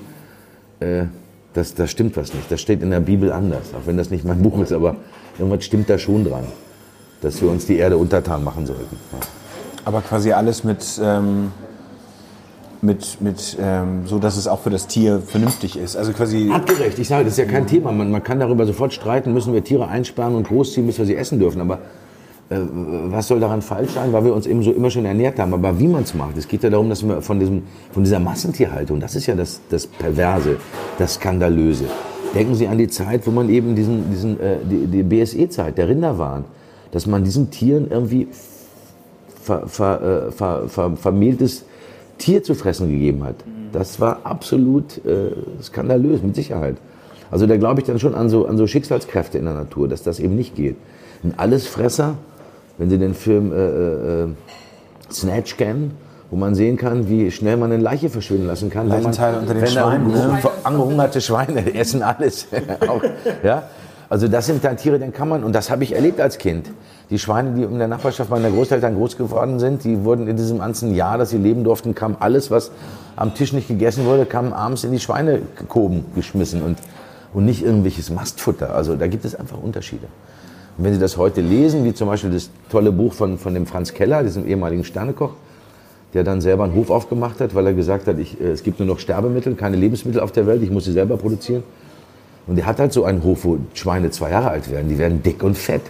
[0.80, 1.04] äh,
[1.52, 2.50] das, das stimmt was nicht.
[2.50, 4.96] Das steht in der Bibel anders, auch wenn das nicht mein Buch ist, aber
[5.38, 6.44] irgendwas stimmt da schon dran,
[7.20, 8.96] dass wir uns die Erde untertan machen sollten.
[9.12, 9.18] Ja.
[9.84, 11.52] Aber quasi alles mit, ähm,
[12.80, 15.96] mit, mit ähm, so, dass es auch für das Tier vernünftig ist.
[15.96, 17.92] Also quasi Artgerecht, ich sage, das ist ja kein Thema.
[17.92, 21.16] Man, man kann darüber sofort streiten, müssen wir Tiere einsperren und großziehen, bis wir sie
[21.16, 21.60] essen dürfen.
[21.60, 21.80] Aber
[22.50, 25.54] was soll daran falsch sein, weil wir uns eben so immer schon ernährt haben.
[25.54, 28.18] Aber wie man es macht, es geht ja darum, dass wir von, diesem, von dieser
[28.18, 30.56] Massentierhaltung, das ist ja das, das Perverse,
[30.98, 31.84] das Skandalöse.
[32.34, 35.88] Denken Sie an die Zeit, wo man eben diesen, diesen, äh, die, die BSE-Zeit, der
[35.88, 36.44] Rinderwahn,
[36.90, 38.26] dass man diesen Tieren irgendwie
[39.40, 41.64] ver, ver, äh, ver, ver, vermehltes
[42.18, 43.36] Tier zu fressen gegeben hat.
[43.72, 45.30] Das war absolut äh,
[45.62, 46.76] skandalös, mit Sicherheit.
[47.30, 50.02] Also da glaube ich dann schon an so, an so Schicksalskräfte in der Natur, dass
[50.02, 50.76] das eben nicht geht.
[51.22, 52.16] Ein Allesfresser
[52.80, 54.28] wenn Sie den Film äh, äh,
[55.12, 55.98] Snatch kennen,
[56.30, 58.88] wo man sehen kann, wie schnell man eine Leiche verschwinden lassen kann.
[58.88, 60.10] Leichenteile unter den Schweinen.
[60.10, 60.38] Ne?
[60.64, 62.46] Angehungerte Schweine essen alles.
[62.88, 63.02] Auch,
[63.44, 63.64] ja?
[64.08, 66.70] Also das sind dann Tiere, den kann man, und das habe ich erlebt als Kind.
[67.10, 70.58] Die Schweine, die in der Nachbarschaft meiner Großeltern groß geworden sind, die wurden in diesem
[70.58, 72.70] ganzen Jahr, dass sie leben durften, kam alles, was
[73.14, 76.78] am Tisch nicht gegessen wurde, kam abends in die Schweinekoben geschmissen und,
[77.34, 78.74] und nicht irgendwelches Mastfutter.
[78.74, 80.06] Also da gibt es einfach Unterschiede.
[80.80, 83.66] Und wenn Sie das heute lesen, wie zum Beispiel das tolle Buch von, von dem
[83.66, 85.34] Franz Keller, diesem ehemaligen Sternekoch,
[86.14, 88.78] der dann selber einen Hof aufgemacht hat, weil er gesagt hat, ich, äh, es gibt
[88.78, 91.64] nur noch Sterbemittel, keine Lebensmittel auf der Welt, ich muss sie selber produzieren.
[92.46, 95.22] Und er hat halt so einen Hof, wo Schweine zwei Jahre alt werden, die werden
[95.22, 95.82] dick und fett.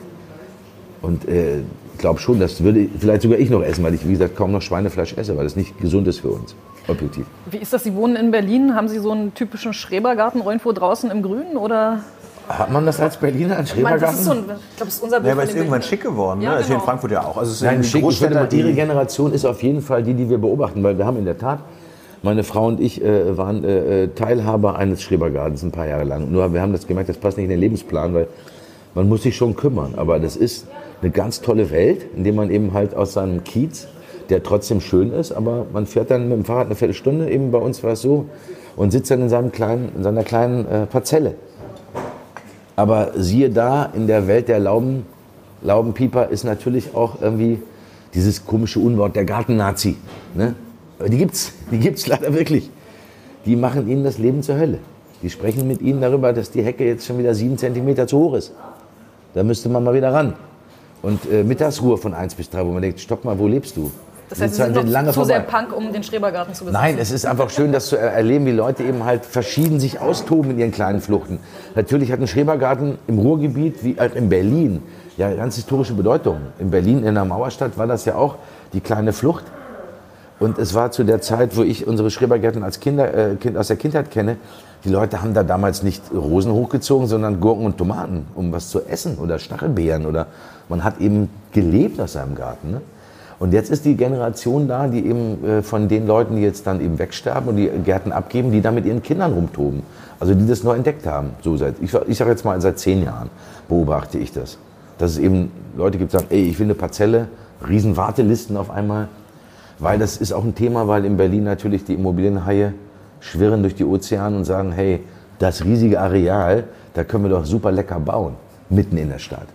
[1.02, 4.12] Und äh, ich glaube schon, das würde vielleicht sogar ich noch essen, weil ich, wie
[4.14, 6.56] gesagt, kaum noch Schweinefleisch esse, weil das nicht gesund ist für uns,
[6.88, 7.26] objektiv.
[7.48, 7.84] Wie ist das?
[7.84, 12.02] Sie wohnen in Berlin, haben Sie so einen typischen Schrebergarten irgendwo draußen im Grünen oder?
[12.58, 14.00] Hat man das als Berliner, ein Schrebergarten?
[14.00, 16.02] Das ist so ein, ich glaube, das ist unser Bild Ja, aber ist irgendwann schick
[16.02, 16.42] geworden.
[16.42, 16.54] Ja, ne?
[16.56, 16.90] Das ist hier in genau.
[16.90, 17.36] Frankfurt ja auch.
[17.36, 20.02] Also es sind Nein, die schick, ich mal, Ihre die Generation ist auf jeden Fall
[20.02, 21.60] die, die wir beobachten, weil wir haben in der Tat,
[22.22, 26.30] meine Frau und ich äh, waren äh, Teilhaber eines Schrebergartens ein paar Jahre lang.
[26.30, 28.28] Nur wir haben das gemerkt, das passt nicht in den Lebensplan, weil
[28.94, 29.94] man muss sich schon kümmern.
[29.96, 30.66] Aber das ist
[31.00, 33.86] eine ganz tolle Welt, in der man eben halt aus seinem Kiez,
[34.28, 37.58] der trotzdem schön ist, aber man fährt dann mit dem Fahrrad eine Viertelstunde, eben bei
[37.58, 38.26] uns war es so,
[38.76, 41.34] und sitzt dann in, seinem kleinen, in seiner kleinen äh, Parzelle.
[42.80, 45.04] Aber siehe da, in der Welt der Lauben,
[45.60, 47.58] Laubenpieper ist natürlich auch irgendwie
[48.14, 49.98] dieses komische Unwort, der Gartennazi.
[50.34, 50.54] Ne?
[50.98, 52.70] Aber Die gibt's, die gibt's leider wirklich.
[53.44, 54.78] Die machen ihnen das Leben zur Hölle.
[55.22, 58.32] Die sprechen mit ihnen darüber, dass die Hecke jetzt schon wieder sieben Zentimeter zu hoch
[58.32, 58.54] ist.
[59.34, 60.32] Da müsste man mal wieder ran.
[61.02, 63.90] Und äh, Mittagsruhe von eins bis drei, wo man denkt, stopp mal, wo lebst du?
[64.30, 65.58] Das heißt, Sie sind noch lange zu sehr vorbei.
[65.66, 66.80] Punk, um den Schrebergarten zu besitzen.
[66.80, 69.98] Nein, es ist einfach schön, das zu er- erleben, wie Leute eben halt verschieden sich
[70.00, 71.40] austoben in ihren kleinen Fluchten.
[71.74, 74.82] Natürlich hat ein Schrebergarten im Ruhrgebiet, wie auch in Berlin,
[75.16, 76.38] ja ganz historische Bedeutung.
[76.60, 78.36] In Berlin, in der Mauerstadt, war das ja auch
[78.72, 79.44] die kleine Flucht.
[80.38, 83.66] Und es war zu der Zeit, wo ich unsere Schrebergärten als Kinder, äh, kind, aus
[83.66, 84.36] der Kindheit kenne,
[84.84, 88.80] die Leute haben da damals nicht Rosen hochgezogen, sondern Gurken und Tomaten, um was zu
[88.86, 90.06] essen oder Stachelbeeren.
[90.06, 90.28] Oder
[90.70, 92.70] man hat eben gelebt aus seinem Garten.
[92.70, 92.80] Ne?
[93.40, 96.78] Und jetzt ist die Generation da, die eben äh, von den Leuten, die jetzt dann
[96.80, 99.82] eben wegsterben und die Gärten abgeben, die da mit ihren Kindern rumtoben.
[100.20, 101.30] Also die das neu entdeckt haben.
[101.42, 103.30] So seit, ich, ich sage jetzt mal, seit zehn Jahren
[103.66, 104.58] beobachte ich das.
[104.98, 107.28] Dass es eben Leute gibt, die sagen, ey, ich will eine Parzelle,
[107.66, 109.08] riesen Wartelisten auf einmal.
[109.78, 112.74] Weil das ist auch ein Thema, weil in Berlin natürlich die Immobilienhaie
[113.20, 115.00] schwirren durch die Ozeane und sagen, hey,
[115.38, 118.34] das riesige Areal, da können wir doch super lecker bauen,
[118.68, 119.46] mitten in der Stadt.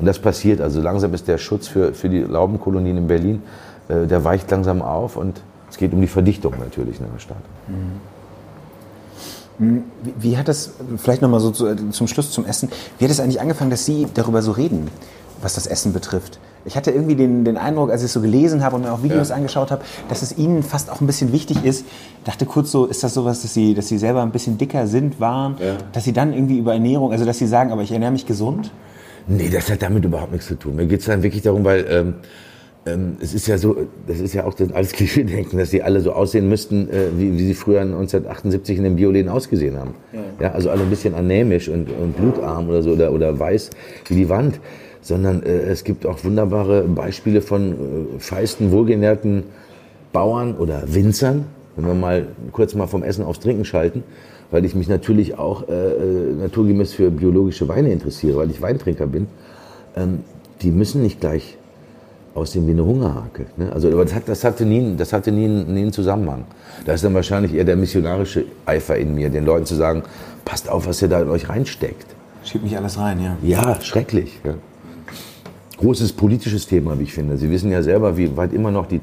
[0.00, 3.42] Und das passiert, also langsam ist der Schutz für, für die Laubenkolonien in Berlin,
[3.88, 5.40] äh, der weicht langsam auf und
[5.70, 7.36] es geht um die Verdichtung natürlich in der Stadt.
[9.58, 9.82] Wie,
[10.18, 13.40] wie hat das, vielleicht nochmal so zu, zum Schluss zum Essen, wie hat es eigentlich
[13.42, 14.88] angefangen, dass Sie darüber so reden,
[15.42, 16.38] was das Essen betrifft?
[16.64, 19.02] Ich hatte irgendwie den, den Eindruck, als ich es so gelesen habe und mir auch
[19.02, 19.36] Videos Ja.
[19.36, 21.84] angeschaut habe, dass es Ihnen fast auch ein bisschen wichtig ist.
[22.24, 25.20] Dachte kurz so, ist das sowas, dass Sie, dass Sie selber ein bisschen dicker sind,
[25.20, 25.76] waren, Ja.
[25.92, 28.70] dass Sie dann irgendwie über Ernährung, also dass Sie sagen, aber ich ernähre mich gesund?
[29.26, 30.76] Nee, das hat damit überhaupt nichts zu tun.
[30.76, 32.14] Mir geht es dann wirklich darum, weil ähm,
[32.86, 36.00] Ähm, es ist ja so, das ist ja auch das alles Klischee-Denken, dass die alle
[36.00, 39.94] so aussehen müssten, äh, wie, wie sie früher 1978 in den Bioläden ausgesehen haben.
[40.12, 40.20] Ja.
[40.40, 40.52] ja.
[40.52, 43.70] also alle ein bisschen anämisch und, und blutarm oder so oder, oder weiß
[44.08, 44.60] wie die Wand.
[45.02, 49.44] Sondern äh, es gibt auch wunderbare Beispiele von äh, feisten, wohlgenährten
[50.12, 51.46] Bauern oder Winzern,
[51.76, 54.02] wenn wir mal kurz mal vom Essen aufs Trinken schalten,
[54.50, 59.06] weil ich mich natürlich auch äh, äh naturgemäß für biologische Weine interessiere, weil ich Weintrinker
[59.06, 59.26] bin.
[59.96, 60.20] Ähm,
[60.62, 61.56] die müssen nicht gleich
[62.34, 63.46] aussehen wie eine Hungerhake.
[63.56, 63.72] Ne?
[63.72, 66.44] Also das, hat, das hatte, nie, das hatte nie, nie einen Zusammenhang.
[66.84, 70.02] Da ist dann wahrscheinlich eher der missionarische Eifer in mir, den Leuten zu sagen,
[70.44, 72.06] passt auf, was ihr da in euch reinsteckt.
[72.44, 73.36] Schiebt nicht alles rein, ja.
[73.42, 74.40] Ja, schrecklich.
[74.44, 74.54] Ja.
[75.78, 77.36] Großes politisches Thema, wie ich finde.
[77.36, 79.00] Sie wissen ja selber, wie weit immer noch die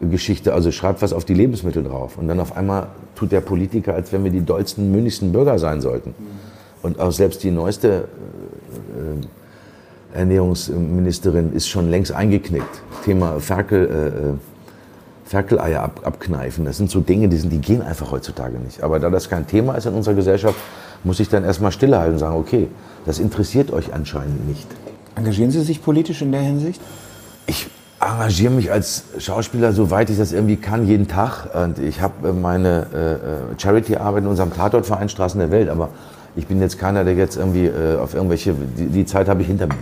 [0.00, 2.18] Zucker-Fett-Geschichte, also schreibt was auf die Lebensmittel drauf.
[2.18, 5.80] Und dann auf einmal tut der Politiker, als wenn wir die dollsten, mündigsten Bürger sein
[5.80, 6.14] sollten.
[6.82, 9.26] Und auch selbst die neueste äh, äh
[10.14, 12.80] Ernährungsministerin ist schon längst eingeknickt.
[13.04, 14.34] Thema Ferkel, äh, äh,
[15.26, 16.64] Ferkeleier ab, abkneifen.
[16.64, 18.82] Das sind so Dinge, die, sind, die gehen einfach heutzutage nicht.
[18.82, 20.56] Aber da das kein Thema ist in unserer Gesellschaft,
[21.04, 22.68] muss ich dann erstmal stillehalten und sagen, okay,
[23.04, 24.66] das interessiert euch anscheinend nicht.
[25.16, 26.80] Engagieren Sie sich politisch in der Hinsicht?
[27.46, 27.68] Ich
[28.00, 31.54] engagiere mich als Schauspieler, soweit ich das irgendwie kann, jeden Tag.
[31.54, 33.18] Und ich habe meine äh, äh,
[33.58, 35.68] Charity-Arbeit in unserem Tatortverein Straßen der Welt.
[35.68, 35.88] Aber
[36.34, 39.48] ich bin jetzt keiner, der jetzt irgendwie äh, auf irgendwelche, die, die Zeit habe ich
[39.48, 39.74] hinter mir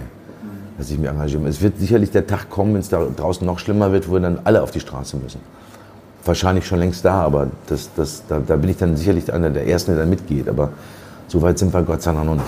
[0.79, 1.47] dass ich mich engagiere.
[1.49, 4.41] Es wird sicherlich der Tag kommen, wenn es da draußen noch schlimmer wird, wo dann
[4.45, 5.41] alle auf die Straße müssen.
[6.25, 9.67] Wahrscheinlich schon längst da, aber das, das, da, da bin ich dann sicherlich einer der
[9.67, 10.49] Ersten, der da mitgeht.
[10.49, 10.71] Aber
[11.29, 12.47] so weit sind wir Gott sei Dank noch nicht.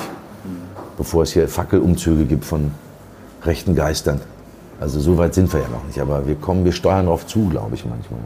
[0.97, 2.73] Bevor es hier Fackelumzüge gibt von
[3.45, 4.21] rechten Geistern.
[4.81, 6.01] Also so weit sind wir ja noch nicht.
[6.01, 8.21] Aber wir kommen, wir steuern darauf zu, glaube ich manchmal.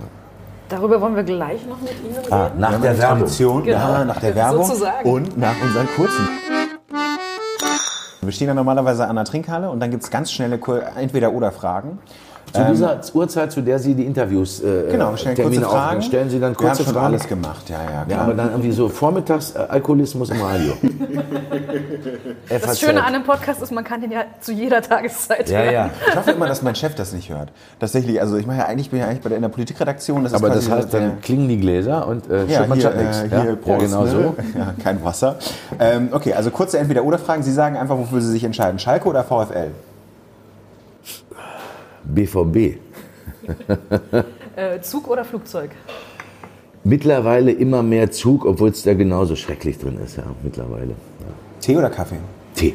[0.68, 2.32] Darüber wollen wir gleich noch mit Ihnen reden.
[2.32, 3.28] Ah, nach der Werbung.
[3.64, 3.64] Genau.
[3.66, 5.10] Ja, nach der Werbung Sozusagen.
[5.10, 6.28] und nach unseren kurzen.
[8.22, 10.60] Wir stehen ja normalerweise an der Trinkhalle und dann gibt es ganz schnelle
[10.96, 11.98] Entweder-Oder-Fragen.
[12.52, 16.02] Zu dieser ähm, Uhrzeit, zu der Sie die Interviews äh, genau, stellen Termine kurze Fragen.
[16.02, 17.06] stellen Sie dann kurze Wir haben schon Fragen.
[17.06, 18.06] alles gemacht, ja, ja, klar.
[18.08, 20.72] Ja, aber dann irgendwie so Vormittagsalkoholismus im Radio.
[22.48, 25.72] das Schöne an einem Podcast ist, man kann den ja zu jeder Tageszeit ja, hören.
[25.72, 25.90] Ja.
[26.08, 27.50] Ich hoffe immer, dass mein Chef das nicht hört.
[27.78, 30.24] Tatsächlich, also ich mache ja eigentlich, bin ja eigentlich bei der, in der Politikredaktion.
[30.24, 33.22] Das aber das heißt, dann klingen die Gläser und äh, ja, man hier, nichts.
[33.22, 33.56] Äh, hier ja?
[33.56, 34.10] Prost, genau ne?
[34.10, 34.34] so.
[34.58, 35.36] Ja, kein Wasser.
[35.78, 37.42] Ähm, okay, also kurze Entweder-Oder-Fragen.
[37.42, 38.78] Sie sagen einfach, wofür Sie sich entscheiden.
[38.78, 39.70] Schalke oder VfL?
[42.04, 42.56] BVB.
[44.56, 45.70] äh, Zug oder Flugzeug?
[46.84, 50.90] Mittlerweile immer mehr Zug, obwohl es da genauso schrecklich drin ist, ja, mittlerweile.
[50.90, 51.26] Ja.
[51.60, 52.16] Tee oder Kaffee?
[52.54, 52.74] Tee.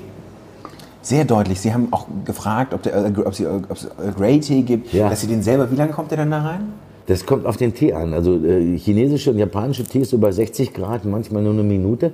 [1.01, 1.59] Sehr deutlich.
[1.59, 5.09] Sie haben auch gefragt, ob, der, ob, Sie, ob es Grey Tee gibt, Ja.
[5.09, 6.73] dass Sie den selber, wie lange kommt der denn da rein?
[7.07, 8.13] Das kommt auf den Tee an.
[8.13, 12.13] Also äh, chinesische und japanische Tee ist so bei 60 Grad, manchmal nur eine Minute.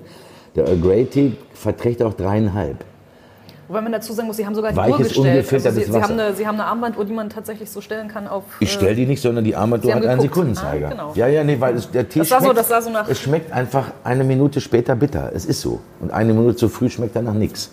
[0.55, 2.83] Der Earl Grey Tee verträgt auch dreieinhalb.
[3.71, 5.27] Wobei man dazu sagen muss, Sie haben sogar die Weiches, Uhr gestellt.
[5.27, 8.27] ungefiltertes Sie, Sie, haben eine, Sie haben eine Armbanduhr, die man tatsächlich so stellen kann
[8.27, 8.43] auf...
[8.59, 10.19] Ich äh, stelle die nicht, sondern die Armbanduhr hat einen.
[10.19, 10.87] Sekundenzeiger.
[10.87, 11.11] Ah, genau.
[11.15, 13.21] Ja, ja, nee, weil es, der Tee Das sah so- schmeckt, das so nach- es
[13.21, 15.31] schmeckt einfach eine Minute später bitter.
[15.33, 15.79] Es ist so.
[16.01, 17.71] Und eine Minute zu früh schmeckt danach nichts.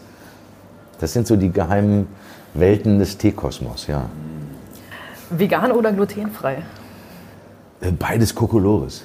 [1.01, 2.07] Das sind so die geheimen
[2.55, 4.05] Welten des Teekosmos, ja.
[5.30, 6.62] Vegan oder glutenfrei?
[7.80, 9.05] Äh, Beides Kokolores.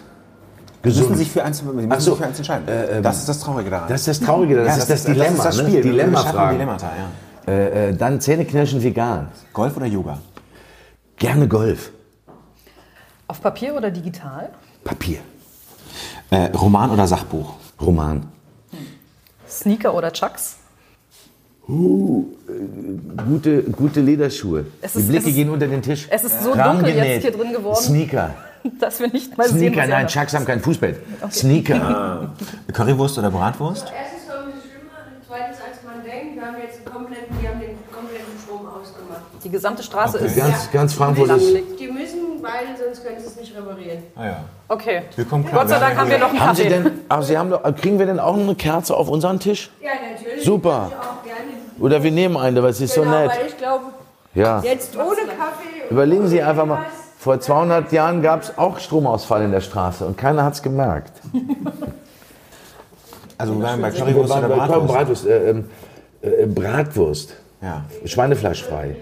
[0.84, 1.18] Sie müssen Gesund.
[1.18, 2.12] sich für eins, müssen so.
[2.12, 2.68] sich für eins entscheiden.
[2.68, 3.88] Äh, ähm, das ist das Traurige daran.
[3.88, 5.24] Das ist das Traurige, das Ja, ist das, Dilemma.
[5.26, 5.64] Das ist das ne?
[5.64, 5.74] Spiel.
[5.76, 6.52] Wir Dilemma schaffen fragen.
[6.58, 6.92] Dilemmata,
[7.48, 7.54] ja.
[7.54, 9.28] Äh, äh, dann Zähneknirschen vegan.
[9.54, 10.20] Golf oder Yoga?
[11.18, 11.92] Gerne Golf.
[13.28, 14.50] Auf Papier oder digital?
[14.84, 15.20] Papier.
[16.30, 17.54] Äh, Roman oder Sachbuch?
[17.80, 18.26] Roman.
[19.48, 20.58] Sneaker oder Chucks?
[23.26, 24.66] Gute, gute Lederschuhe.
[24.82, 26.08] Es Die ist- Blicke es ist- gehen unter den Tisch.
[26.10, 27.82] Es ist so dunkel jetzt hier drin geworden.
[27.82, 28.32] Sneaker.
[28.80, 30.98] Dass wir nicht mal sehen, Sneaker, nein, Chucks haben kein Fußbett.
[31.32, 32.30] Sneaker.
[32.72, 33.92] Currywurst oder Bratwurst?
[33.96, 34.92] Erstens war es schlimmer,
[35.28, 39.22] zweitens als man denkt, wir haben jetzt kompletten, die haben den kompletten Strom ausgemacht.
[39.44, 40.28] Die gesamte Straße Okay.
[40.28, 40.36] ist...
[40.38, 41.54] Ganz, ganz Frankfurt ist.
[41.80, 44.04] Die müssen, weil sonst können sie es nicht reparieren.
[44.16, 44.38] Ah ja.
[44.70, 45.02] Okay.
[45.16, 45.62] Willkommen, klar.
[45.62, 46.84] Gott sei Dank haben wir noch einen Haben Sie Kaffee.
[46.84, 49.70] denn, ach, Sie haben doch, kriegen wir denn auch eine Kerze auf unseren Tisch?
[49.82, 50.44] Ja, natürlich.
[50.44, 50.90] Super.
[51.80, 53.32] Oder wir nehmen eine, weil es ist so Genau, nett.
[53.32, 53.86] weil ich glaube,
[54.36, 54.62] Ja.
[54.64, 55.84] jetzt ohne Kaffee.
[55.84, 56.86] und Überlegen Sie einfach mal,
[57.24, 61.14] vor 200 Jahren gab es auch Stromausfall in der Straße und keiner hat es gemerkt.
[63.38, 64.88] Also wir waren bei Currywurst oder Bratwurst?
[64.88, 65.66] Bratwurst, äh, ähm,
[66.22, 67.34] äh, Bratwurst.
[67.62, 67.86] Ja.
[68.04, 68.98] Schweinefleischfrei.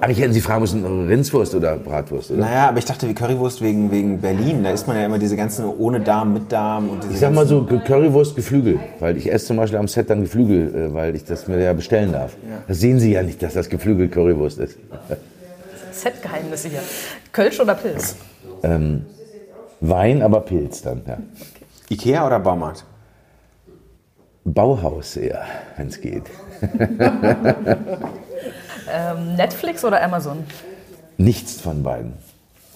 [0.00, 2.40] Eigentlich hätten Sie fragen müssen, Rindswurst oder Bratwurst, oder?
[2.40, 4.64] Naja, aber ich dachte, wie Currywurst wegen, wegen Berlin.
[4.64, 7.34] Da isst man ja immer diese ganzen ohne Darm, mit Darm und diese Ich sag
[7.34, 8.80] mal so, Currywurst, Geflügel.
[8.98, 11.74] Weil ich esse zum Beispiel am Set dann Geflügel, äh, weil ich das mir ja
[11.74, 12.34] bestellen darf.
[12.66, 14.78] Das sehen Sie ja nicht, dass das Geflügel Currywurst ist.
[16.02, 16.82] Set-Geheimnisse hier.
[17.32, 18.16] Kölsch oder Pilz?
[18.62, 19.06] Ähm,
[19.80, 21.18] Wein, aber Pilz dann, ja.
[21.88, 22.84] Ikea oder Baumarkt?
[24.44, 25.44] Bauhaus eher,
[25.76, 26.24] wenn es geht.
[28.92, 30.44] Ähm, Netflix oder Amazon?
[31.16, 32.14] Nichts von beiden.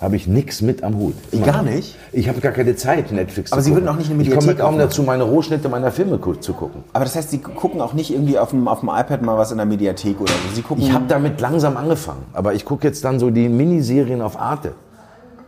[0.05, 1.15] Habe ich nichts mit am Hut.
[1.47, 1.97] Gar nicht?
[2.13, 3.85] Ich habe gar keine Zeit, Netflix Aber zu Sie gucken.
[3.87, 4.89] würden auch nicht eine Ich komme Mediathek kaum aufmachen?
[4.91, 6.85] dazu, meine Rohschnitte meiner Filme zu gucken.
[6.93, 9.51] Aber das heißt, Sie gucken auch nicht irgendwie auf dem, auf dem iPad mal was
[9.51, 10.55] in der Mediathek oder so.
[10.55, 10.85] Sie gucken.
[10.85, 14.73] Ich habe damit langsam angefangen, aber ich gucke jetzt dann so die Miniserien auf Arte.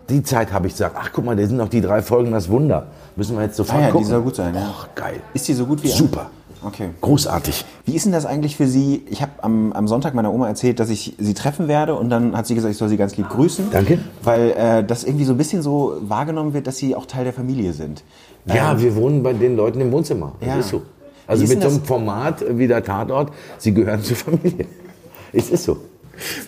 [0.09, 2.48] Die Zeit habe ich gesagt, ach guck mal, da sind noch die drei Folgen Das
[2.48, 2.86] Wunder.
[3.14, 4.07] Müssen wir jetzt sofort Ah ja, die gucken.
[4.09, 4.62] soll gut sein, ja.
[4.62, 5.20] Och, geil.
[5.34, 6.30] Ist die so gut wie Super.
[6.66, 6.88] Okay.
[7.00, 7.64] Großartig.
[7.84, 9.02] Wie ist denn das eigentlich für Sie?
[9.08, 12.36] Ich habe am, am Sonntag meiner Oma erzählt, dass ich sie treffen werde und dann
[12.36, 13.66] hat sie gesagt, ich soll sie ganz lieb grüßen.
[13.70, 14.00] Danke.
[14.24, 17.32] Weil äh, das irgendwie so ein bisschen so wahrgenommen wird, dass sie auch Teil der
[17.32, 18.02] Familie sind.
[18.46, 20.32] Ja, wir wohnen bei den Leuten im Wohnzimmer.
[20.40, 20.58] Das Ja.
[20.58, 20.82] ist so.
[21.28, 24.66] Also ist mit so einem Format wie der Tatort, sie gehören zur Familie.
[25.32, 25.76] Es ist so.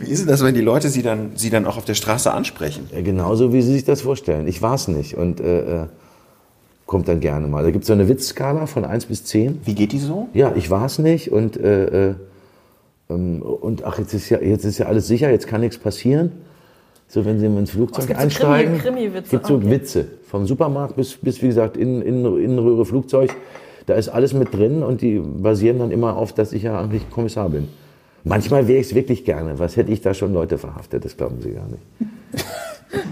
[0.00, 2.32] Wie ist denn das, wenn die Leute sie dann, sie dann auch auf der Straße
[2.32, 2.88] ansprechen?
[2.92, 4.48] Ja, Genauso wie Sie sich das vorstellen.
[4.48, 5.86] Ich war es nicht und äh, äh,
[6.89, 7.62] kommt dann gerne mal.
[7.62, 9.61] Da gibt es so eine Witzskala von 1 bis 10.
[9.64, 10.28] Wie geht die so?
[10.32, 12.14] Ja, ich war es nicht und, äh, äh,
[13.11, 16.32] ähm, und ach, jetzt ist, ja, jetzt ist ja alles sicher, jetzt kann nichts passieren.
[17.07, 19.30] So, wenn Sie ins Flugzeug Es gibt so einsteigen, Krimi- Krimi-Witze.
[19.30, 19.70] gibt so Okay.
[19.70, 20.07] Witze.
[20.28, 23.34] Vom Supermarkt bis, bis wie gesagt, in, in, Innenröhre, Flugzeug.
[23.86, 27.09] Da ist alles mit drin und die basieren dann immer auf, dass ich ja eigentlich
[27.11, 27.68] Kommissar bin.
[28.24, 29.59] Manchmal wäre ich es wirklich gerne.
[29.59, 31.05] Was hätte ich da schon Leute verhaftet?
[31.05, 31.82] Das glauben Sie gar nicht.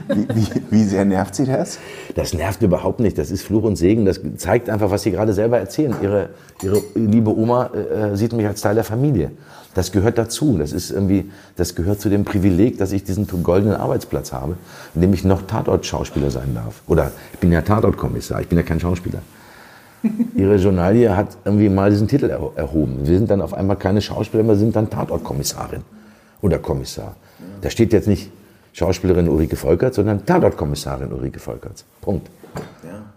[0.09, 1.79] Wie, wie, wie sehr nervt sie das?
[2.14, 3.18] Das nervt überhaupt nicht.
[3.18, 4.05] Das ist Fluch und Segen.
[4.07, 5.95] Das zeigt einfach, was Sie gerade selber erzählen.
[6.03, 6.31] Ihre,
[6.62, 9.33] Ihre liebe Oma äh, sieht mich als Teil der Familie.
[9.74, 10.57] Das gehört dazu.
[10.57, 14.57] Das ist irgendwie, das gehört zu dem Privileg, dass ich diesen goldenen Arbeitsplatz habe,
[14.95, 16.81] in dem ich noch Tatort-Schauspieler sein darf.
[16.87, 18.41] Oder ich bin ja Tatort-Kommissar.
[18.41, 19.18] Ich bin ja kein Schauspieler.
[20.35, 23.01] Ihre Journalie hat irgendwie mal diesen Titel erho- erhoben.
[23.07, 25.83] Wir sind dann auf einmal keine Schauspieler mehr, sind dann Tatortkommissarin
[26.41, 27.16] oder Kommissar.
[27.61, 28.31] Da steht jetzt nicht
[28.81, 31.87] Schauspielerin Ulrike Volkert, sondern Tatortkommissarin Ulrike Volkerts.
[32.03, 32.29] Punkt.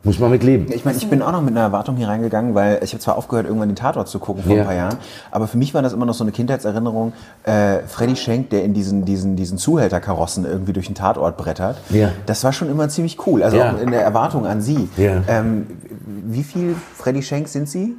[0.04, 0.68] Muss man mit leben.
[0.72, 3.18] Ich meine, ich bin auch noch mit einer Erwartung hier reingegangen, weil ich habe zwar
[3.18, 4.62] aufgehört, irgendwann den Tatort zu gucken vor Ja.
[4.62, 4.98] ein paar Jahren,
[5.32, 7.12] aber für mich war das immer noch so eine Kindheitserinnerung.
[7.44, 12.12] Äh, Freddy Schenk, der in diesen, diesen, diesen Zuhälterkarossen irgendwie durch den Tatort brettert, Ja.
[12.26, 13.44] das war schon immer ziemlich cool.
[13.44, 13.74] Also Ja.
[13.74, 14.88] auch in der Erwartung an Sie.
[14.96, 15.22] Ja.
[15.28, 15.68] Ähm,
[16.26, 17.96] wie viel Freddy Schenk sind Sie?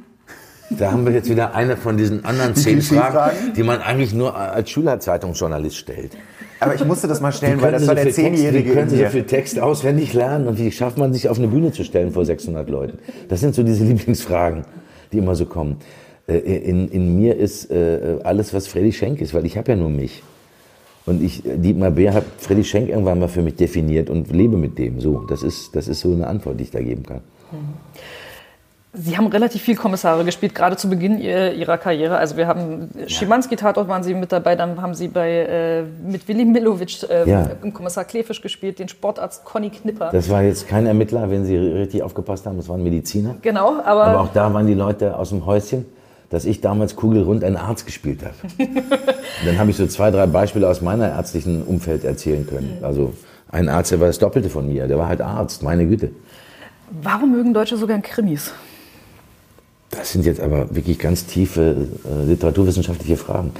[0.71, 2.81] Da haben wir jetzt wieder eine von diesen anderen zehn?
[2.81, 6.13] Fragen, die man eigentlich nur als Schülerzeitungsjournalist stellt.
[6.61, 8.97] Aber ich musste das mal stellen, weil das war so der Zehnjährige wie können Sie
[8.97, 12.11] so viel Text auswendig lernen und wie schafft man sich auf eine Bühne zu stellen
[12.11, 12.99] vor 600 Leuten?
[13.29, 14.63] Das sind so diese Lieblingsfragen,
[15.11, 15.77] die immer so kommen.
[16.27, 19.75] Äh, In, in mir ist äh, alles, was Freddy Schenk ist, weil ich habe ja
[19.75, 20.21] nur mich.
[21.07, 24.77] Und ich, Dietmar Bär hat Freddy Schenk irgendwann mal für mich definiert und lebe mit
[24.77, 25.01] dem.
[25.01, 27.21] So, das ist, das ist so eine Antwort, die ich da geben kann.
[28.93, 32.17] Sie haben relativ viel Kommissare gespielt, gerade zu Beginn ihr- Ihrer Karriere.
[32.17, 36.43] Also wir haben Schimanski-Tatort waren Sie mit dabei, dann haben Sie bei äh, mit Willi
[36.43, 37.49] Milovic äh, Ja.
[37.63, 40.09] im Kommissar Klefisch gespielt, den Sportarzt Conny Knipper.
[40.11, 43.35] Das war jetzt kein Ermittler, wenn Sie richtig aufgepasst haben, das waren Mediziner.
[43.41, 45.85] genau, aber, Aber auch da waren die Leute aus dem Häuschen,
[46.29, 48.35] dass ich damals kugelrund einen Arzt gespielt habe.
[49.45, 52.79] Dann habe ich so zwei, drei Beispiele aus meiner ärztlichen Umfeld erzählen können.
[52.81, 53.13] Also
[53.49, 56.09] ein Arzt, der war das Doppelte von mir, der war halt Arzt, meine Güte.
[57.01, 58.51] warum mögen Deutsche so gern Krimis?
[59.91, 63.51] Das sind jetzt aber wirklich ganz tiefe äh, literaturwissenschaftliche Fragen.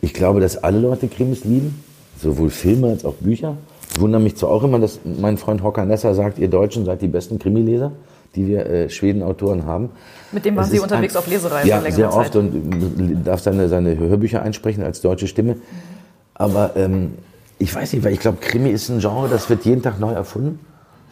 [0.00, 1.82] Ich glaube, dass alle Leute Krimis lieben,
[2.20, 3.56] sowohl Filme als auch Bücher.
[3.94, 7.02] Ich wundere mich zwar auch immer, dass mein Freund Hocker Nesser sagt, ihr Deutschen seid
[7.02, 7.92] die besten Krimileser,
[8.34, 9.90] die wir äh, Schweden-Autoren haben.
[10.32, 12.18] Mit dem waren Sie unterwegs ein- auf Lesereise Ja, sehr Zeit.
[12.20, 15.56] oft und darf seine, seine Hörbücher einsprechen als deutsche Stimme.
[16.34, 17.12] Aber ähm,
[17.58, 20.12] ich weiß nicht, weil ich glaube, Krimi ist ein Genre, das wird jeden Tag neu
[20.12, 20.58] erfunden.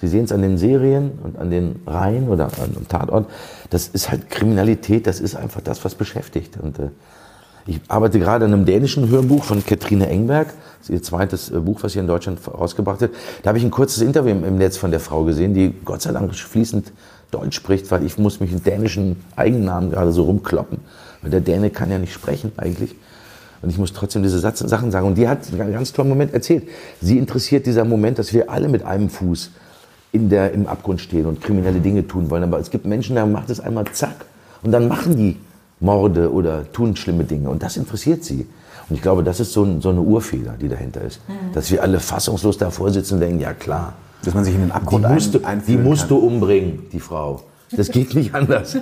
[0.01, 3.27] Sie sehen es an den Serien und an den Reihen oder dem Tatort.
[3.71, 6.59] Das ist halt Kriminalität, das ist einfach das, was beschäftigt.
[6.61, 6.89] Und äh,
[7.67, 10.49] ich arbeite gerade an einem dänischen Hörbuch von Katrine Engberg.
[10.81, 13.11] Das ist ihr zweites äh, Buch, was sie in Deutschland rausgebracht hat.
[13.43, 16.13] Da habe ich ein kurzes Interview im, Netz von der Frau gesehen, die Gott sei
[16.13, 16.93] Dank fließend
[17.31, 20.81] Deutsch spricht, weil ich muss mich in dänischen Eigennamen gerade so rumkloppen.
[21.23, 22.95] Weil der Däne kann ja nicht sprechen eigentlich.
[23.63, 25.07] Und ich muss trotzdem diese Sachen sagen.
[25.07, 26.69] Und die hat einen ganz tollen Moment erzählt.
[27.01, 29.51] Sie interessiert dieser Moment, dass wir alle mit einem Fuß
[30.15, 32.45] in der, im Abgrund stehen und kriminelle Dinge tun wollen.
[32.45, 34.27] Aber es gibt Menschen, da macht es einmal zack.
[34.63, 35.37] Und dann machen die
[35.81, 37.51] Morde oder tun schlimme Dinge.
[37.51, 38.47] Und das interessiert sie.
[38.89, 41.21] Und ich glaube, das ist so, ein, so eine Urfehler, die dahinter ist.
[41.53, 43.95] Dass wir alle fassungslos davor sitzen und denken, ja klar,
[44.25, 47.01] Dass man sich in den die Abgrund musst, du, ein, die musst du umbringen, die
[47.01, 47.41] Frau.
[47.73, 48.77] Das geht nicht anders.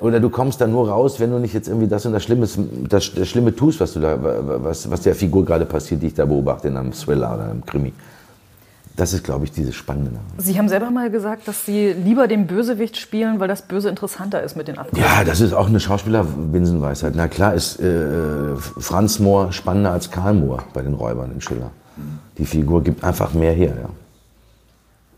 [0.00, 2.58] Oder du kommst dann nur raus, wenn du nicht jetzt irgendwie das und das Schlimmes,
[2.88, 6.14] das, das Schlimme tust, was du da, was, was der Figur gerade passiert, die ich
[6.14, 7.92] da beobachte in einem Thriller oder einem Krimi.
[8.96, 10.12] Das ist, glaube ich, dieses Spannende.
[10.36, 14.42] Sie haben selber mal gesagt, dass Sie lieber den Bösewicht spielen, weil das Böse interessanter
[14.42, 15.02] ist mit den Abgründen.
[15.02, 17.14] Ja, das ist auch eine Schauspieler-Binsenweisheit.
[17.16, 21.70] Na klar ist äh, Franz Mohr spannender als Karl Mohr bei den Räubern in Schiller.
[22.38, 23.88] Die Figur gibt einfach mehr her, ja.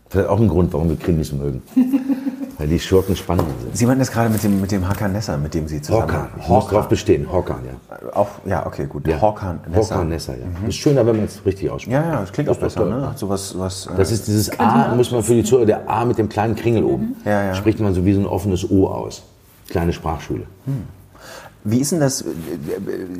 [0.09, 1.61] Vielleicht auch ein Grund, warum wir Krimis mögen.
[2.57, 3.75] Weil die Schurken spannender sind.
[3.75, 6.03] Sie meinten das gerade mit dem, mit dem Hakan Nessa, mit dem Sie zusammen...
[6.03, 8.13] Horkan, ich muss drauf bestehen, Horkan, ja.
[8.13, 9.05] Auch, ja, okay, gut.
[9.07, 9.19] ja.
[9.19, 9.95] Horkan Nessa.
[9.95, 10.67] Horkan Nessa, ja.
[10.67, 11.93] Ist schöner, wenn man es richtig ausspricht.
[11.93, 13.09] Ja, ja, das klingt auch besser, ne?
[13.09, 15.89] Hat So was, was, äh, Das ist dieses A, muss man für die Zuhörer, der
[15.89, 17.15] A mit dem kleinen Kringel oben.
[17.25, 17.55] Ja, ja.
[17.55, 19.23] Spricht man so wie so ein offenes O aus.
[19.69, 20.43] Kleine Sprachschule.
[21.67, 22.21] Wie ist denn das?
[22.21, 22.25] äh,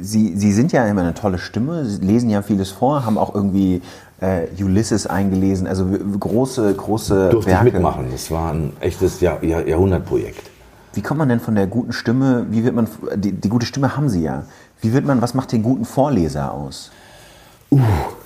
[0.01, 3.33] Sie, Sie sind ja immer eine tolle Stimme, Sie lesen ja vieles vor, haben auch
[3.33, 3.81] irgendwie
[4.21, 5.85] äh, Ulysses eingelesen, also
[6.19, 7.67] große, große Durfte Werke.
[7.67, 8.07] ich mitmachen.
[8.11, 10.49] Das war ein echtes Jahr, Jahr, Jahrhundertprojekt.
[10.93, 13.97] Wie kommt man denn von der guten Stimme, wie wird man, die, die gute Stimme
[13.97, 14.43] haben Sie ja,
[14.81, 16.91] wie wird man, was macht den guten Vorleser aus?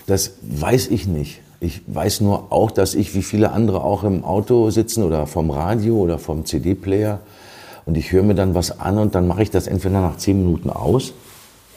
[0.06, 1.42] Das weiß ich nicht.
[1.60, 5.50] Ich weiß nur auch, dass ich wie viele andere auch im Auto sitzen oder vom
[5.50, 7.20] Radio oder vom CD-Player
[7.86, 10.38] und ich höre mir dann was an und dann mache ich das entweder nach zehn
[10.38, 11.14] Minuten aus,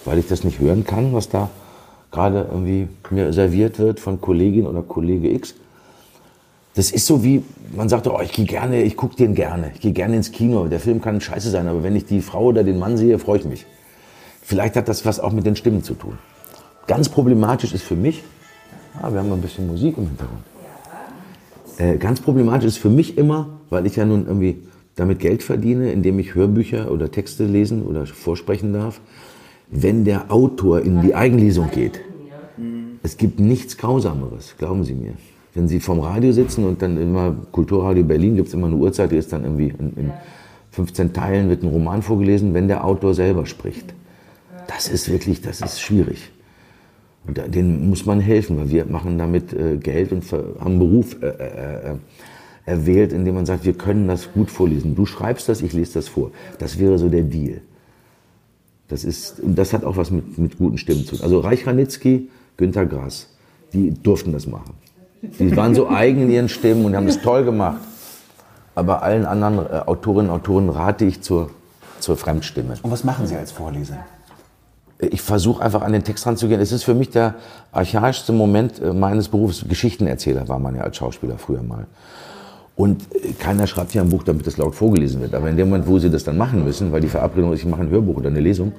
[0.05, 1.49] weil ich das nicht hören kann, was da
[2.13, 5.55] gerade irgendwie mir serviert wird von Kollegin oder Kollege X.
[6.75, 7.43] Das ist so wie,
[7.75, 10.67] man sagt, oh, ich gehe gerne, ich gucke den gerne, ich gehe gerne ins Kino.
[10.69, 13.39] Der Film kann scheiße sein, aber wenn ich die Frau oder den Mann sehe, freue
[13.39, 13.67] ich mich.
[14.43, 16.19] Vielleicht hat das was auch mit den Stimmen zu tun.
[16.87, 18.23] Ganz problematisch ist für mich,
[19.01, 20.43] ah, wir haben mal ein bisschen Musik im Hintergrund.
[21.79, 24.63] Äh, ganz problematisch ist für mich immer, weil ich ja nun irgendwie
[24.97, 29.01] damit Geld verdiene, indem ich Hörbücher oder Texte lesen oder vorsprechen darf,
[29.73, 32.01] wenn der Autor in die Eigenlesung geht.
[33.03, 35.15] Es gibt nichts Grausameres, glauben Sie mir.
[35.55, 39.11] Wenn Sie vom Radio sitzen und dann immer, Kulturradio Berlin gibt es immer eine Uhrzeit,
[39.11, 40.13] die ist dann irgendwie in, in
[40.71, 43.93] 15 Teilen wird ein Roman vorgelesen, wenn der Autor selber spricht.
[44.69, 46.31] Das ist wirklich, das ist schwierig.
[47.27, 51.17] Und denen muss man helfen, weil wir machen damit äh, Geld und haben einen Beruf
[51.23, 51.97] äh, äh, äh,
[52.65, 54.95] erwählt, indem man sagt, wir können das gut vorlesen.
[54.95, 56.31] Du schreibst das, ich lese das vor.
[56.59, 57.61] Das wäre so der Deal.
[58.93, 61.25] Das, ist, und das hat auch was mit, mit guten Stimmen zu tun.
[61.25, 62.29] Also Reich Ranitzky,
[62.59, 63.27] Günter Grass,
[63.73, 64.75] die durften das machen.
[65.23, 67.81] Die waren so eigen in ihren Stimmen und haben das toll gemacht.
[68.75, 71.49] Aber allen anderen äh, Autorinnen und Autoren rate ich zur,
[72.01, 72.75] zur Fremdstimme.
[72.83, 74.05] Und was machen Sie als Vorleser?
[74.99, 76.61] Ich versuche einfach an den Text ranzugehen.
[76.61, 77.37] Es ist für mich der
[77.73, 79.65] archaischste Moment äh, meines Berufs.
[79.67, 81.87] Geschichtenerzähler war man ja als Schauspieler früher mal.
[82.77, 85.35] Und äh, keiner schreibt ja ein Buch, damit das laut vorgelesen wird.
[85.35, 87.67] Aber in dem Moment, wo sie das dann machen müssen, weil die Verabredung ist, ich
[87.67, 88.73] mache ein Hörbuch oder eine Lesung,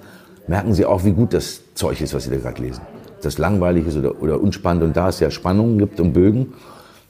[0.48, 2.82] merken sie auch, wie gut das Zeug ist, was sie da gerade lesen.
[3.22, 4.84] Das langweilig ist oder, oder unspannend.
[4.84, 6.54] Und da es ja Spannungen gibt und Bögen,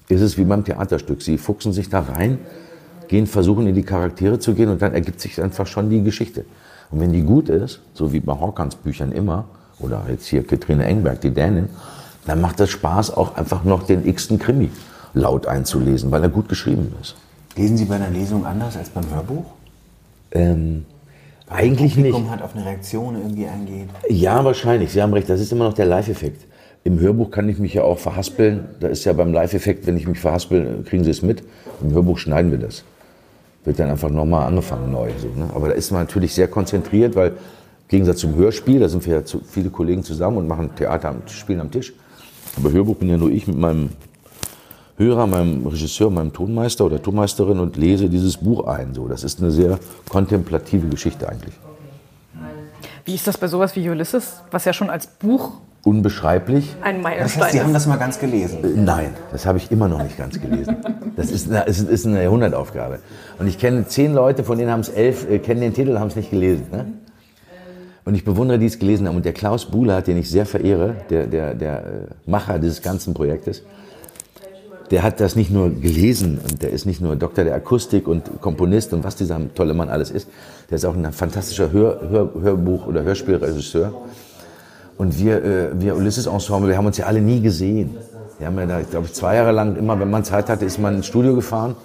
[0.10, 1.22] ist es wie beim Theaterstück.
[1.22, 2.38] Sie fuchsen sich da rein,
[3.08, 6.46] gehen, versuchen in die Charaktere zu gehen und dann ergibt sich einfach schon die Geschichte.
[6.92, 9.46] Und wenn die gut ist, so wie bei Hawkans Büchern immer,
[9.80, 11.70] oder jetzt hier Katrine Engberg, die Dänin,
[12.28, 14.70] dann macht das Spaß, auch einfach noch den x-ten Krimi
[15.14, 17.16] laut einzulesen, weil er gut geschrieben ist.
[17.56, 19.46] Lesen Sie bei einer Lesung anders als beim Hörbuch?
[20.32, 20.86] Ähm,
[21.48, 22.12] eigentlich nicht.
[22.12, 23.90] Publikum hat auf eine Reaktion irgendwie eingeht.
[24.10, 24.92] Ja, wahrscheinlich.
[24.92, 25.30] Sie haben recht.
[25.30, 26.48] Das ist immer noch der Live-Effekt.
[26.84, 28.66] Im Hörbuch kann ich mich ja auch verhaspeln.
[28.80, 31.44] Da ist ja beim Live-Effekt, wenn ich mich verhaspel, kriegen Sie es mit.
[31.82, 32.84] Im Hörbuch schneiden wir das.
[33.64, 35.10] Wird dann einfach nochmal angefangen neu.
[35.18, 35.50] So, ne?
[35.54, 37.36] Aber da ist man natürlich sehr konzentriert, weil im
[37.88, 41.22] Gegensatz zum Hörspiel, da sind wir ja zu, viele Kollegen zusammen und machen Theater, am,
[41.28, 41.94] spielen am Tisch.
[42.58, 43.90] Aber Hörbuch bin ja nur ich mit meinem
[44.98, 48.94] Hörer, meinem Regisseur, meinem Tonmeister oder Tonmeisterin und lese dieses Buch ein.
[48.94, 49.80] So, das ist eine sehr
[50.10, 51.54] kontemplative Geschichte eigentlich.
[53.06, 55.54] Wie ist das bei sowas wie Ulysses, was ja schon als Buch
[55.86, 56.76] Unbeschreiblich.
[56.82, 58.86] ein Das heißt, Meilenstein Sie haben das mal ganz gelesen.
[58.86, 60.78] Nein, das habe ich immer noch nicht ganz gelesen.
[61.18, 63.00] Das ist eine, ist, ist eine Jahrhundertaufgabe.
[63.38, 66.08] Und ich kenne zehn Leute, von denen haben es elf, äh, kennen den Titel, haben
[66.08, 66.68] es nicht gelesen.
[66.72, 66.86] Ne?
[68.06, 69.18] Und ich bewundere, die es gelesen haben.
[69.18, 71.90] Und der Klaus Buhler, den ich sehr verehre, der, der, der äh,
[72.26, 73.64] Macher dieses ganzen Projektes,
[74.94, 78.40] der hat das nicht nur gelesen und der ist nicht nur Doktor der Akustik und
[78.42, 80.30] Komponist und was dieser tolle Mann alles ist,
[80.70, 83.92] der ist auch ein fantastischer Hör, Hör, Hörbuch- oder Hörspielregisseur.
[85.00, 87.98] Und wir, äh, wir Ulysses Ensemble, wir haben uns ja alle nie gesehen.
[88.38, 90.78] Wir haben ja da, glaube ich, zwei Jahre lang immer, wenn man Zeit hatte, ist
[90.78, 91.76] man ins Studio gefahren.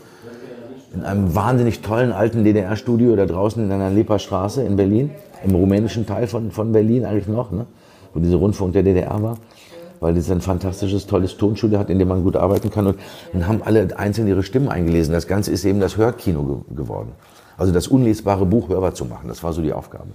[0.94, 6.04] In einem wahnsinnig tollen alten DDR-Studio da draußen in einer Leperstraße in Berlin, im rumänischen
[6.04, 7.64] Teil von, von Berlin eigentlich noch, ne?
[8.12, 9.38] wo diese Rundfunk der DDR war.
[10.01, 12.86] Weil es ein fantastisches, tolles Tonstudio hat, in dem man gut arbeiten kann.
[12.86, 12.99] Und,
[13.32, 15.12] und haben alle einzeln ihre Stimmen eingelesen.
[15.12, 17.12] Das Ganze ist eben das Hörkino ge geworden.
[17.57, 20.11] Also das unlesbare Buch hörbar zu machen, das war so die Aufgabe.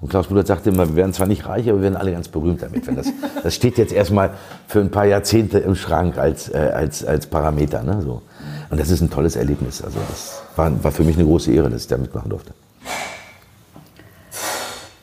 [0.00, 2.28] Und Klaus Budert sagte immer, wir werden zwar nicht reich, aber wir werden alle ganz
[2.28, 2.86] berühmt damit.
[2.86, 3.08] Wenn das,
[3.42, 4.30] das steht jetzt erstmal
[4.66, 7.82] für ein paar Jahrzehnte im Schrank als, äh, als, als Parameter.
[7.82, 8.00] Ne?
[8.02, 8.22] So.
[8.70, 9.82] Und das ist ein tolles Erlebnis.
[9.82, 12.52] Also das war, war für mich eine große Ehre, dass ich da mitmachen durfte.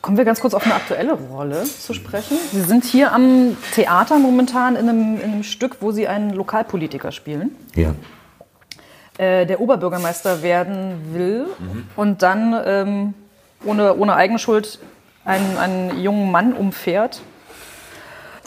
[0.08, 2.38] Kommen wir ganz kurz auf eine aktuelle Rolle zu sprechen.
[2.50, 7.12] Sie sind hier am Theater momentan in einem, in einem Stück, wo Sie einen Lokalpolitiker
[7.12, 7.94] spielen, Ja.
[9.18, 11.44] äh, der Oberbürgermeister werden will
[11.94, 13.14] und dann ähm,
[13.66, 14.78] ohne, ohne Eigenschuld
[15.26, 17.20] einen, einen jungen Mann umfährt.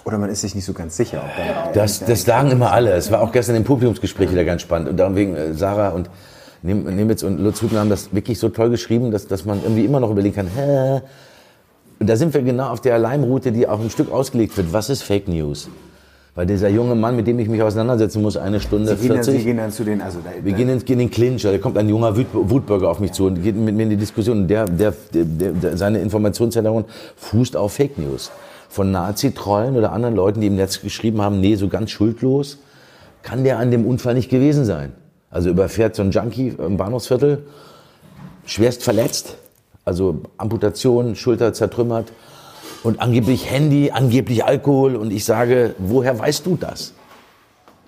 [0.03, 1.21] Oder man ist sich nicht so ganz sicher.
[1.23, 2.93] Ob da Das, das sagen immer alle.
[2.93, 4.89] Es war auch gestern im Publikumsgespräch wieder ganz spannend.
[4.89, 6.09] Und darum wegen äh, Sarah und
[6.63, 9.99] jetzt und Lutz Hübner haben das wirklich so toll geschrieben, dass, dass man irgendwie immer
[9.99, 11.01] noch überlegen kann, hä?
[12.01, 14.73] Und da sind wir genau auf der Leimroute, die auch ein Stück ausgelegt wird.
[14.73, 15.69] Was ist Fake News?
[16.33, 19.23] Weil dieser junge Mann, mit dem ich mich auseinandersetzen muss, eine Stunde Sie gehen, dann,
[19.23, 19.37] 40.
[19.37, 21.87] Sie gehen dann zu den, also da, Wir gehen in, den Clinch, da kommt ein
[21.87, 24.47] junger Wut- Wutbürger auf mich zu und geht mit mir in die Diskussion.
[24.47, 26.87] Der, der, der, der, seine Informationshintergrund
[27.17, 28.31] fußt auf Fake News.
[28.67, 32.57] Von Nazi-Trollen oder anderen Leuten, die im Netz geschrieben haben, nee, so ganz schuldlos
[33.21, 34.93] kann der an dem Unfall nicht gewesen sein.
[35.29, 37.43] Also überfährt so ein Junkie im Bahnhofsviertel,
[38.47, 39.35] schwerst verletzt,
[39.85, 42.11] also Amputation, Schulter zertrümmert
[42.83, 46.93] und angeblich Handy, angeblich Alkohol und ich sage, woher weißt du das?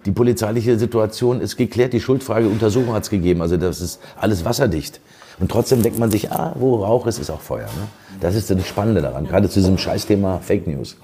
[0.05, 4.43] Die polizeiliche Situation ist geklärt, die Schuldfrage Untersuchung hat es gegeben, also das ist alles
[4.43, 4.99] wasserdicht.
[5.39, 7.65] Und trotzdem denkt man sich, ah, wo Rauch ist, ist auch Feuer.
[7.65, 7.87] Ne?
[8.19, 10.97] Das ist das Spannende daran, gerade zu diesem Scheißthema Fake News.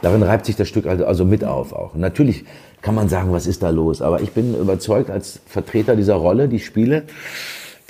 [0.00, 1.94] Darin reibt sich das Stück also, also mit auf auch.
[1.94, 2.44] Natürlich
[2.80, 4.02] kann man sagen, was ist da los?
[4.02, 7.04] Aber ich bin überzeugt als Vertreter dieser Rolle, die ich spiele,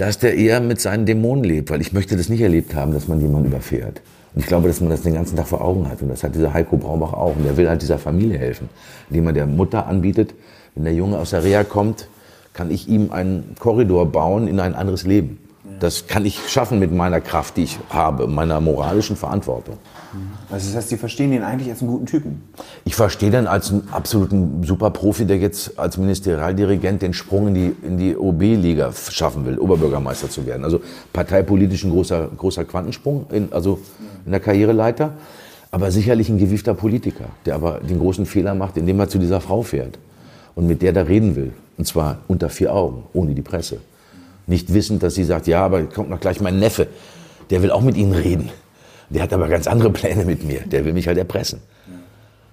[0.02, 3.06] dass der eher mit seinen Dämonen lebt, weil ich möchte das nicht erlebt haben, dass
[3.06, 4.02] man jemanden überfährt.
[4.34, 6.02] Und ich glaube, dass man das den ganzen Tag vor Augen hat.
[6.02, 7.36] Und das hat dieser Heiko Braunbach auch.
[7.36, 8.68] Und der will halt dieser Familie helfen,
[9.10, 10.34] indem er der Mutter anbietet,
[10.74, 12.08] wenn der Junge aus der Reha kommt,
[12.52, 15.38] kann ich ihm einen Korridor bauen in ein anderes Leben.
[15.78, 19.78] Das kann ich schaffen mit meiner Kraft, die ich habe, meiner moralischen Verantwortung.
[20.50, 22.42] Also das heißt, Sie verstehen ihn eigentlich als einen guten Typen.
[22.84, 27.76] Ich verstehe den als einen absoluten Superprofi, der jetzt als Ministerialdirigent den Sprung in die,
[27.86, 30.64] in die OB-Liga schaffen will, Oberbürgermeister zu werden.
[30.64, 30.80] Also
[31.12, 33.80] parteipolitisch ein großer, großer Quantensprung, in, also
[34.24, 35.12] in der Karriereleiter.
[35.70, 39.40] Aber sicherlich ein gewiefter Politiker, der aber den großen Fehler macht, indem er zu dieser
[39.40, 39.98] Frau fährt
[40.54, 41.52] und mit der da reden will.
[41.78, 43.78] Und zwar unter vier Augen, ohne die Presse.
[44.46, 46.88] Nicht wissend, dass sie sagt, ja, aber kommt noch gleich mein Neffe,
[47.48, 48.50] der will auch mit Ihnen reden.
[49.12, 50.60] Der hat aber ganz andere Pläne mit mir.
[50.60, 51.60] Der will mich halt erpressen.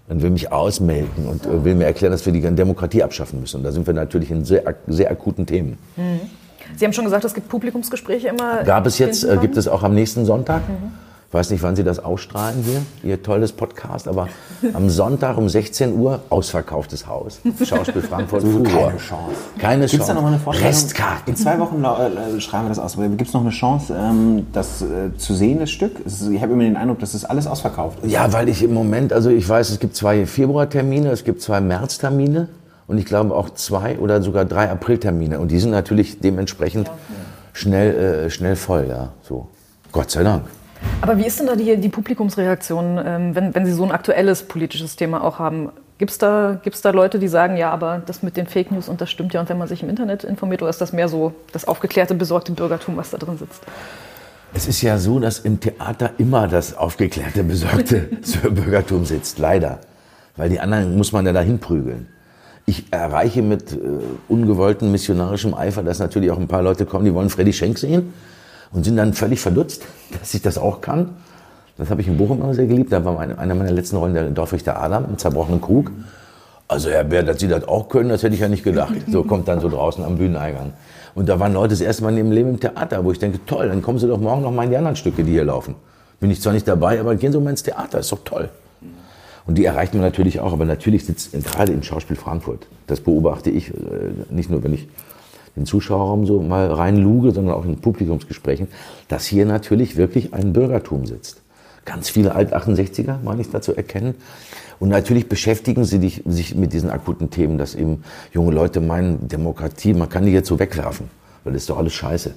[0.10, 3.58] Und will mich ausmelden und will mir erklären, dass wir die Demokratie abschaffen müssen.
[3.58, 5.78] Und da sind wir natürlich in sehr, sehr akuten Themen.
[6.76, 8.64] Sie haben schon gesagt, es gibt Publikumsgespräche immer.
[8.64, 10.62] Gab es jetzt, äh, gibt es auch am nächsten Sonntag.
[10.68, 14.30] Ich weiß nicht, wann Sie das ausstrahlen hier, Ihr tolles Podcast, aber
[14.74, 17.40] am Sonntag um 16 Uhr ausverkauftes Haus.
[17.64, 19.36] Schauspiel Frankfurt keine Chance.
[19.60, 20.08] Keine Gibt es Chance.
[20.08, 20.74] da noch mal eine Vorstellung?
[20.74, 21.28] Restkarten.
[21.28, 22.98] In zwei Wochen äh, schreiben wir das aus.
[22.98, 26.02] Gibt es noch eine Chance, ähm, das äh, zu sehen, das Stück?
[26.06, 28.12] Ich habe immer den Eindruck, dass das alles ausverkauft ist.
[28.12, 31.62] Ja, weil ich im Moment, also ich weiß, es gibt zwei Februartermine, es gibt zwei
[31.62, 32.50] Märztermine
[32.88, 35.40] und ich glaube auch zwei oder sogar drei Apriltermine.
[35.40, 36.90] Und die sind natürlich dementsprechend
[37.54, 39.10] schnell, äh, schnell voll, ja.
[39.22, 39.48] So.
[39.92, 40.44] Gott sei Dank.
[41.02, 44.44] Aber wie ist denn da die, die Publikumsreaktion, ähm, wenn, wenn Sie so ein aktuelles
[44.44, 45.70] politisches Thema auch haben?
[45.98, 48.88] Gibt es da, gibt's da Leute, die sagen, ja, aber das mit den Fake News
[48.88, 51.10] und das stimmt ja und wenn man sich im Internet informiert, oder ist das mehr
[51.10, 53.62] so das aufgeklärte, besorgte Bürgertum, was da drin sitzt?
[54.54, 58.10] Es ist ja so, dass im Theater immer das aufgeklärte, besorgte
[58.50, 59.80] Bürgertum sitzt, leider.
[60.38, 62.08] Weil die anderen muss man ja dahin prügeln.
[62.66, 63.78] Ich erreiche mit äh,
[64.28, 68.14] ungewolltem missionarischem Eifer, dass natürlich auch ein paar Leute kommen, die wollen Freddy Schenk sehen
[68.72, 69.84] und sind dann völlig verdutzt,
[70.20, 71.10] dass ich das auch kann.
[71.78, 72.92] Das habe ich in Bochum immer sehr geliebt.
[72.92, 75.92] Da war meine, eine meiner letzten Rollen der Dorfrichter Adam im zerbrochenen Krug.
[76.68, 78.94] Also Herr Bär, dass Sie das auch können, das hätte ich ja nicht gedacht.
[79.08, 80.74] So kommt dann so draußen am Bühneneingang.
[81.16, 83.40] Und da waren Leute das erste Mal in ihrem Leben im Theater, wo ich denke,
[83.46, 85.76] toll, dann kommen Sie doch morgen noch mal in die anderen Stücke, die hier laufen.
[86.20, 88.50] Bin ich zwar nicht dabei, aber gehen Sie mal ins Theater, ist doch toll.
[89.48, 92.68] Und die erreicht man natürlich auch, aber natürlich sitzt gerade im Schauspiel Frankfurt.
[92.86, 93.74] Das beobachte ich äh,
[94.30, 94.88] nicht nur, wenn ich
[95.60, 98.68] den Zuschauerraum so mal reinluge, sondern auch in Publikumsgesprächen,
[99.08, 101.42] dass hier natürlich wirklich ein Bürgertum sitzt.
[101.86, 104.16] Ganz viele Alt-68er, meine ich, dazu erkennen.
[104.80, 109.94] Und natürlich beschäftigen sie sich mit diesen akuten Themen, dass eben junge Leute meinen, Demokratie,
[109.94, 111.10] man kann die jetzt so wegwerfen,
[111.44, 112.34] weil das ist doch alles scheiße.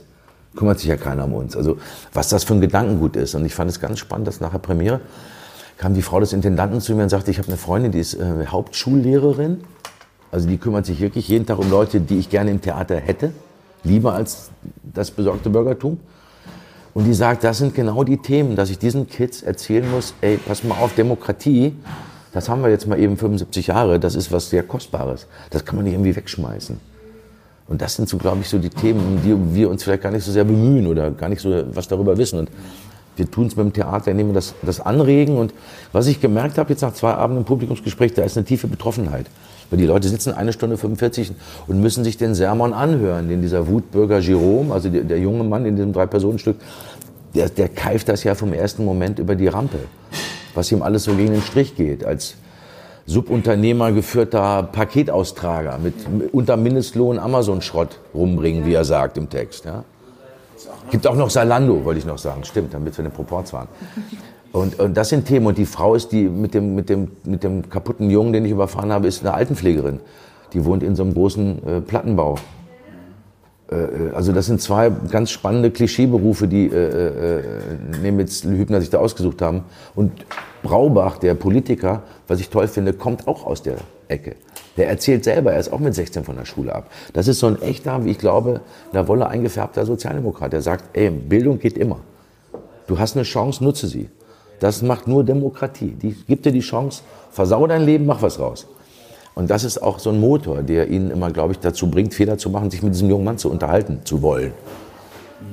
[0.56, 1.56] Kümmert sich ja keiner um uns.
[1.56, 1.78] Also
[2.12, 3.34] was das für ein Gedankengut ist.
[3.34, 5.00] Und ich fand es ganz spannend, dass nach der Premiere
[5.78, 8.14] kam die Frau des Intendanten zu mir und sagte, ich habe eine Freundin, die ist
[8.14, 9.60] äh, Hauptschullehrerin.
[10.32, 13.32] Also die kümmert sich wirklich jeden Tag um Leute, die ich gerne im Theater hätte.
[13.84, 14.50] Lieber als
[14.82, 16.00] das besorgte Bürgertum.
[16.94, 20.38] Und die sagt, das sind genau die Themen, dass ich diesen Kids erzählen muss, ey,
[20.38, 21.74] pass mal auf, Demokratie,
[22.32, 25.26] das haben wir jetzt mal eben 75 Jahre, das ist was sehr Kostbares.
[25.50, 26.80] Das kann man nicht irgendwie wegschmeißen.
[27.68, 30.10] Und das sind so, glaube ich, so die Themen, um die wir uns vielleicht gar
[30.10, 32.38] nicht so sehr bemühen oder gar nicht so was darüber wissen.
[32.38, 32.50] Und
[33.16, 35.36] wir tun es mit dem Theater, indem wir das, das anregen.
[35.36, 35.52] Und
[35.92, 39.26] was ich gemerkt habe jetzt nach zwei Abenden im Publikumsgespräch, da ist eine tiefe Betroffenheit.
[39.72, 41.32] Weil die Leute sitzen eine Stunde 45
[41.66, 45.64] und müssen sich den Sermon anhören, den dieser Wutbürger Jerome, also der, der junge Mann
[45.64, 46.56] in diesem Drei-Personen-Stück,
[47.34, 49.78] der, der keift das ja vom ersten Moment über die Rampe.
[50.54, 52.04] Was ihm alles so gegen den Strich geht.
[52.04, 52.34] Als
[53.06, 55.94] Subunternehmer geführter Paketaustrager mit
[56.32, 59.64] unter Mindestlohn Amazon-Schrott rumbringen, wie er sagt im Text.
[59.64, 59.84] Ja.
[60.90, 62.44] Gibt auch noch Salando, wollte ich noch sagen.
[62.44, 63.68] Stimmt, damit wir in den Proports waren.
[64.52, 65.46] Und, und das sind Themen.
[65.46, 68.52] Und die Frau ist die mit dem, mit, dem, mit dem kaputten Jungen, den ich
[68.52, 70.00] überfahren habe, ist eine Altenpflegerin.
[70.52, 72.36] Die wohnt in so einem großen äh, Plattenbau.
[73.70, 77.42] äh, also das sind zwei ganz spannende Klischeeberufe, die äh, äh,
[78.02, 79.64] Nemitz Hübner sich da ausgesucht haben.
[79.94, 80.12] Und
[80.62, 83.76] Braubach, der Politiker, was ich toll finde, kommt auch aus der
[84.08, 84.36] Ecke.
[84.76, 86.90] Der erzählt selber, er ist auch mit 16 von der Schule ab.
[87.14, 90.96] Das ist so ein echter, wie ich glaube, in der Wolle eingefärbter Sozialdemokrat, der sagt,
[90.96, 92.00] ey, Bildung geht immer.
[92.86, 94.08] Du hast eine Chance, nutze sie.
[94.62, 95.90] Das macht nur Demokratie.
[96.00, 97.02] Die gibt dir die Chance,
[97.32, 98.68] versau dein Leben, mach was raus.
[99.34, 102.38] Und das ist auch so ein Motor, der ihn immer, glaube ich, dazu bringt, Fehler
[102.38, 104.52] zu machen, sich mit diesem jungen Mann zu unterhalten zu wollen.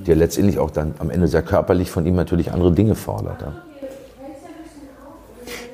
[0.05, 3.41] Der letztendlich auch dann am Ende sehr körperlich von ihm natürlich andere Dinge fordert.
[3.41, 3.53] Ja.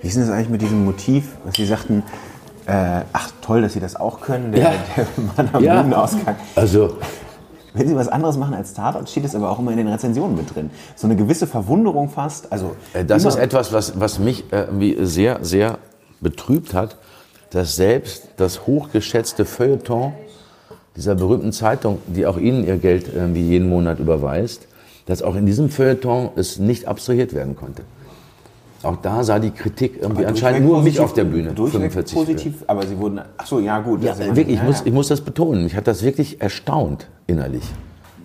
[0.01, 2.03] Wie ist denn das eigentlich mit diesem Motiv, was Sie sagten,
[2.67, 4.73] äh, ach toll, dass Sie das auch können, der, Ja.
[4.95, 5.05] der
[5.35, 5.81] Mann am Ja.
[5.81, 6.35] Bühnenausgang.
[6.55, 6.97] Also,
[7.75, 10.35] Wenn Sie was anderes machen als Tatort, steht es aber auch immer in den Rezensionen
[10.35, 10.69] mit drin.
[10.95, 12.51] So eine gewisse Verwunderung fast.
[12.51, 15.77] Also Äh, Das ist etwas, was, was mich äh, irgendwie sehr, sehr
[16.21, 16.95] betrübt hat,
[17.51, 20.13] dass selbst das hochgeschätzte Feuilleton
[20.95, 24.67] dieser berühmten Zeitung, die auch Ihnen ihr Geld irgendwie jeden Monat überweist,
[25.05, 27.83] dass auch in diesem Feuilleton es nicht abstrahiert werden konnte.
[28.83, 31.53] Auch da sah die Kritik irgendwie anscheinend nur mich positiv- auf der Bühne.
[31.53, 34.03] Durchweg 45 positiv, aber Sie wurden, ach so, ja gut.
[34.03, 34.85] Ja, wirklich, ich, ja, muss, ja.
[34.85, 35.63] ich muss das betonen.
[35.63, 37.63] Mich hat das wirklich erstaunt innerlich.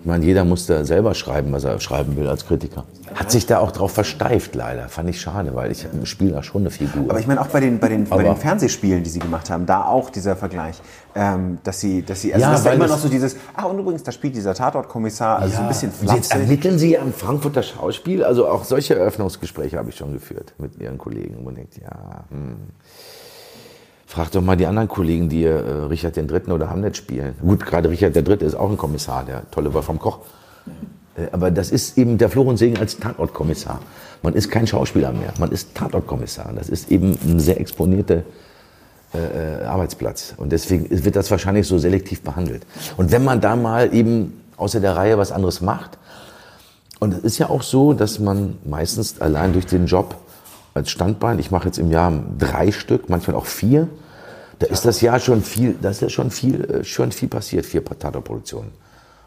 [0.01, 2.85] Ich meine, jeder muss da selber schreiben, was er schreiben will als Kritiker.
[3.13, 4.89] Hat sich da auch drauf versteift, leider.
[4.89, 7.07] Fand ich schade, weil ich spiele da schon eine Figur.
[7.07, 9.67] Aber ich meine auch bei den, bei, den, bei den Fernsehspielen, die Sie gemacht haben,
[9.67, 10.81] da auch dieser Vergleich,
[11.13, 13.35] ähm, dass Sie, dass Sie, also Ja, das ist ja weil immer noch so dieses,
[13.53, 17.13] ah und übrigens, da spielt dieser Tatortkommissar, also so ein bisschen Jetzt ermitteln Sie am
[17.13, 18.23] Frankfurter Schauspiel.
[18.23, 21.35] Also auch solche Eröffnungsgespräche habe ich schon geführt mit Ihren Kollegen.
[21.35, 22.55] Und man denkt, ja, hm.
[24.11, 25.53] Frag doch mal die anderen Kollegen, die äh,
[25.89, 26.51] Richard III.
[26.51, 27.33] oder Hamlet spielen.
[27.39, 28.45] Gut, gerade Richard III.
[28.45, 30.19] ist auch ein Kommissar, der tolle Wolfram Koch.
[31.15, 33.79] Äh, Aber das ist eben der Florenz Segen als Tatortkommissar.
[34.21, 36.51] Man ist kein Schauspieler mehr, man ist Tatortkommissar.
[36.57, 38.23] Das ist eben ein sehr exponierter
[39.13, 40.33] äh, Arbeitsplatz.
[40.35, 42.65] Und deswegen wird das wahrscheinlich so selektiv behandelt.
[42.97, 45.97] Und wenn man da mal eben außer der Reihe was anderes macht,
[46.99, 50.15] und es ist ja auch so, dass man meistens allein durch den Job
[50.73, 53.87] als Standbein, ich mache jetzt im Jahr drei Stück, manchmal auch vier,
[54.59, 57.65] da ist das Jahr schon viel, da ist ja schon viel, äh, schon viel passiert,
[57.65, 58.71] vier Tatortproduktionen.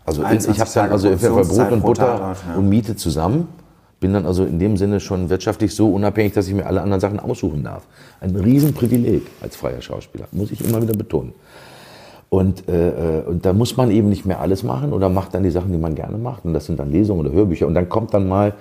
[0.07, 2.55] Also ich 21 habe dann also entweder Brot Produktionszeit und Butter ja.
[2.57, 3.49] und Miete zusammen.
[4.01, 7.01] Bin dann also in dem Sinne schon wirtschaftlich so unabhängig, dass ich mir alle anderen
[7.01, 7.85] Sachen aussuchen darf.
[8.21, 11.33] Ein Riesenprivileg als freier Schauspieler, muss ich immer wieder betonen.
[12.29, 15.43] Und, äh, äh, und da muss man eben nicht mehr alles machen oder macht dann
[15.43, 16.45] die Sachen, die man gerne macht.
[16.45, 17.66] Und das sind dann Lesungen oder Hörbücher.
[17.66, 18.55] Und dann kommt dann mal,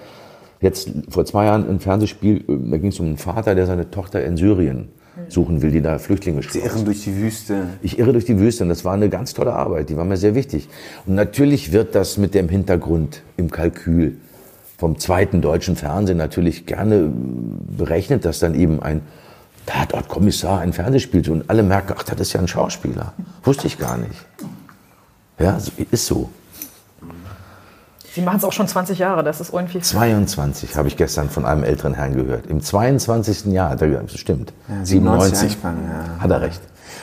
[0.64, 3.92] jetzt vor zwei Jahren ein Fernsehspiel, äh, da ging es um einen Vater, der seine
[3.92, 4.90] Tochter in Syrien
[5.30, 6.66] suchen will, die da Flüchtlinge Sie schützt.
[6.66, 7.68] irren durch die Wüste.
[7.84, 10.18] Ich irre durch die Wüste und das war eine ganz tolle Arbeit, die war mir
[10.18, 10.70] sehr wichtig.
[11.06, 14.18] Und natürlich wird das mit dem Hintergrund im Kalkül
[14.78, 17.10] vom zweiten deutschen Fernsehen natürlich gerne äh,
[17.78, 19.02] berechnet, dass dann eben ein
[19.66, 23.14] Tatortkommissar ein Fernsehspiel und alle merken, ach, das ist ja ein Schauspieler.
[23.44, 24.26] Wusste ich gar nicht.
[25.40, 25.58] Ja,
[25.92, 26.30] ist so.
[28.14, 29.80] Sie machen es auch schon 20 Jahre, das ist irgendwie.
[29.80, 32.46] 22 habe ich gestern von einem älteren Herrn gehört.
[32.46, 33.46] Im 22.
[33.46, 34.54] Jahr hat er gesagt, das stimmt.
[34.84, 35.42] 97 97.
[35.42, 36.22] angefangen, ja.
[36.22, 36.62] Hat er recht.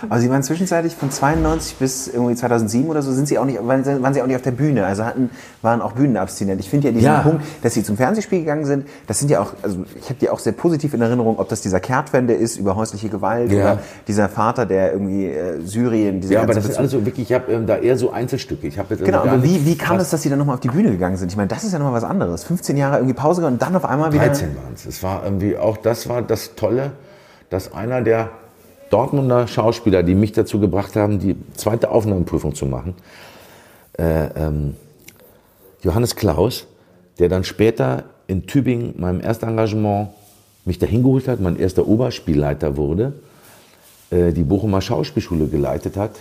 [0.09, 3.59] Aber Sie waren zwischenzeitlich von 92 bis irgendwie 2007 oder so, sind Sie auch nicht,
[3.67, 5.31] waren, Sie- waren Sie auch nicht auf der Bühne, also hatten,
[5.63, 6.61] waren auch bühnenabstinent.
[6.61, 7.19] Ich finde ja diesen Ja.
[7.21, 10.31] Punkt, dass Sie zum Fernsehspiel gegangen sind, das sind ja auch, also ich habe die
[10.31, 13.59] auch sehr positiv in Erinnerung, ob das dieser Kehrtwende ist über häusliche Gewalt Ja.
[13.73, 17.31] oder dieser Vater, der irgendwie äh, Syrien, diese Ja, aber das Bezug- alles so wirklich,
[17.31, 18.67] ich habe ähm, da eher so Einzelstücke.
[18.67, 20.69] Ich habe jetzt Genau, aber wie, wie kam es, dass Sie dann nochmal auf die
[20.69, 21.31] Bühne gegangen sind?
[21.31, 22.45] Ich meine, das ist ja nochmal was anderes.
[22.45, 24.27] 15 Jahre irgendwie Pause und dann auf einmal wieder.
[24.27, 24.87] 13 waren es.
[24.87, 26.93] Es war irgendwie auch das war das Tolle,
[27.51, 28.31] dass einer der
[28.91, 32.95] Dortmunder Schauspieler, die mich dazu gebracht haben, die zweite Aufnahmeprüfung zu machen,
[33.99, 34.75] äh, ähm,
[35.83, 36.67] Johannes Klaus,
[37.19, 40.11] der dann später in Tübingen, meinem ersten Engagement,
[40.65, 43.15] mich dahin geholt hat, mein erster Oberspielleiter wurde,
[44.11, 46.13] äh, die Bochumer Schauspielschule geleitet hat,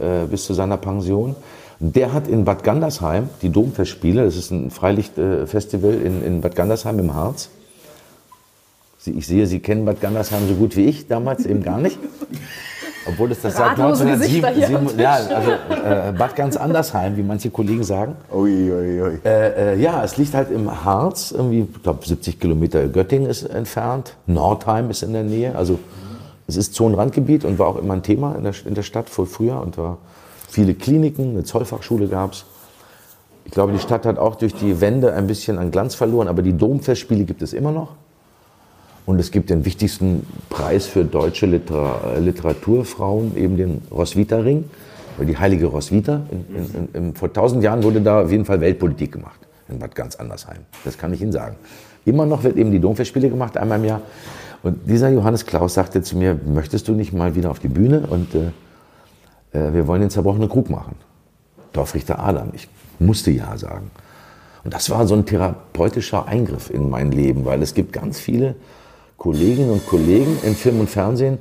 [0.00, 1.34] äh, bis zu seiner Pension.
[1.78, 6.98] Der hat in Bad Gandersheim die Domfestspiele, das ist ein Freilichtfestival in, in Bad Gandersheim
[7.00, 7.50] im Harz.
[9.02, 11.98] Sie, ich sehe, Sie kennen Bad Gandersheim so gut wie ich, damals eben gar nicht.
[13.08, 17.24] Obwohl es das seit Ratlose Gesichter hier 1907, ja, also äh, Bad ganz Andersheim, wie
[17.24, 18.14] manche Kollegen sagen.
[18.32, 19.18] Ui, ui, ui.
[19.24, 23.42] Äh, äh, ja, es liegt halt im Harz, irgendwie, ich glaube 70 Kilometer Göttingen ist
[23.42, 25.80] entfernt, Nordheim ist in der Nähe, also
[26.46, 29.26] es ist Zonenrandgebiet und war auch immer ein Thema in der, in der Stadt vor
[29.26, 29.98] früher und war
[30.48, 32.44] viele Kliniken, eine Zollfachschule gab es.
[33.46, 36.42] Ich glaube, die Stadt hat auch durch die Wende ein bisschen an Glanz verloren, aber
[36.42, 37.96] die Domfestspiele gibt es immer noch.
[39.04, 44.64] Und es gibt den wichtigsten Preis für deutsche Litera Literaturfrauen, eben den Roswitha-Ring,
[45.18, 46.22] oder die heilige Roswitha.
[46.30, 49.94] In, in, in, vor tausend Jahren wurde da auf jeden Fall Weltpolitik gemacht, in Bad
[49.94, 50.58] ganz Andersheim.
[50.84, 51.56] Das kann ich Ihnen sagen.
[52.04, 54.02] Immer noch wird eben die Domfestspiele gemacht, einmal im Jahr.
[54.62, 58.06] Und dieser Johannes Klaus sagte zu mir, möchtest du nicht mal wieder auf die Bühne
[58.08, 58.46] und äh,
[59.52, 60.94] äh, wir wollen den zerbrochenen Krug machen.
[61.72, 62.50] Dorfrichter Adam.
[62.54, 62.68] Ich
[62.98, 63.90] musste Ja sagen.
[64.64, 68.54] Und das war so ein therapeutischer Eingriff in mein Leben, weil es gibt ganz viele
[69.26, 71.38] Kolleginnen und Kollegen in Film und Fernsehen,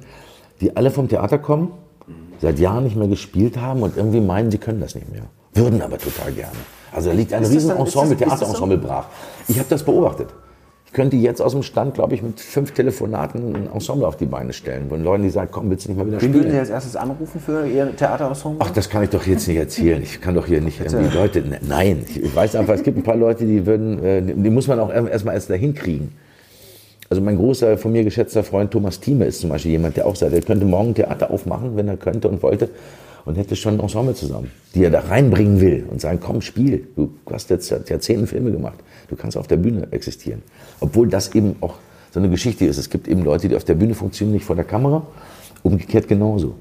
[0.62, 1.72] die alle vom Theater kommen,
[2.40, 5.24] seit Jahren nicht mehr gespielt haben und irgendwie meinen, sie können das nicht mehr.
[5.56, 6.52] Würden aber total gerne.
[6.92, 8.14] Also da liegt ein Ist das- ist das so?
[8.16, 9.06] Theaterensemble brach.
[9.48, 10.28] Ich habe das beobachtet.
[10.86, 14.26] Ich könnte jetzt aus dem Stand, glaube ich, mit fünf Telefonaten ein Ensemble auf die
[14.28, 16.50] Beine stellen, von Leuten, die sagen, komm, willst du nicht mal wieder Wen würden Sie
[16.50, 16.60] spielen?
[16.60, 18.60] als erstes anrufen für Ihr Theaterensemble?
[18.64, 20.04] Ach, das kann ich doch jetzt nicht erzählen.
[20.04, 21.42] Ich kann doch hier nicht irgendwie Leute.
[21.42, 24.68] ne- Nein, ich weiß einfach, es gibt ein paar Leute, die würden, äh, die muss
[24.68, 26.12] man auch erstmal erst dahin kriegen.
[27.12, 30.16] Also mein großer, von mir geschätzter Freund Thomas Thieme ist zum Beispiel jemand, der auch
[30.16, 32.70] sagt, er könnte morgen Theater aufmachen, wenn er könnte und wollte
[33.26, 36.88] und hätte schon ein Ensemble zusammen, die er da reinbringen will und sagen, komm, spiel.
[36.96, 38.80] Du hast jetzt seit Jahrzehnten Filme gemacht.
[39.10, 40.42] Du kannst auf der Bühne existieren.
[40.80, 41.76] Obwohl das eben auch
[42.12, 42.78] so eine Geschichte ist.
[42.78, 45.06] Es gibt eben Leute, die auf der Bühne funktionieren, nicht vor der Kamera.
[45.64, 46.56] Umgekehrt genauso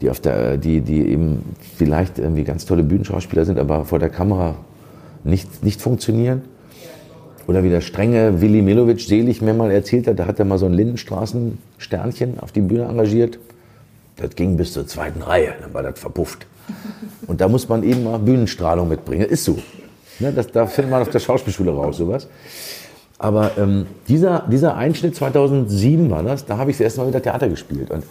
[0.00, 1.44] die, auf der, die, die eben
[1.76, 4.56] vielleicht irgendwie ganz tolle Bühnenschauspieler sind, aber vor der Kamera
[5.24, 6.42] nicht, nicht funktionieren.
[7.48, 10.58] Oder wie der strenge Willi Milovic selig mir mal erzählt hat, da hat er mal
[10.58, 13.38] so ein Lindenstraßen-Sternchen auf die Bühne engagiert.
[14.16, 16.46] Das ging bis zur zweiten Reihe, dann war das verpufft.
[17.26, 19.24] Und da muss man eben mal Bühnenstrahlung mitbringen.
[19.24, 19.58] Ist so.
[20.18, 22.28] Ne, das, da findet man auf der Schauspielschule raus, sowas.
[23.18, 27.22] Aber ähm, dieser, dieser Einschnitt 2007 war das, da habe ich das erste Mal wieder
[27.22, 27.90] Theater gespielt.
[27.90, 28.04] Und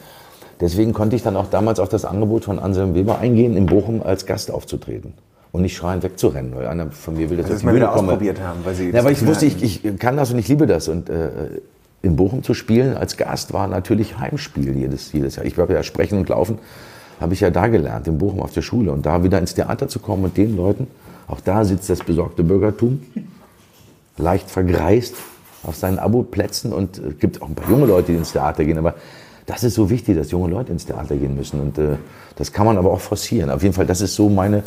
[0.62, 4.02] deswegen konnte ich dann auch damals auf das Angebot von Anselm Weber eingehen, in Bochum
[4.02, 5.14] als Gast aufzutreten.
[5.52, 7.66] Und nicht schreiend wegzurennen, weil einer von mir will, dass Also ich das auf die
[7.66, 8.08] mal Bühne wieder komme.
[8.10, 10.48] ausprobiert haben, weil Sie ja, das weil ich wusste, ich, ich kann das und ich
[10.48, 10.88] liebe das.
[10.88, 11.30] Und äh,
[12.02, 15.46] in Bochum zu spielen als Gast war natürlich Heimspiel jedes, jedes Jahr.
[15.46, 16.60] Ich habe ja sprechen und laufen,
[17.20, 18.92] habe ich ja da gelernt, in Bochum auf der Schule.
[18.92, 20.88] Und da wieder ins Theater zu kommen und den Leuten,
[21.28, 23.02] auch da sitzt das besorgte Bürgertum,
[24.18, 25.16] leicht vergreist
[25.64, 28.78] auf seinen Abo-Plätzen und es gibt auch ein paar junge Leute, die ins Theater gehen,
[28.78, 28.96] aber
[29.46, 31.98] das ist so wichtig, dass junge Leute ins Theater gehen müssen und äh,
[32.36, 33.50] das kann man aber auch forcieren.
[33.50, 34.64] Auf jeden Fall, das ist so meine,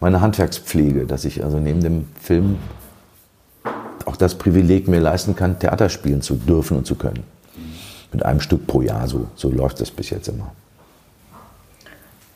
[0.00, 2.58] meine Handwerkspflege, dass ich also neben dem Film
[4.06, 7.22] auch das Privileg mir leisten kann, Theater spielen zu dürfen und zu können.
[8.12, 10.50] Mit einem Stück pro Jahr, so, so läuft das bis jetzt immer.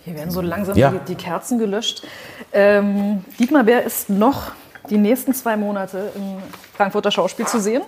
[0.04, 0.90] Hier werden so langsam Ja.
[0.90, 2.06] die, die Kerzen gelöscht.
[2.52, 4.52] Ähm, Dietmar Bär ist noch
[4.90, 6.36] die nächsten zwei Monate im
[6.76, 7.82] Frankfurter Schauspiel zu sehen.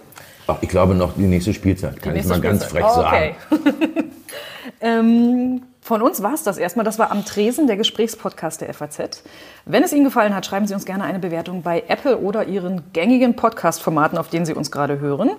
[0.47, 2.83] Ach, ich glaube noch die nächste Spielzeit, kann Die ich nächste mal ganz Spielzeit.
[2.83, 3.35] frech Oh, sagen.
[3.51, 4.05] okay.
[4.81, 6.85] ähm, von uns war es das erstmal.
[6.85, 9.23] Das war am Tresen, der Gesprächspodcast der FAZ.
[9.67, 12.83] Wenn es Ihnen gefallen hat, schreiben Sie uns gerne eine Bewertung bei Apple oder Ihren
[12.93, 15.31] gängigen Podcast-Formaten, auf denen Sie uns gerade hören.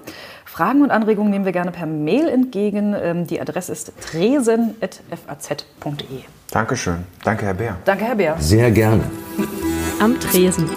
[0.45, 2.95] Fragen und Anregungen nehmen wir gerne per Mail entgegen.
[2.97, 6.05] Ähm, die Adresse ist tresen.faz.de.
[6.49, 7.03] Dankeschön.
[7.25, 7.75] Danke, Herr Bär.
[7.83, 8.37] Danke, Herr Bär.
[8.39, 9.03] Sehr gerne.
[9.99, 10.69] Am Tresen.